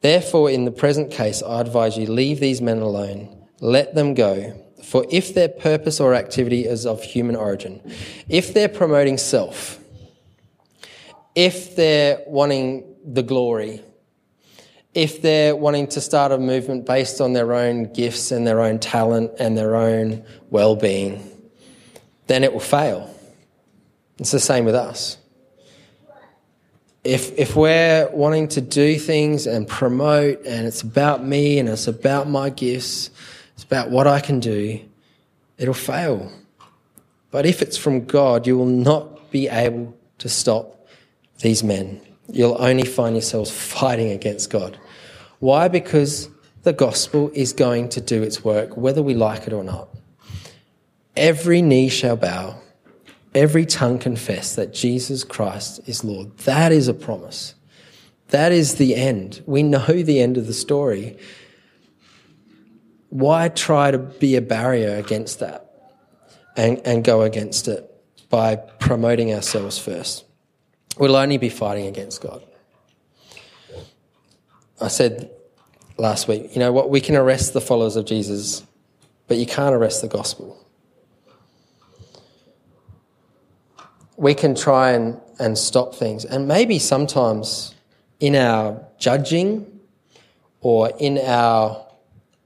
Therefore, 0.00 0.50
in 0.50 0.64
the 0.64 0.72
present 0.72 1.12
case, 1.12 1.40
I 1.40 1.60
advise 1.60 1.96
you 1.96 2.06
leave 2.06 2.40
these 2.40 2.60
men 2.60 2.78
alone, 2.78 3.46
let 3.60 3.94
them 3.94 4.14
go. 4.14 4.60
For 4.82 5.06
if 5.08 5.34
their 5.34 5.48
purpose 5.48 6.00
or 6.00 6.14
activity 6.14 6.66
is 6.66 6.84
of 6.84 7.04
human 7.04 7.36
origin, 7.36 7.80
if 8.28 8.54
they're 8.54 8.68
promoting 8.68 9.18
self, 9.18 9.78
if 11.36 11.76
they're 11.76 12.24
wanting 12.26 12.96
the 13.04 13.22
glory, 13.22 13.84
if 14.98 15.22
they're 15.22 15.54
wanting 15.54 15.86
to 15.88 16.00
start 16.00 16.32
a 16.32 16.38
movement 16.38 16.84
based 16.84 17.20
on 17.20 17.32
their 17.32 17.54
own 17.54 17.92
gifts 17.92 18.30
and 18.30 18.46
their 18.46 18.60
own 18.60 18.78
talent 18.78 19.30
and 19.38 19.56
their 19.56 19.76
own 19.76 20.24
well 20.50 20.76
being, 20.76 21.24
then 22.26 22.44
it 22.44 22.52
will 22.52 22.60
fail. 22.60 23.14
It's 24.18 24.32
the 24.32 24.40
same 24.40 24.64
with 24.64 24.74
us 24.74 25.18
if, 27.08 27.38
if 27.38 27.56
we're 27.56 28.06
wanting 28.12 28.48
to 28.48 28.60
do 28.60 28.98
things 28.98 29.46
and 29.46 29.66
promote 29.66 30.44
and 30.44 30.66
it's 30.66 30.82
about 30.82 31.24
me 31.24 31.58
and 31.58 31.66
it's 31.66 31.86
about 31.86 32.28
my 32.28 32.50
gifts, 32.50 33.08
it's 33.54 33.64
about 33.64 33.90
what 33.90 34.06
I 34.06 34.20
can 34.20 34.40
do, 34.40 34.80
it'll 35.56 35.72
fail. 35.72 36.30
But 37.30 37.46
if 37.46 37.62
it's 37.62 37.78
from 37.78 38.04
God, 38.04 38.46
you 38.46 38.58
will 38.58 38.66
not 38.66 39.30
be 39.30 39.48
able 39.48 39.96
to 40.18 40.28
stop 40.28 40.86
these 41.40 41.62
men. 41.62 42.00
You'll 42.30 42.60
only 42.60 42.84
find 42.84 43.14
yourselves 43.14 43.50
fighting 43.50 44.10
against 44.10 44.50
God. 44.50 44.78
Why? 45.38 45.68
Because 45.68 46.28
the 46.62 46.72
gospel 46.72 47.30
is 47.34 47.52
going 47.52 47.88
to 47.90 48.00
do 48.00 48.22
its 48.22 48.44
work, 48.44 48.76
whether 48.76 49.02
we 49.02 49.14
like 49.14 49.46
it 49.46 49.52
or 49.52 49.64
not. 49.64 49.88
Every 51.16 51.62
knee 51.62 51.88
shall 51.88 52.16
bow 52.16 52.60
every 53.34 53.66
tongue 53.66 53.98
confess 53.98 54.56
that 54.56 54.74
Jesus 54.74 55.24
Christ 55.24 55.80
is 55.86 56.04
Lord. 56.04 56.36
That 56.38 56.72
is 56.72 56.88
a 56.88 56.94
promise. 56.94 57.54
That 58.28 58.52
is 58.52 58.76
the 58.76 58.94
end. 58.94 59.42
We 59.46 59.62
know 59.62 59.86
the 59.86 60.20
end 60.20 60.36
of 60.36 60.46
the 60.46 60.52
story. 60.52 61.16
Why 63.10 63.48
try 63.48 63.90
to 63.90 63.98
be 63.98 64.36
a 64.36 64.42
barrier 64.42 64.96
against 64.96 65.40
that 65.40 65.64
and, 66.56 66.80
and 66.84 67.04
go 67.04 67.22
against 67.22 67.68
it 67.68 67.88
by 68.28 68.56
promoting 68.56 69.32
ourselves 69.32 69.78
first? 69.78 70.24
We'll 70.98 71.16
only 71.16 71.38
be 71.38 71.48
fighting 71.48 71.86
against 71.86 72.20
God. 72.20 72.44
I 74.80 74.88
said 74.88 75.30
last 75.96 76.28
week, 76.28 76.54
you 76.54 76.60
know 76.60 76.72
what, 76.72 76.90
we 76.90 77.00
can 77.00 77.16
arrest 77.16 77.52
the 77.52 77.60
followers 77.60 77.96
of 77.96 78.04
Jesus, 78.04 78.62
but 79.26 79.36
you 79.36 79.46
can't 79.46 79.74
arrest 79.74 80.02
the 80.02 80.08
gospel. 80.08 80.64
We 84.16 84.34
can 84.34 84.54
try 84.54 84.92
and, 84.92 85.20
and 85.38 85.56
stop 85.56 85.94
things. 85.94 86.24
And 86.24 86.48
maybe 86.48 86.78
sometimes 86.78 87.74
in 88.20 88.34
our 88.34 88.84
judging 88.98 89.80
or 90.60 90.90
in 90.98 91.18
our 91.18 91.86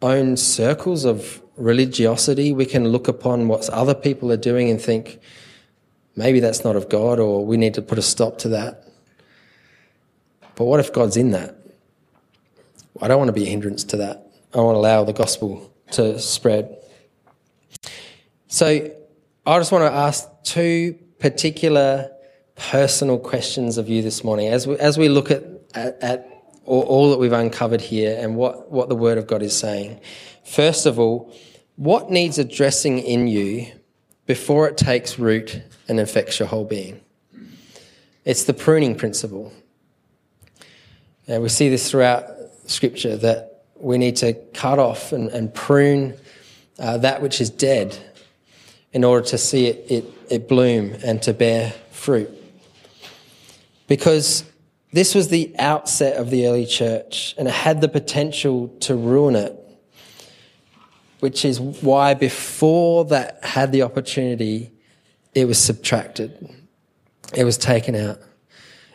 own 0.01 0.37
circles 0.37 1.05
of 1.05 1.41
religiosity, 1.57 2.53
we 2.53 2.67
can 2.67 2.89
look 2.89 3.09
upon 3.09 3.49
what 3.49 3.69
other 3.71 3.95
people 3.95 4.33
are 4.33 4.37
doing 4.37 4.71
and 4.71 4.81
think, 4.81 5.19
maybe 6.17 6.41
that's 6.41 6.65
not 6.65 6.77
of 6.77 6.89
God, 6.89 7.19
or 7.19 7.45
we 7.45 7.57
need 7.57 7.75
to 7.75 7.83
put 7.83 7.99
a 7.99 8.03
stop 8.03 8.39
to 8.39 8.49
that. 8.49 8.87
But 10.57 10.65
what 10.65 10.81
if 10.81 10.93
God's 10.93 11.17
in 11.17 11.31
that? 11.31 11.62
I 13.03 13.09
don't 13.09 13.19
want 13.19 13.31
to 13.31 13.33
be 13.33 13.43
a 13.43 13.51
hindrance 13.51 13.83
to 13.85 13.97
that. 13.97 14.29
I 14.55 14.59
want 14.59 14.77
to 14.77 14.79
allow 14.79 15.03
the 15.03 15.13
gospel 15.13 15.75
to 15.91 16.21
spread. 16.21 16.79
So 18.47 18.93
I 19.45 19.59
just 19.59 19.73
want 19.73 19.91
to 19.91 19.93
ask 19.93 20.29
two 20.45 20.97
particular 21.19 22.13
personal 22.55 23.19
questions 23.19 23.77
of 23.77 23.89
you 23.89 24.03
this 24.03 24.23
morning 24.23 24.47
as 24.47 24.69
we, 24.69 24.79
as 24.79 24.99
we 24.99 25.09
look 25.09 25.33
at, 25.33 25.43
at, 25.75 26.01
at 26.01 26.45
all, 26.65 26.83
all 26.83 27.11
that 27.11 27.19
we've 27.19 27.33
uncovered 27.33 27.81
here 27.81 28.17
and 28.21 28.37
what, 28.37 28.71
what 28.71 28.89
the 28.89 28.95
Word 28.95 29.19
of 29.19 29.27
God 29.27 29.43
is 29.43 29.57
saying. 29.59 30.01
First 30.45 30.87
of 30.87 31.01
all, 31.01 31.35
what 31.75 32.09
needs 32.09 32.39
addressing 32.39 33.01
in 33.01 33.27
you 33.27 33.73
before 34.27 34.69
it 34.69 34.77
takes 34.77 35.19
root 35.19 35.61
and 35.89 35.99
infects 35.99 36.39
your 36.39 36.47
whole 36.47 36.65
being? 36.65 37.01
It's 38.25 38.45
the 38.45 38.55
pruning 38.55 38.95
principle. 38.95 39.53
And 41.27 41.43
we 41.43 41.49
see 41.49 41.69
this 41.69 41.91
throughout 41.91 42.29
Scripture 42.67 43.17
that 43.17 43.65
we 43.77 43.99
need 43.99 44.17
to 44.17 44.35
cut 44.55 44.79
off 44.79 45.13
and, 45.13 45.29
and 45.31 45.53
prune 45.53 46.15
uh, 46.79 46.99
that 46.99 47.23
which 47.23 47.41
is 47.41 47.51
dead 47.51 47.97
in 48.93 49.05
order 49.05 49.27
to 49.27 49.39
see 49.39 49.67
it, 49.67 49.91
it, 49.91 50.05
it 50.31 50.49
bloom 50.49 50.95
and 51.05 51.23
to 51.23 51.33
bear 51.33 51.71
fruit. 51.91 52.31
Because 53.87 54.45
this 54.93 55.15
was 55.15 55.29
the 55.29 55.55
outset 55.59 56.17
of 56.17 56.31
the 56.31 56.47
early 56.47 56.67
church 56.67 57.35
and 57.39 57.49
it 57.49 57.55
had 57.55 57.81
the 57.81 57.89
potential 57.89 58.69
to 58.81 58.95
ruin 58.95 59.37
it, 59.37 59.59
which 61.21 61.45
is 61.45 61.61
why 61.61 62.15
before 62.15 63.05
that 63.07 63.43
had 63.45 63.73
the 63.73 63.83
opportunity, 63.83 64.73
it 65.35 65.47
was 65.47 65.59
subtracted, 65.59 66.51
it 67.35 67.45
was 67.45 67.57
taken 67.57 67.95
out. 67.95 68.19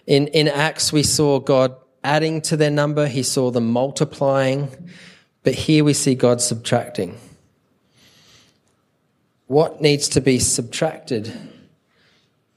In, 0.06 0.28
in 0.28 0.48
Acts, 0.48 0.94
we 0.94 1.04
saw 1.04 1.40
God 1.40 1.76
adding 2.08 2.42
to 2.42 2.58
their 2.58 2.72
number, 2.72 3.08
He 3.08 3.24
saw 3.24 3.52
them 3.52 3.72
multiplying, 3.72 4.70
but 5.44 5.54
here 5.54 5.84
we 5.84 5.94
see 5.94 6.16
God 6.16 6.42
subtracting. 6.42 7.18
What 9.48 9.82
needs 9.82 10.10
to 10.10 10.22
be 10.22 10.40
subtracted 10.40 11.32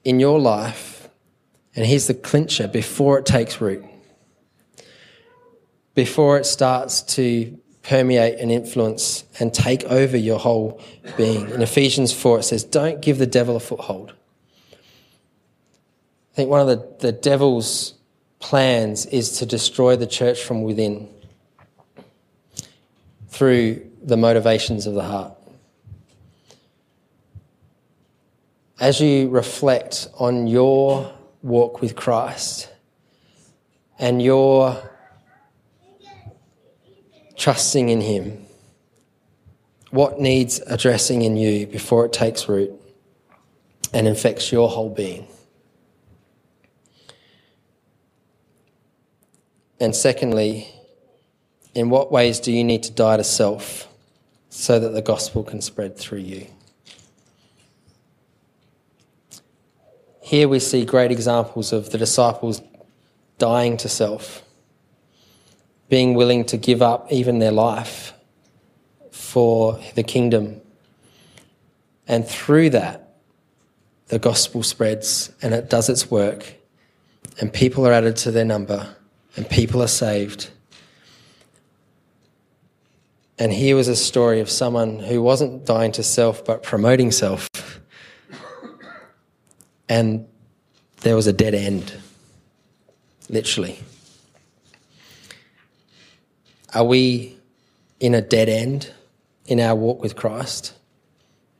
in 0.04 0.20
your 0.20 0.40
life 0.40 1.00
and 1.76 1.86
here's 1.86 2.08
the 2.08 2.14
clincher 2.14 2.66
before 2.66 3.18
it 3.18 3.26
takes 3.26 3.60
root, 3.60 3.84
before 5.94 6.36
it 6.38 6.46
starts 6.46 7.02
to 7.14 7.56
permeate 7.82 8.38
and 8.38 8.50
influence 8.50 9.24
and 9.38 9.54
take 9.54 9.84
over 9.84 10.16
your 10.16 10.38
whole 10.38 10.80
being. 11.16 11.48
In 11.50 11.62
Ephesians 11.62 12.12
4, 12.12 12.40
it 12.40 12.42
says, 12.42 12.64
Don't 12.64 13.00
give 13.00 13.18
the 13.18 13.26
devil 13.26 13.56
a 13.56 13.60
foothold. 13.60 14.12
I 14.72 14.76
think 16.34 16.50
one 16.50 16.60
of 16.60 16.66
the, 16.66 16.96
the 16.98 17.12
devil's 17.12 17.94
plans 18.40 19.06
is 19.06 19.38
to 19.38 19.46
destroy 19.46 19.94
the 19.94 20.06
church 20.06 20.42
from 20.42 20.62
within 20.62 21.08
through 23.28 23.88
the 24.02 24.16
motivations 24.16 24.86
of 24.86 24.94
the 24.94 25.04
heart. 25.04 25.34
As 28.80 29.00
you 29.00 29.28
reflect 29.28 30.08
on 30.18 30.46
your 30.46 31.12
walk 31.42 31.80
with 31.82 31.94
Christ 31.94 32.68
and 33.98 34.22
you're 34.22 34.76
trusting 37.36 37.90
in 37.90 38.00
Him, 38.00 38.46
what 39.90 40.18
needs 40.18 40.60
addressing 40.66 41.22
in 41.22 41.36
you 41.36 41.66
before 41.66 42.06
it 42.06 42.12
takes 42.12 42.48
root 42.48 42.72
and 43.92 44.08
infects 44.08 44.50
your 44.50 44.68
whole 44.68 44.88
being? 44.88 45.26
And 49.80 49.96
secondly, 49.96 50.68
in 51.74 51.88
what 51.88 52.12
ways 52.12 52.38
do 52.38 52.52
you 52.52 52.62
need 52.62 52.82
to 52.82 52.92
die 52.92 53.16
to 53.16 53.24
self 53.24 53.88
so 54.50 54.78
that 54.78 54.90
the 54.90 55.02
gospel 55.02 55.42
can 55.42 55.62
spread 55.62 55.96
through 55.96 56.18
you? 56.18 56.46
Here 60.20 60.48
we 60.48 60.60
see 60.60 60.84
great 60.84 61.10
examples 61.10 61.72
of 61.72 61.90
the 61.90 61.98
disciples 61.98 62.62
dying 63.38 63.78
to 63.78 63.88
self, 63.88 64.44
being 65.88 66.14
willing 66.14 66.44
to 66.44 66.56
give 66.56 66.82
up 66.82 67.10
even 67.10 67.38
their 67.38 67.50
life 67.50 68.12
for 69.10 69.80
the 69.94 70.02
kingdom. 70.02 70.60
And 72.06 72.28
through 72.28 72.70
that, 72.70 73.16
the 74.08 74.18
gospel 74.18 74.62
spreads 74.62 75.32
and 75.40 75.54
it 75.54 75.70
does 75.70 75.88
its 75.88 76.10
work, 76.10 76.54
and 77.40 77.52
people 77.52 77.86
are 77.86 77.92
added 77.92 78.16
to 78.16 78.30
their 78.30 78.44
number, 78.44 78.94
and 79.40 79.48
people 79.48 79.82
are 79.82 79.88
saved. 79.88 80.50
And 83.38 83.50
here 83.50 83.74
was 83.74 83.88
a 83.88 83.96
story 83.96 84.40
of 84.40 84.50
someone 84.50 84.98
who 84.98 85.22
wasn't 85.22 85.64
dying 85.64 85.92
to 85.92 86.02
self 86.02 86.44
but 86.44 86.62
promoting 86.62 87.10
self 87.10 87.48
and 89.88 90.28
there 91.00 91.16
was 91.16 91.26
a 91.26 91.32
dead 91.32 91.54
end, 91.54 91.90
literally. 93.30 93.80
Are 96.74 96.84
we 96.84 97.38
in 97.98 98.14
a 98.14 98.20
dead 98.20 98.50
end 98.50 98.92
in 99.46 99.58
our 99.58 99.74
walk 99.74 100.02
with 100.02 100.16
Christ 100.16 100.74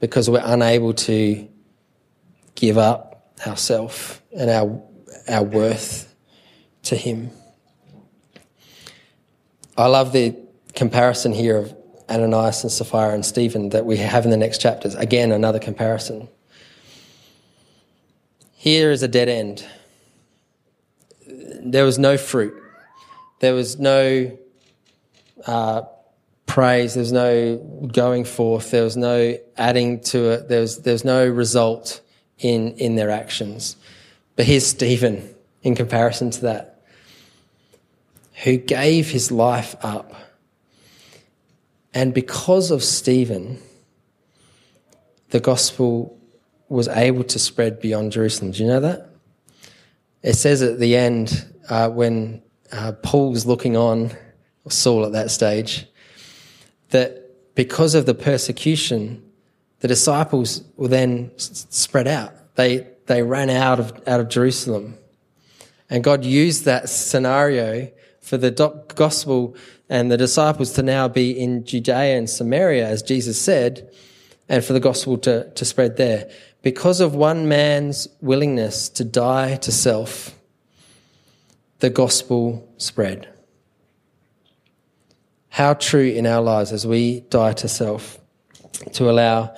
because 0.01 0.28
we're 0.28 0.43
unable 0.45 0.93
to 0.93 1.49
give 2.57 2.76
up 2.76 3.33
ourself 3.47 4.20
and 4.37 4.51
our, 4.51 4.83
our 5.31 5.43
worth 5.43 6.14
to 6.83 6.95
Him? 6.95 7.31
I 9.81 9.87
love 9.87 10.12
the 10.12 10.37
comparison 10.74 11.33
here 11.33 11.57
of 11.57 11.74
Ananias 12.09 12.62
and 12.62 12.72
Sapphira 12.72 13.14
and 13.14 13.24
Stephen 13.24 13.70
that 13.70 13.87
we 13.87 13.97
have 13.97 14.24
in 14.24 14.31
the 14.31 14.37
next 14.37 14.61
chapters. 14.61 14.95
Again, 14.95 15.33
another 15.33 15.59
comparison. 15.59 16.28
Here 18.53 18.91
is 18.91 19.03
a 19.03 19.09
dead 19.09 19.28
end. 19.28 19.64
There 21.62 21.85
was 21.85 21.99
no 21.99 22.16
fruit. 22.16 22.55
There 23.39 23.55
was 23.55 23.78
no 23.78 24.37
uh, 25.47 25.83
praise. 26.47 26.95
There 26.95 27.01
was 27.01 27.12
no 27.12 27.57
going 27.93 28.24
forth. 28.24 28.70
There 28.70 28.85
was 28.85 28.97
no 28.97 29.39
adding 29.57 30.01
to 30.01 30.31
it. 30.31 30.49
There 30.49 30.61
was, 30.61 30.83
there 30.83 30.93
was 30.93 31.05
no 31.05 31.26
result 31.26 32.03
in, 32.39 32.72
in 32.72 32.97
their 32.97 33.11
actions. 33.11 33.76
But 34.37 34.45
here's 34.45 34.66
Stephen 34.66 35.35
in 35.62 35.74
comparison 35.74 36.31
to 36.33 36.41
that, 36.43 36.70
who 38.45 38.57
gave 38.57 39.11
his 39.11 39.30
life 39.30 39.76
up. 39.82 40.14
And 41.93 42.14
because 42.14 42.70
of 42.70 42.82
Stephen, 42.82 43.59
the 45.30 45.41
gospel 45.41 46.18
was 46.68 46.88
able 46.88 47.24
to 47.24 47.38
spread 47.38 47.80
beyond 47.80 48.12
Jerusalem. 48.12 48.53
Do 48.53 48.62
you 48.62 48.68
know 48.68 48.80
that? 48.80 49.11
It 50.22 50.34
says 50.34 50.62
at 50.62 50.78
the 50.78 50.97
end, 50.97 51.53
uh, 51.68 51.91
when 51.91 52.43
uh, 52.72 52.93
Paul's 53.03 53.45
looking 53.45 53.76
on, 53.76 54.12
or 54.64 54.70
Saul 54.70 55.05
at 55.05 55.12
that 55.12 55.30
stage, 55.30 55.86
that 56.91 57.55
because 57.55 57.95
of 57.95 58.07
the 58.07 58.14
persecution, 58.14 59.22
the 59.80 59.88
disciples 59.88 60.62
were 60.76 60.88
then 60.88 61.30
spread 61.36 62.07
out. 62.07 62.32
They, 62.55 62.86
they 63.07 63.22
ran 63.22 63.51
out 63.51 63.80
of, 63.80 63.93
out 64.07 64.20
of 64.20 64.28
Jerusalem. 64.28 64.97
And 65.88 66.05
God 66.05 66.24
used 66.24 66.64
that 66.66 66.88
scenario 66.88 67.91
for 68.31 68.39
the 68.39 68.53
gospel 68.95 69.57
and 69.89 70.09
the 70.09 70.16
disciples 70.16 70.72
to 70.74 70.85
now 70.85 71.09
be 71.09 71.33
in 71.33 71.64
Judea 71.64 72.16
and 72.16 72.31
Samaria, 72.31 72.87
as 72.87 73.03
Jesus 73.03 73.41
said, 73.41 73.93
and 74.49 74.64
for 74.64 74.72
the 74.72 74.78
gospel 74.78 75.18
to, 75.18 75.51
to 75.51 75.64
spread 75.64 75.97
there 75.97 76.31
because 76.62 77.01
of 77.01 77.12
one 77.12 77.49
man's 77.49 78.07
willingness 78.20 78.89
to 78.91 79.05
die 79.05 79.57
to 79.57 79.72
self, 79.72 80.33
the 81.81 81.91
gospel 81.91 82.72
spread. 82.76 83.28
How 85.49 85.74
true 85.74 86.07
in 86.07 86.24
our 86.24 86.41
lives 86.41 86.70
as 86.70 86.87
we 86.87 87.22
die 87.31 87.55
to 87.55 87.66
self 87.66 88.20
to 88.93 89.11
allow 89.11 89.57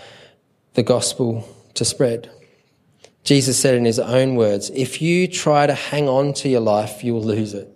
the 0.72 0.82
gospel 0.82 1.46
to 1.74 1.84
spread. 1.84 2.30
Jesus 3.22 3.58
said 3.58 3.74
in 3.74 3.84
his 3.84 3.98
own 3.98 4.34
words, 4.34 4.70
if 4.70 5.02
you 5.02 5.28
try 5.28 5.66
to 5.66 5.74
hang 5.74 6.08
on 6.08 6.32
to 6.34 6.48
your 6.48 6.62
life, 6.62 7.04
you 7.04 7.12
will 7.12 7.22
lose 7.22 7.52
it. 7.52 7.68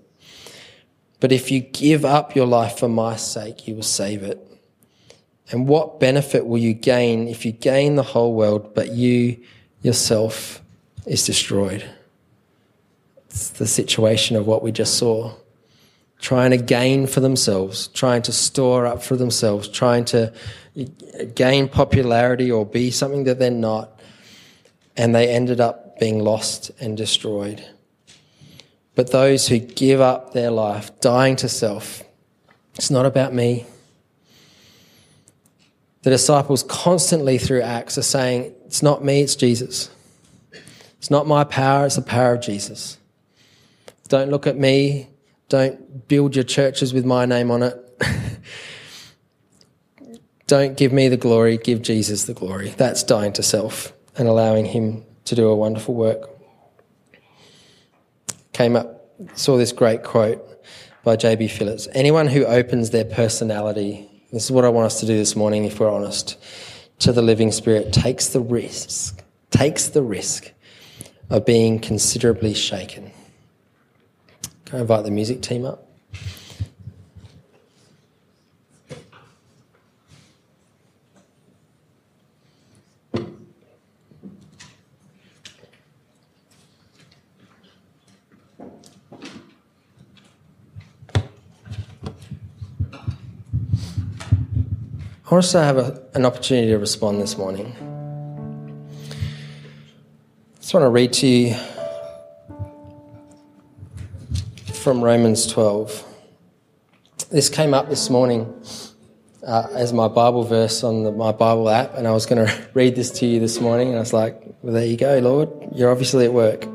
But 1.26 1.32
if 1.32 1.50
you 1.50 1.58
give 1.58 2.04
up 2.04 2.36
your 2.36 2.46
life 2.46 2.78
for 2.78 2.86
my 2.88 3.16
sake, 3.16 3.66
you 3.66 3.74
will 3.74 3.82
save 3.82 4.22
it. 4.22 4.38
And 5.50 5.66
what 5.66 5.98
benefit 5.98 6.46
will 6.46 6.58
you 6.58 6.72
gain 6.72 7.26
if 7.26 7.44
you 7.44 7.50
gain 7.50 7.96
the 7.96 8.04
whole 8.04 8.32
world, 8.32 8.76
but 8.76 8.92
you 8.92 9.36
yourself 9.82 10.62
is 11.04 11.26
destroyed? 11.26 11.84
It's 13.28 13.48
the 13.48 13.66
situation 13.66 14.36
of 14.36 14.46
what 14.46 14.62
we 14.62 14.70
just 14.70 14.98
saw. 14.98 15.34
Trying 16.20 16.52
to 16.52 16.58
gain 16.58 17.08
for 17.08 17.18
themselves, 17.18 17.88
trying 17.88 18.22
to 18.22 18.32
store 18.32 18.86
up 18.86 19.02
for 19.02 19.16
themselves, 19.16 19.66
trying 19.66 20.04
to 20.04 20.32
gain 21.34 21.68
popularity 21.68 22.52
or 22.52 22.64
be 22.64 22.92
something 22.92 23.24
that 23.24 23.40
they're 23.40 23.50
not. 23.50 23.98
And 24.96 25.12
they 25.12 25.28
ended 25.28 25.60
up 25.60 25.98
being 25.98 26.20
lost 26.20 26.70
and 26.78 26.96
destroyed. 26.96 27.68
But 28.96 29.12
those 29.12 29.46
who 29.46 29.58
give 29.58 30.00
up 30.00 30.32
their 30.32 30.50
life, 30.50 30.98
dying 31.00 31.36
to 31.36 31.48
self, 31.48 32.02
it's 32.74 32.90
not 32.90 33.06
about 33.06 33.32
me. 33.32 33.66
The 36.02 36.10
disciples 36.10 36.62
constantly 36.62 37.36
through 37.36 37.60
Acts 37.60 37.98
are 37.98 38.02
saying, 38.02 38.54
It's 38.64 38.82
not 38.82 39.04
me, 39.04 39.20
it's 39.20 39.36
Jesus. 39.36 39.90
It's 40.98 41.10
not 41.10 41.26
my 41.26 41.44
power, 41.44 41.86
it's 41.86 41.96
the 41.96 42.02
power 42.02 42.34
of 42.34 42.40
Jesus. 42.40 42.96
Don't 44.08 44.30
look 44.30 44.46
at 44.46 44.56
me. 44.56 45.08
Don't 45.48 46.08
build 46.08 46.34
your 46.34 46.44
churches 46.44 46.94
with 46.94 47.04
my 47.04 47.26
name 47.26 47.50
on 47.50 47.64
it. 47.64 48.00
Don't 50.46 50.76
give 50.76 50.92
me 50.92 51.08
the 51.08 51.16
glory, 51.16 51.58
give 51.58 51.82
Jesus 51.82 52.24
the 52.24 52.34
glory. 52.34 52.70
That's 52.70 53.02
dying 53.02 53.32
to 53.34 53.42
self 53.42 53.92
and 54.16 54.26
allowing 54.26 54.64
Him 54.64 55.04
to 55.26 55.34
do 55.34 55.48
a 55.48 55.56
wonderful 55.56 55.94
work 55.94 56.35
came 58.56 58.74
up, 58.74 59.06
saw 59.34 59.58
this 59.58 59.70
great 59.70 60.02
quote 60.02 60.42
by 61.04 61.14
J.B. 61.14 61.48
Phillips 61.48 61.88
Anyone 61.92 62.26
who 62.26 62.46
opens 62.46 62.88
their 62.90 63.04
personality, 63.04 64.08
this 64.32 64.46
is 64.46 64.50
what 64.50 64.64
I 64.64 64.70
want 64.70 64.86
us 64.86 65.00
to 65.00 65.06
do 65.06 65.14
this 65.14 65.36
morning, 65.36 65.66
if 65.66 65.78
we're 65.78 65.90
honest, 65.90 66.38
to 67.00 67.12
the 67.12 67.20
living 67.20 67.52
spirit, 67.52 67.92
takes 67.92 68.28
the 68.28 68.40
risk, 68.40 69.22
takes 69.50 69.88
the 69.88 70.02
risk 70.02 70.52
of 71.28 71.44
being 71.44 71.78
considerably 71.78 72.54
shaken. 72.54 73.10
Can 74.64 74.78
I 74.78 74.80
invite 74.80 75.04
the 75.04 75.10
music 75.10 75.42
team 75.42 75.66
up? 75.66 75.85
I 95.28 95.64
have 95.64 95.76
a, 95.76 96.00
an 96.14 96.24
opportunity 96.24 96.68
to 96.68 96.78
respond 96.78 97.20
this 97.20 97.36
morning. 97.36 97.74
I 100.54 100.60
just 100.60 100.72
want 100.72 100.84
to 100.84 100.88
read 100.88 101.12
to 101.14 101.26
you 101.26 101.56
from 104.72 105.02
Romans 105.02 105.48
12. 105.48 106.04
This 107.30 107.48
came 107.48 107.74
up 107.74 107.88
this 107.88 108.08
morning 108.08 108.54
uh, 109.44 109.66
as 109.72 109.92
my 109.92 110.06
Bible 110.06 110.44
verse 110.44 110.84
on 110.84 111.02
the, 111.02 111.10
my 111.10 111.32
Bible 111.32 111.68
app, 111.70 111.94
and 111.94 112.06
I 112.06 112.12
was 112.12 112.24
going 112.24 112.46
to 112.46 112.68
read 112.72 112.94
this 112.94 113.10
to 113.18 113.26
you 113.26 113.40
this 113.40 113.60
morning, 113.60 113.88
and 113.88 113.96
I 113.96 114.00
was 114.00 114.12
like, 114.12 114.40
well, 114.62 114.74
there 114.74 114.86
you 114.86 114.96
go, 114.96 115.18
Lord. 115.18 115.50
You're 115.74 115.90
obviously 115.90 116.24
at 116.24 116.32
work. 116.32 116.68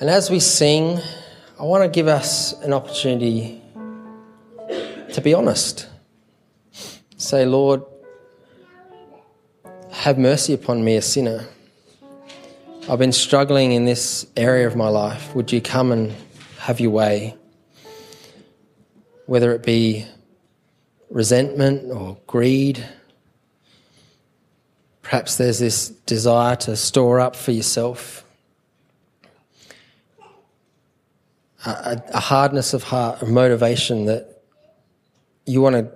And 0.00 0.10
as 0.10 0.28
we 0.28 0.40
sing, 0.40 0.98
I 1.58 1.62
want 1.62 1.84
to 1.84 1.88
give 1.88 2.08
us 2.08 2.52
an 2.62 2.72
opportunity 2.72 3.62
to 5.16 5.22
be 5.22 5.32
honest. 5.32 5.88
Say, 7.16 7.46
Lord, 7.46 7.82
have 9.90 10.18
mercy 10.18 10.52
upon 10.52 10.84
me, 10.84 10.96
a 10.96 11.00
sinner. 11.00 11.46
I've 12.86 12.98
been 12.98 13.12
struggling 13.12 13.72
in 13.72 13.86
this 13.86 14.26
area 14.36 14.66
of 14.66 14.76
my 14.76 14.88
life. 14.88 15.34
Would 15.34 15.52
you 15.52 15.62
come 15.62 15.90
and 15.90 16.14
have 16.58 16.80
your 16.80 16.90
way? 16.90 17.34
Whether 19.24 19.54
it 19.54 19.62
be 19.62 20.04
resentment 21.08 21.90
or 21.90 22.18
greed, 22.26 22.86
perhaps 25.00 25.38
there's 25.38 25.58
this 25.58 25.88
desire 25.88 26.56
to 26.56 26.76
store 26.76 27.20
up 27.20 27.36
for 27.36 27.52
yourself. 27.52 28.22
A, 31.64 32.20
hardness 32.20 32.74
of 32.74 32.82
heart, 32.82 33.22
a 33.22 33.26
motivation 33.26 34.04
that 34.04 34.35
you 35.46 35.60
want 35.62 35.76
to 35.76 35.90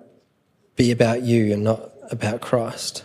be 0.77 0.91
about 0.93 1.23
you 1.23 1.53
and 1.53 1.65
not 1.65 1.91
about 2.11 2.41
Christ. 2.41 3.05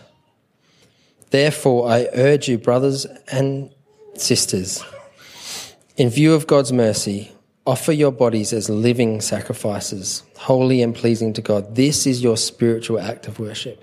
Therefore, 1.30 1.90
I 1.90 2.08
urge 2.14 2.48
you, 2.48 2.56
brothers 2.56 3.04
and 3.30 3.70
sisters, 4.14 4.82
in 5.96 6.08
view 6.08 6.34
of 6.34 6.46
God's 6.46 6.72
mercy, 6.72 7.32
offer 7.66 7.92
your 7.92 8.12
bodies 8.12 8.52
as 8.52 8.70
living 8.70 9.20
sacrifices, 9.20 10.22
holy 10.36 10.80
and 10.82 10.94
pleasing 10.94 11.32
to 11.34 11.42
God. 11.42 11.74
This 11.74 12.06
is 12.06 12.22
your 12.22 12.36
spiritual 12.36 13.00
act 13.00 13.26
of 13.26 13.38
worship. 13.40 13.82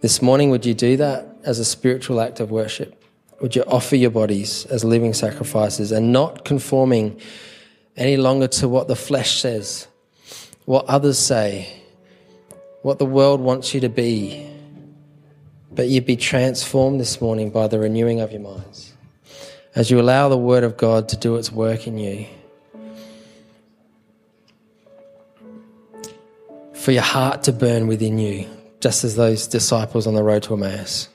This 0.00 0.20
morning, 0.20 0.50
would 0.50 0.66
you 0.66 0.74
do 0.74 0.96
that 0.96 1.28
as 1.44 1.60
a 1.60 1.64
spiritual 1.64 2.20
act 2.20 2.40
of 2.40 2.50
worship? 2.50 3.00
Would 3.40 3.54
you 3.54 3.62
offer 3.64 3.94
your 3.94 4.10
bodies 4.10 4.66
as 4.66 4.84
living 4.84 5.14
sacrifices 5.14 5.92
and 5.92 6.12
not 6.12 6.44
conforming 6.44 7.20
any 7.96 8.16
longer 8.16 8.48
to 8.48 8.68
what 8.68 8.88
the 8.88 8.96
flesh 8.96 9.40
says, 9.40 9.86
what 10.64 10.86
others 10.86 11.18
say, 11.18 11.82
what 12.82 12.98
the 12.98 13.06
world 13.06 13.40
wants 13.40 13.74
you 13.74 13.80
to 13.80 13.88
be, 13.88 14.48
but 15.70 15.88
you'd 15.88 16.06
be 16.06 16.16
transformed 16.16 17.00
this 17.00 17.20
morning 17.20 17.50
by 17.50 17.66
the 17.66 17.78
renewing 17.78 18.20
of 18.20 18.32
your 18.32 18.40
minds. 18.40 18.92
As 19.74 19.90
you 19.90 20.00
allow 20.00 20.28
the 20.28 20.36
Word 20.36 20.64
of 20.64 20.76
God 20.76 21.08
to 21.10 21.16
do 21.16 21.36
its 21.36 21.50
work 21.50 21.86
in 21.86 21.98
you, 21.98 22.26
for 26.74 26.92
your 26.92 27.02
heart 27.02 27.44
to 27.44 27.52
burn 27.52 27.86
within 27.86 28.18
you, 28.18 28.48
just 28.80 29.04
as 29.04 29.14
those 29.14 29.46
disciples 29.46 30.06
on 30.06 30.14
the 30.14 30.22
road 30.22 30.42
to 30.42 30.54
Emmaus. 30.54 31.08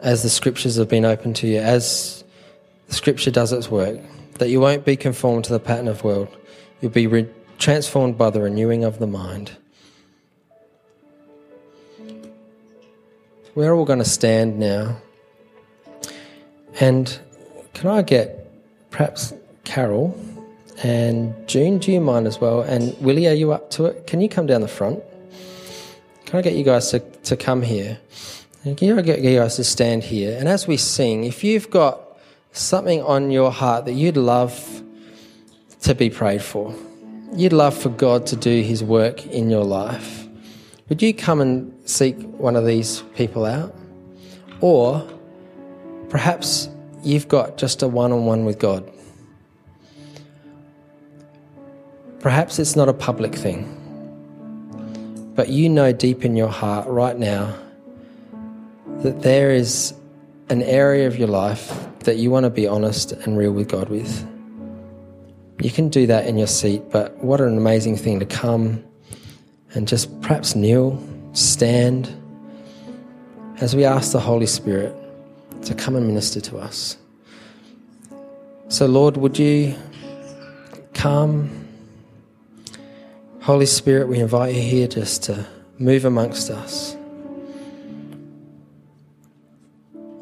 As 0.00 0.22
the 0.22 0.28
scriptures 0.28 0.76
have 0.76 0.88
been 0.88 1.04
opened 1.04 1.36
to 1.36 1.46
you, 1.46 1.60
as 1.60 2.24
the 2.88 2.94
scripture 2.94 3.30
does 3.30 3.52
its 3.52 3.70
work, 3.70 4.00
that 4.38 4.48
you 4.48 4.60
won't 4.60 4.84
be 4.84 4.96
conformed 4.96 5.44
to 5.44 5.52
the 5.52 5.60
pattern 5.60 5.86
of 5.86 6.02
world. 6.02 6.28
You'll 6.80 6.90
be 6.90 7.06
re- 7.06 7.28
transformed 7.60 8.16
by 8.16 8.30
the 8.30 8.40
renewing 8.40 8.82
of 8.84 8.98
the 8.98 9.06
mind. 9.06 9.52
We're 13.54 13.74
all 13.74 13.84
going 13.84 13.98
to 13.98 14.04
stand 14.04 14.58
now. 14.58 14.96
And 16.80 17.20
can 17.74 17.90
I 17.90 18.02
get 18.02 18.50
perhaps 18.90 19.34
Carol 19.64 20.18
and 20.82 21.34
June, 21.46 21.78
do 21.78 21.92
you 21.92 22.00
mind 22.00 22.26
as 22.26 22.40
well? 22.40 22.62
And 22.62 22.96
Willie, 23.00 23.28
are 23.28 23.34
you 23.34 23.52
up 23.52 23.70
to 23.72 23.84
it? 23.84 24.06
Can 24.06 24.22
you 24.22 24.30
come 24.30 24.46
down 24.46 24.62
the 24.62 24.68
front? 24.68 25.02
Can 26.24 26.38
I 26.38 26.42
get 26.42 26.54
you 26.54 26.64
guys 26.64 26.90
to, 26.92 27.00
to 27.00 27.36
come 27.36 27.60
here? 27.60 27.98
And 28.64 28.78
can 28.78 28.98
I 28.98 29.02
get 29.02 29.20
you 29.20 29.38
guys 29.38 29.56
to 29.56 29.64
stand 29.64 30.04
here? 30.04 30.38
And 30.38 30.48
as 30.48 30.66
we 30.66 30.78
sing, 30.78 31.24
if 31.24 31.44
you've 31.44 31.70
got 31.70 32.00
something 32.52 33.02
on 33.02 33.30
your 33.30 33.52
heart 33.52 33.84
that 33.84 33.92
you'd 33.92 34.16
love 34.16 34.82
to 35.82 35.94
be 35.94 36.08
prayed 36.08 36.42
for, 36.42 36.74
you'd 37.34 37.52
love 37.52 37.76
for 37.76 37.88
God 37.88 38.26
to 38.26 38.36
do 38.36 38.62
His 38.62 38.82
work 38.82 39.26
in 39.26 39.50
your 39.50 39.64
life, 39.64 40.26
would 40.88 41.02
you 41.02 41.14
come 41.14 41.40
and 41.40 41.72
seek 41.88 42.20
one 42.32 42.56
of 42.56 42.66
these 42.66 43.02
people 43.14 43.44
out? 43.44 43.74
Or 44.60 45.06
perhaps 46.08 46.68
you've 47.02 47.28
got 47.28 47.56
just 47.56 47.82
a 47.82 47.88
one 47.88 48.12
on 48.12 48.26
one 48.26 48.44
with 48.44 48.58
God. 48.58 48.90
Perhaps 52.18 52.58
it's 52.58 52.76
not 52.76 52.88
a 52.88 52.92
public 52.92 53.34
thing, 53.34 53.64
but 55.34 55.48
you 55.48 55.68
know 55.68 55.92
deep 55.92 56.24
in 56.24 56.36
your 56.36 56.48
heart 56.48 56.86
right 56.86 57.16
now 57.16 57.56
that 58.98 59.22
there 59.22 59.50
is 59.50 59.94
an 60.50 60.60
area 60.62 61.06
of 61.06 61.16
your 61.16 61.28
life 61.28 61.72
that 62.00 62.16
you 62.16 62.30
want 62.30 62.44
to 62.44 62.50
be 62.50 62.66
honest 62.66 63.12
and 63.12 63.38
real 63.38 63.52
with 63.52 63.68
God 63.68 63.88
with. 63.88 64.29
You 65.62 65.70
can 65.70 65.90
do 65.90 66.06
that 66.06 66.26
in 66.26 66.38
your 66.38 66.46
seat, 66.46 66.82
but 66.90 67.16
what 67.18 67.40
an 67.40 67.56
amazing 67.56 67.96
thing 67.96 68.18
to 68.20 68.26
come 68.26 68.82
and 69.74 69.86
just 69.86 70.20
perhaps 70.22 70.54
kneel, 70.54 71.02
stand, 71.32 72.08
as 73.60 73.76
we 73.76 73.84
ask 73.84 74.12
the 74.12 74.20
Holy 74.20 74.46
Spirit 74.46 74.94
to 75.64 75.74
come 75.74 75.96
and 75.96 76.06
minister 76.06 76.40
to 76.40 76.56
us. 76.56 76.96
So, 78.68 78.86
Lord, 78.86 79.18
would 79.18 79.38
you 79.38 79.74
come? 80.94 81.68
Holy 83.42 83.66
Spirit, 83.66 84.08
we 84.08 84.18
invite 84.18 84.54
you 84.54 84.62
here 84.62 84.88
just 84.88 85.24
to 85.24 85.46
move 85.78 86.06
amongst 86.06 86.50
us. 86.50 86.96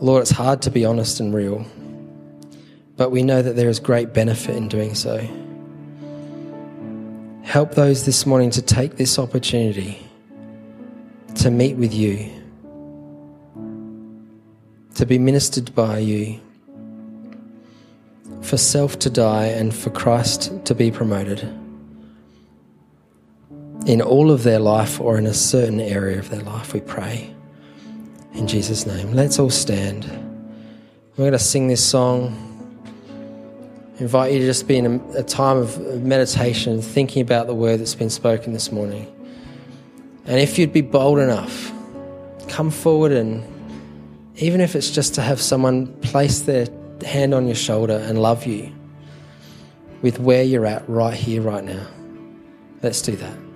Lord, 0.00 0.22
it's 0.22 0.30
hard 0.30 0.62
to 0.62 0.70
be 0.70 0.84
honest 0.84 1.20
and 1.20 1.32
real. 1.32 1.64
But 2.98 3.10
we 3.10 3.22
know 3.22 3.40
that 3.40 3.56
there 3.56 3.70
is 3.70 3.80
great 3.80 4.12
benefit 4.12 4.54
in 4.54 4.68
doing 4.68 4.94
so. 4.94 5.16
Help 7.44 7.74
those 7.74 8.04
this 8.04 8.26
morning 8.26 8.50
to 8.50 8.60
take 8.60 8.96
this 8.96 9.18
opportunity 9.18 10.06
to 11.36 11.50
meet 11.50 11.76
with 11.76 11.94
you, 11.94 12.30
to 14.96 15.06
be 15.06 15.18
ministered 15.18 15.74
by 15.74 15.96
you, 15.98 16.38
for 18.42 18.58
self 18.58 18.98
to 18.98 19.08
die 19.08 19.46
and 19.46 19.74
for 19.74 19.88
Christ 19.88 20.52
to 20.66 20.74
be 20.74 20.90
promoted 20.90 21.48
in 23.88 24.02
all 24.02 24.30
of 24.30 24.42
their 24.42 24.58
life 24.58 25.00
or 25.00 25.16
in 25.16 25.24
a 25.24 25.32
certain 25.32 25.80
area 25.80 26.18
of 26.18 26.28
their 26.28 26.42
life, 26.42 26.74
we 26.74 26.80
pray. 26.80 27.34
In 28.34 28.46
Jesus' 28.46 28.86
name. 28.86 29.12
Let's 29.12 29.38
all 29.38 29.48
stand. 29.48 30.04
We're 31.16 31.24
going 31.24 31.32
to 31.32 31.38
sing 31.38 31.68
this 31.68 31.84
song. 31.84 32.47
Invite 34.00 34.32
you 34.32 34.38
to 34.38 34.46
just 34.46 34.68
be 34.68 34.76
in 34.76 34.86
a, 34.86 35.18
a 35.18 35.22
time 35.22 35.56
of 35.56 36.02
meditation, 36.02 36.80
thinking 36.80 37.20
about 37.20 37.46
the 37.46 37.54
word 37.54 37.80
that's 37.80 37.96
been 37.96 38.10
spoken 38.10 38.52
this 38.52 38.70
morning. 38.70 39.12
And 40.24 40.38
if 40.38 40.58
you'd 40.58 40.72
be 40.72 40.82
bold 40.82 41.18
enough, 41.18 41.72
come 42.48 42.70
forward 42.70 43.12
and 43.12 43.44
even 44.36 44.60
if 44.60 44.76
it's 44.76 44.90
just 44.90 45.14
to 45.16 45.22
have 45.22 45.40
someone 45.40 45.88
place 46.00 46.40
their 46.40 46.66
hand 47.04 47.34
on 47.34 47.46
your 47.46 47.56
shoulder 47.56 47.96
and 47.96 48.22
love 48.22 48.46
you 48.46 48.72
with 50.00 50.20
where 50.20 50.44
you're 50.44 50.66
at 50.66 50.88
right 50.88 51.14
here, 51.14 51.42
right 51.42 51.64
now. 51.64 51.86
Let's 52.82 53.02
do 53.02 53.16
that. 53.16 53.47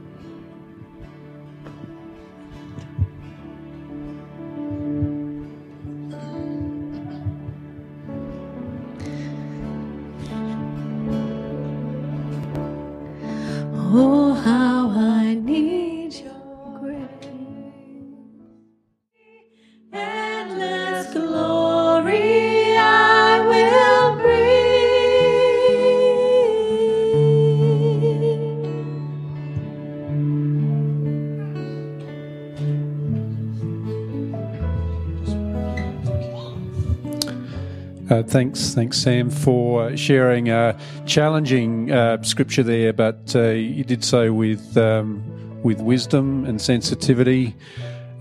Thanks, 38.33 38.73
thanks, 38.75 38.97
Sam, 38.97 39.29
for 39.29 39.95
sharing 39.95 40.49
a 40.49 40.79
challenging 41.05 41.93
uh, 41.93 42.23
scripture 42.23 42.63
there, 42.63 42.95
but 42.95 43.37
uh, 43.37 43.51
you 43.51 43.85
did 43.85 44.03
so 44.03 44.33
with 44.33 44.75
um, 44.79 45.23
with 45.63 45.81
wisdom 45.81 46.47
and 46.47 46.61
sensitivity. 46.61 47.55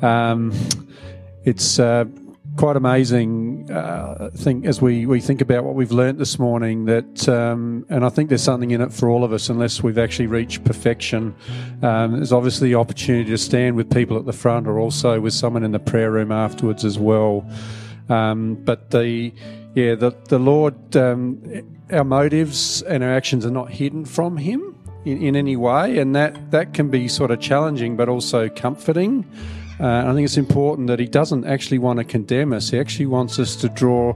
Um, 0.01 0.53
it's 1.45 1.79
uh, 1.79 2.05
quite 2.57 2.75
amazing. 2.75 3.71
Uh, 3.71 4.29
I 4.33 4.37
think 4.37 4.65
as 4.65 4.81
we, 4.81 5.05
we 5.05 5.21
think 5.21 5.39
about 5.39 5.63
what 5.63 5.75
we've 5.75 5.93
learnt 5.93 6.19
this 6.19 6.37
morning, 6.37 6.85
that 6.85 7.29
um, 7.29 7.85
and 7.87 8.03
I 8.03 8.09
think 8.09 8.27
there's 8.27 8.43
something 8.43 8.71
in 8.71 8.81
it 8.81 8.91
for 8.91 9.09
all 9.09 9.23
of 9.23 9.31
us, 9.31 9.47
unless 9.47 9.81
we've 9.81 9.97
actually 9.97 10.27
reached 10.27 10.65
perfection. 10.65 11.33
Um, 11.81 12.17
there's 12.17 12.33
obviously 12.33 12.67
the 12.67 12.75
opportunity 12.75 13.29
to 13.29 13.37
stand 13.37 13.77
with 13.77 13.89
people 13.89 14.17
at 14.17 14.25
the 14.25 14.33
front, 14.33 14.67
or 14.67 14.77
also 14.77 15.21
with 15.21 15.33
someone 15.33 15.63
in 15.63 15.71
the 15.71 15.79
prayer 15.79 16.11
room 16.11 16.33
afterwards 16.33 16.83
as 16.83 16.99
well. 16.99 17.49
Um, 18.11 18.55
but 18.55 18.91
the 18.91 19.31
yeah, 19.73 19.95
the 19.95 20.11
the 20.27 20.37
Lord, 20.39 20.95
um, 20.97 21.41
our 21.91 22.03
motives 22.03 22.81
and 22.81 23.03
our 23.03 23.13
actions 23.13 23.45
are 23.45 23.51
not 23.51 23.71
hidden 23.71 24.05
from 24.05 24.37
Him 24.37 24.75
in, 25.05 25.21
in 25.21 25.35
any 25.35 25.55
way, 25.55 25.97
and 25.97 26.15
that 26.15 26.51
that 26.51 26.73
can 26.73 26.89
be 26.89 27.07
sort 27.07 27.31
of 27.31 27.39
challenging, 27.39 27.95
but 27.95 28.09
also 28.09 28.49
comforting. 28.49 29.25
Uh, 29.79 30.05
I 30.07 30.13
think 30.13 30.25
it's 30.25 30.37
important 30.37 30.87
that 30.87 30.99
He 30.99 31.07
doesn't 31.07 31.45
actually 31.45 31.79
want 31.79 31.99
to 31.99 32.03
condemn 32.03 32.51
us. 32.53 32.69
He 32.69 32.79
actually 32.79 33.07
wants 33.07 33.39
us 33.39 33.55
to 33.57 33.69
draw 33.69 34.15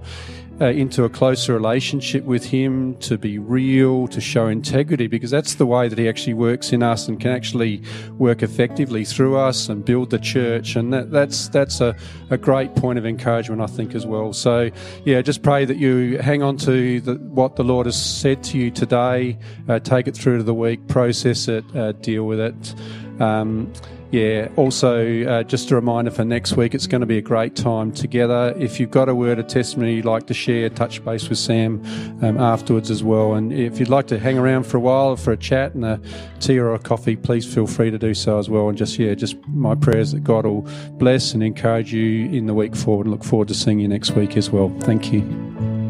uh, 0.62 0.66
into 0.66 1.04
a 1.04 1.10
closer 1.10 1.54
relationship 1.54 2.24
with 2.24 2.46
Him, 2.46 2.96
to 3.00 3.18
be 3.18 3.38
real, 3.38 4.08
to 4.08 4.22
show 4.22 4.48
integrity, 4.48 5.08
because 5.08 5.32
that's 5.32 5.56
the 5.56 5.66
way 5.66 5.88
that 5.88 5.98
He 5.98 6.08
actually 6.08 6.34
works 6.34 6.72
in 6.72 6.82
us 6.82 7.08
and 7.08 7.20
can 7.20 7.32
actually 7.32 7.82
work 8.18 8.42
effectively 8.42 9.04
through 9.04 9.38
us 9.38 9.70
and 9.70 9.84
build 9.84 10.10
the 10.10 10.20
church. 10.20 10.76
And 10.76 10.94
that, 10.94 11.12
that's 11.12 11.50
that's 11.50 11.82
a, 11.82 11.96
a 12.30 12.38
great 12.38 12.76
point 12.76 12.98
of 12.98 13.06
encouragement, 13.06 13.62
I 13.62 13.68
think, 13.68 13.96
as 13.96 14.06
well. 14.06 14.34
So, 14.34 14.72
yeah, 15.04 15.22
just 15.22 15.44
pray 15.44 15.66
that 15.66 15.78
you 15.78 16.20
hang 16.20 16.42
on 16.42 16.58
to 16.58 17.02
the, 17.02 17.16
what 17.16 17.56
the 17.56 17.64
Lord 17.64 17.86
has 17.86 18.02
said 18.02 18.44
to 18.46 18.58
you 18.58 18.72
today, 18.72 19.38
uh, 19.68 19.80
take 19.80 20.08
it 20.08 20.16
through 20.16 20.38
to 20.38 20.44
the 20.44 20.54
week, 20.54 20.88
process 20.88 21.48
it, 21.48 21.66
uh, 21.76 21.92
deal 21.94 22.26
with 22.26 22.40
it. 22.40 22.76
Um, 23.20 23.72
yeah, 24.16 24.48
also 24.56 25.26
uh, 25.26 25.44
just 25.44 25.72
a 25.72 25.76
reminder 25.76 26.10
for 26.10 26.24
next 26.24 26.56
week, 26.56 26.74
it's 26.74 26.88
going 26.88 27.02
to 27.02 27.06
be 27.06 27.18
a 27.18 27.22
great 27.22 27.54
time 27.54 27.92
together. 27.92 28.56
If 28.58 28.80
you've 28.80 28.90
got 28.90 29.10
a 29.10 29.14
word 29.14 29.40
of 29.40 29.48
testimony 29.48 29.96
you'd 29.96 30.06
like 30.06 30.26
to 30.28 30.34
share, 30.34 30.70
touch 30.70 31.04
base 31.04 31.28
with 31.28 31.38
Sam 31.38 31.84
um, 32.24 32.40
afterwards 32.40 32.90
as 32.90 33.04
well. 33.04 33.34
And 33.34 33.52
if 33.52 33.78
you'd 33.78 33.90
like 33.90 34.08
to 34.08 34.18
hang 34.18 34.38
around 34.38 34.64
for 34.68 34.78
a 34.78 34.80
while 34.80 35.18
for 35.18 35.34
a 35.34 35.38
chat 35.38 35.76
and 35.76 35.84
a 35.84 36.00
tea 36.40 36.58
or 36.58 36.74
a 36.74 36.80
coffee, 36.80 37.18
please 37.18 37.46
feel 37.54 37.68
free 37.68 37.92
to 37.92 37.98
do 37.98 38.14
so 38.14 38.40
as 38.40 38.50
well. 38.50 38.70
And 38.70 38.78
just, 38.78 38.98
yeah, 38.98 39.16
just 39.16 39.36
my 39.50 39.76
prayers 39.76 40.14
that 40.14 40.24
God 40.24 40.46
will 40.46 40.62
bless 40.92 41.34
and 41.34 41.44
encourage 41.44 41.92
you 41.92 42.30
in 42.30 42.46
the 42.46 42.54
week 42.54 42.74
forward 42.74 43.08
and 43.08 43.12
look 43.14 43.26
forward 43.26 43.50
to 43.50 43.54
seeing 43.54 43.80
you 43.80 43.90
next 43.90 44.12
week 44.12 44.38
as 44.38 44.50
well. 44.50 44.74
Thank 44.80 45.12
you. 45.12 45.85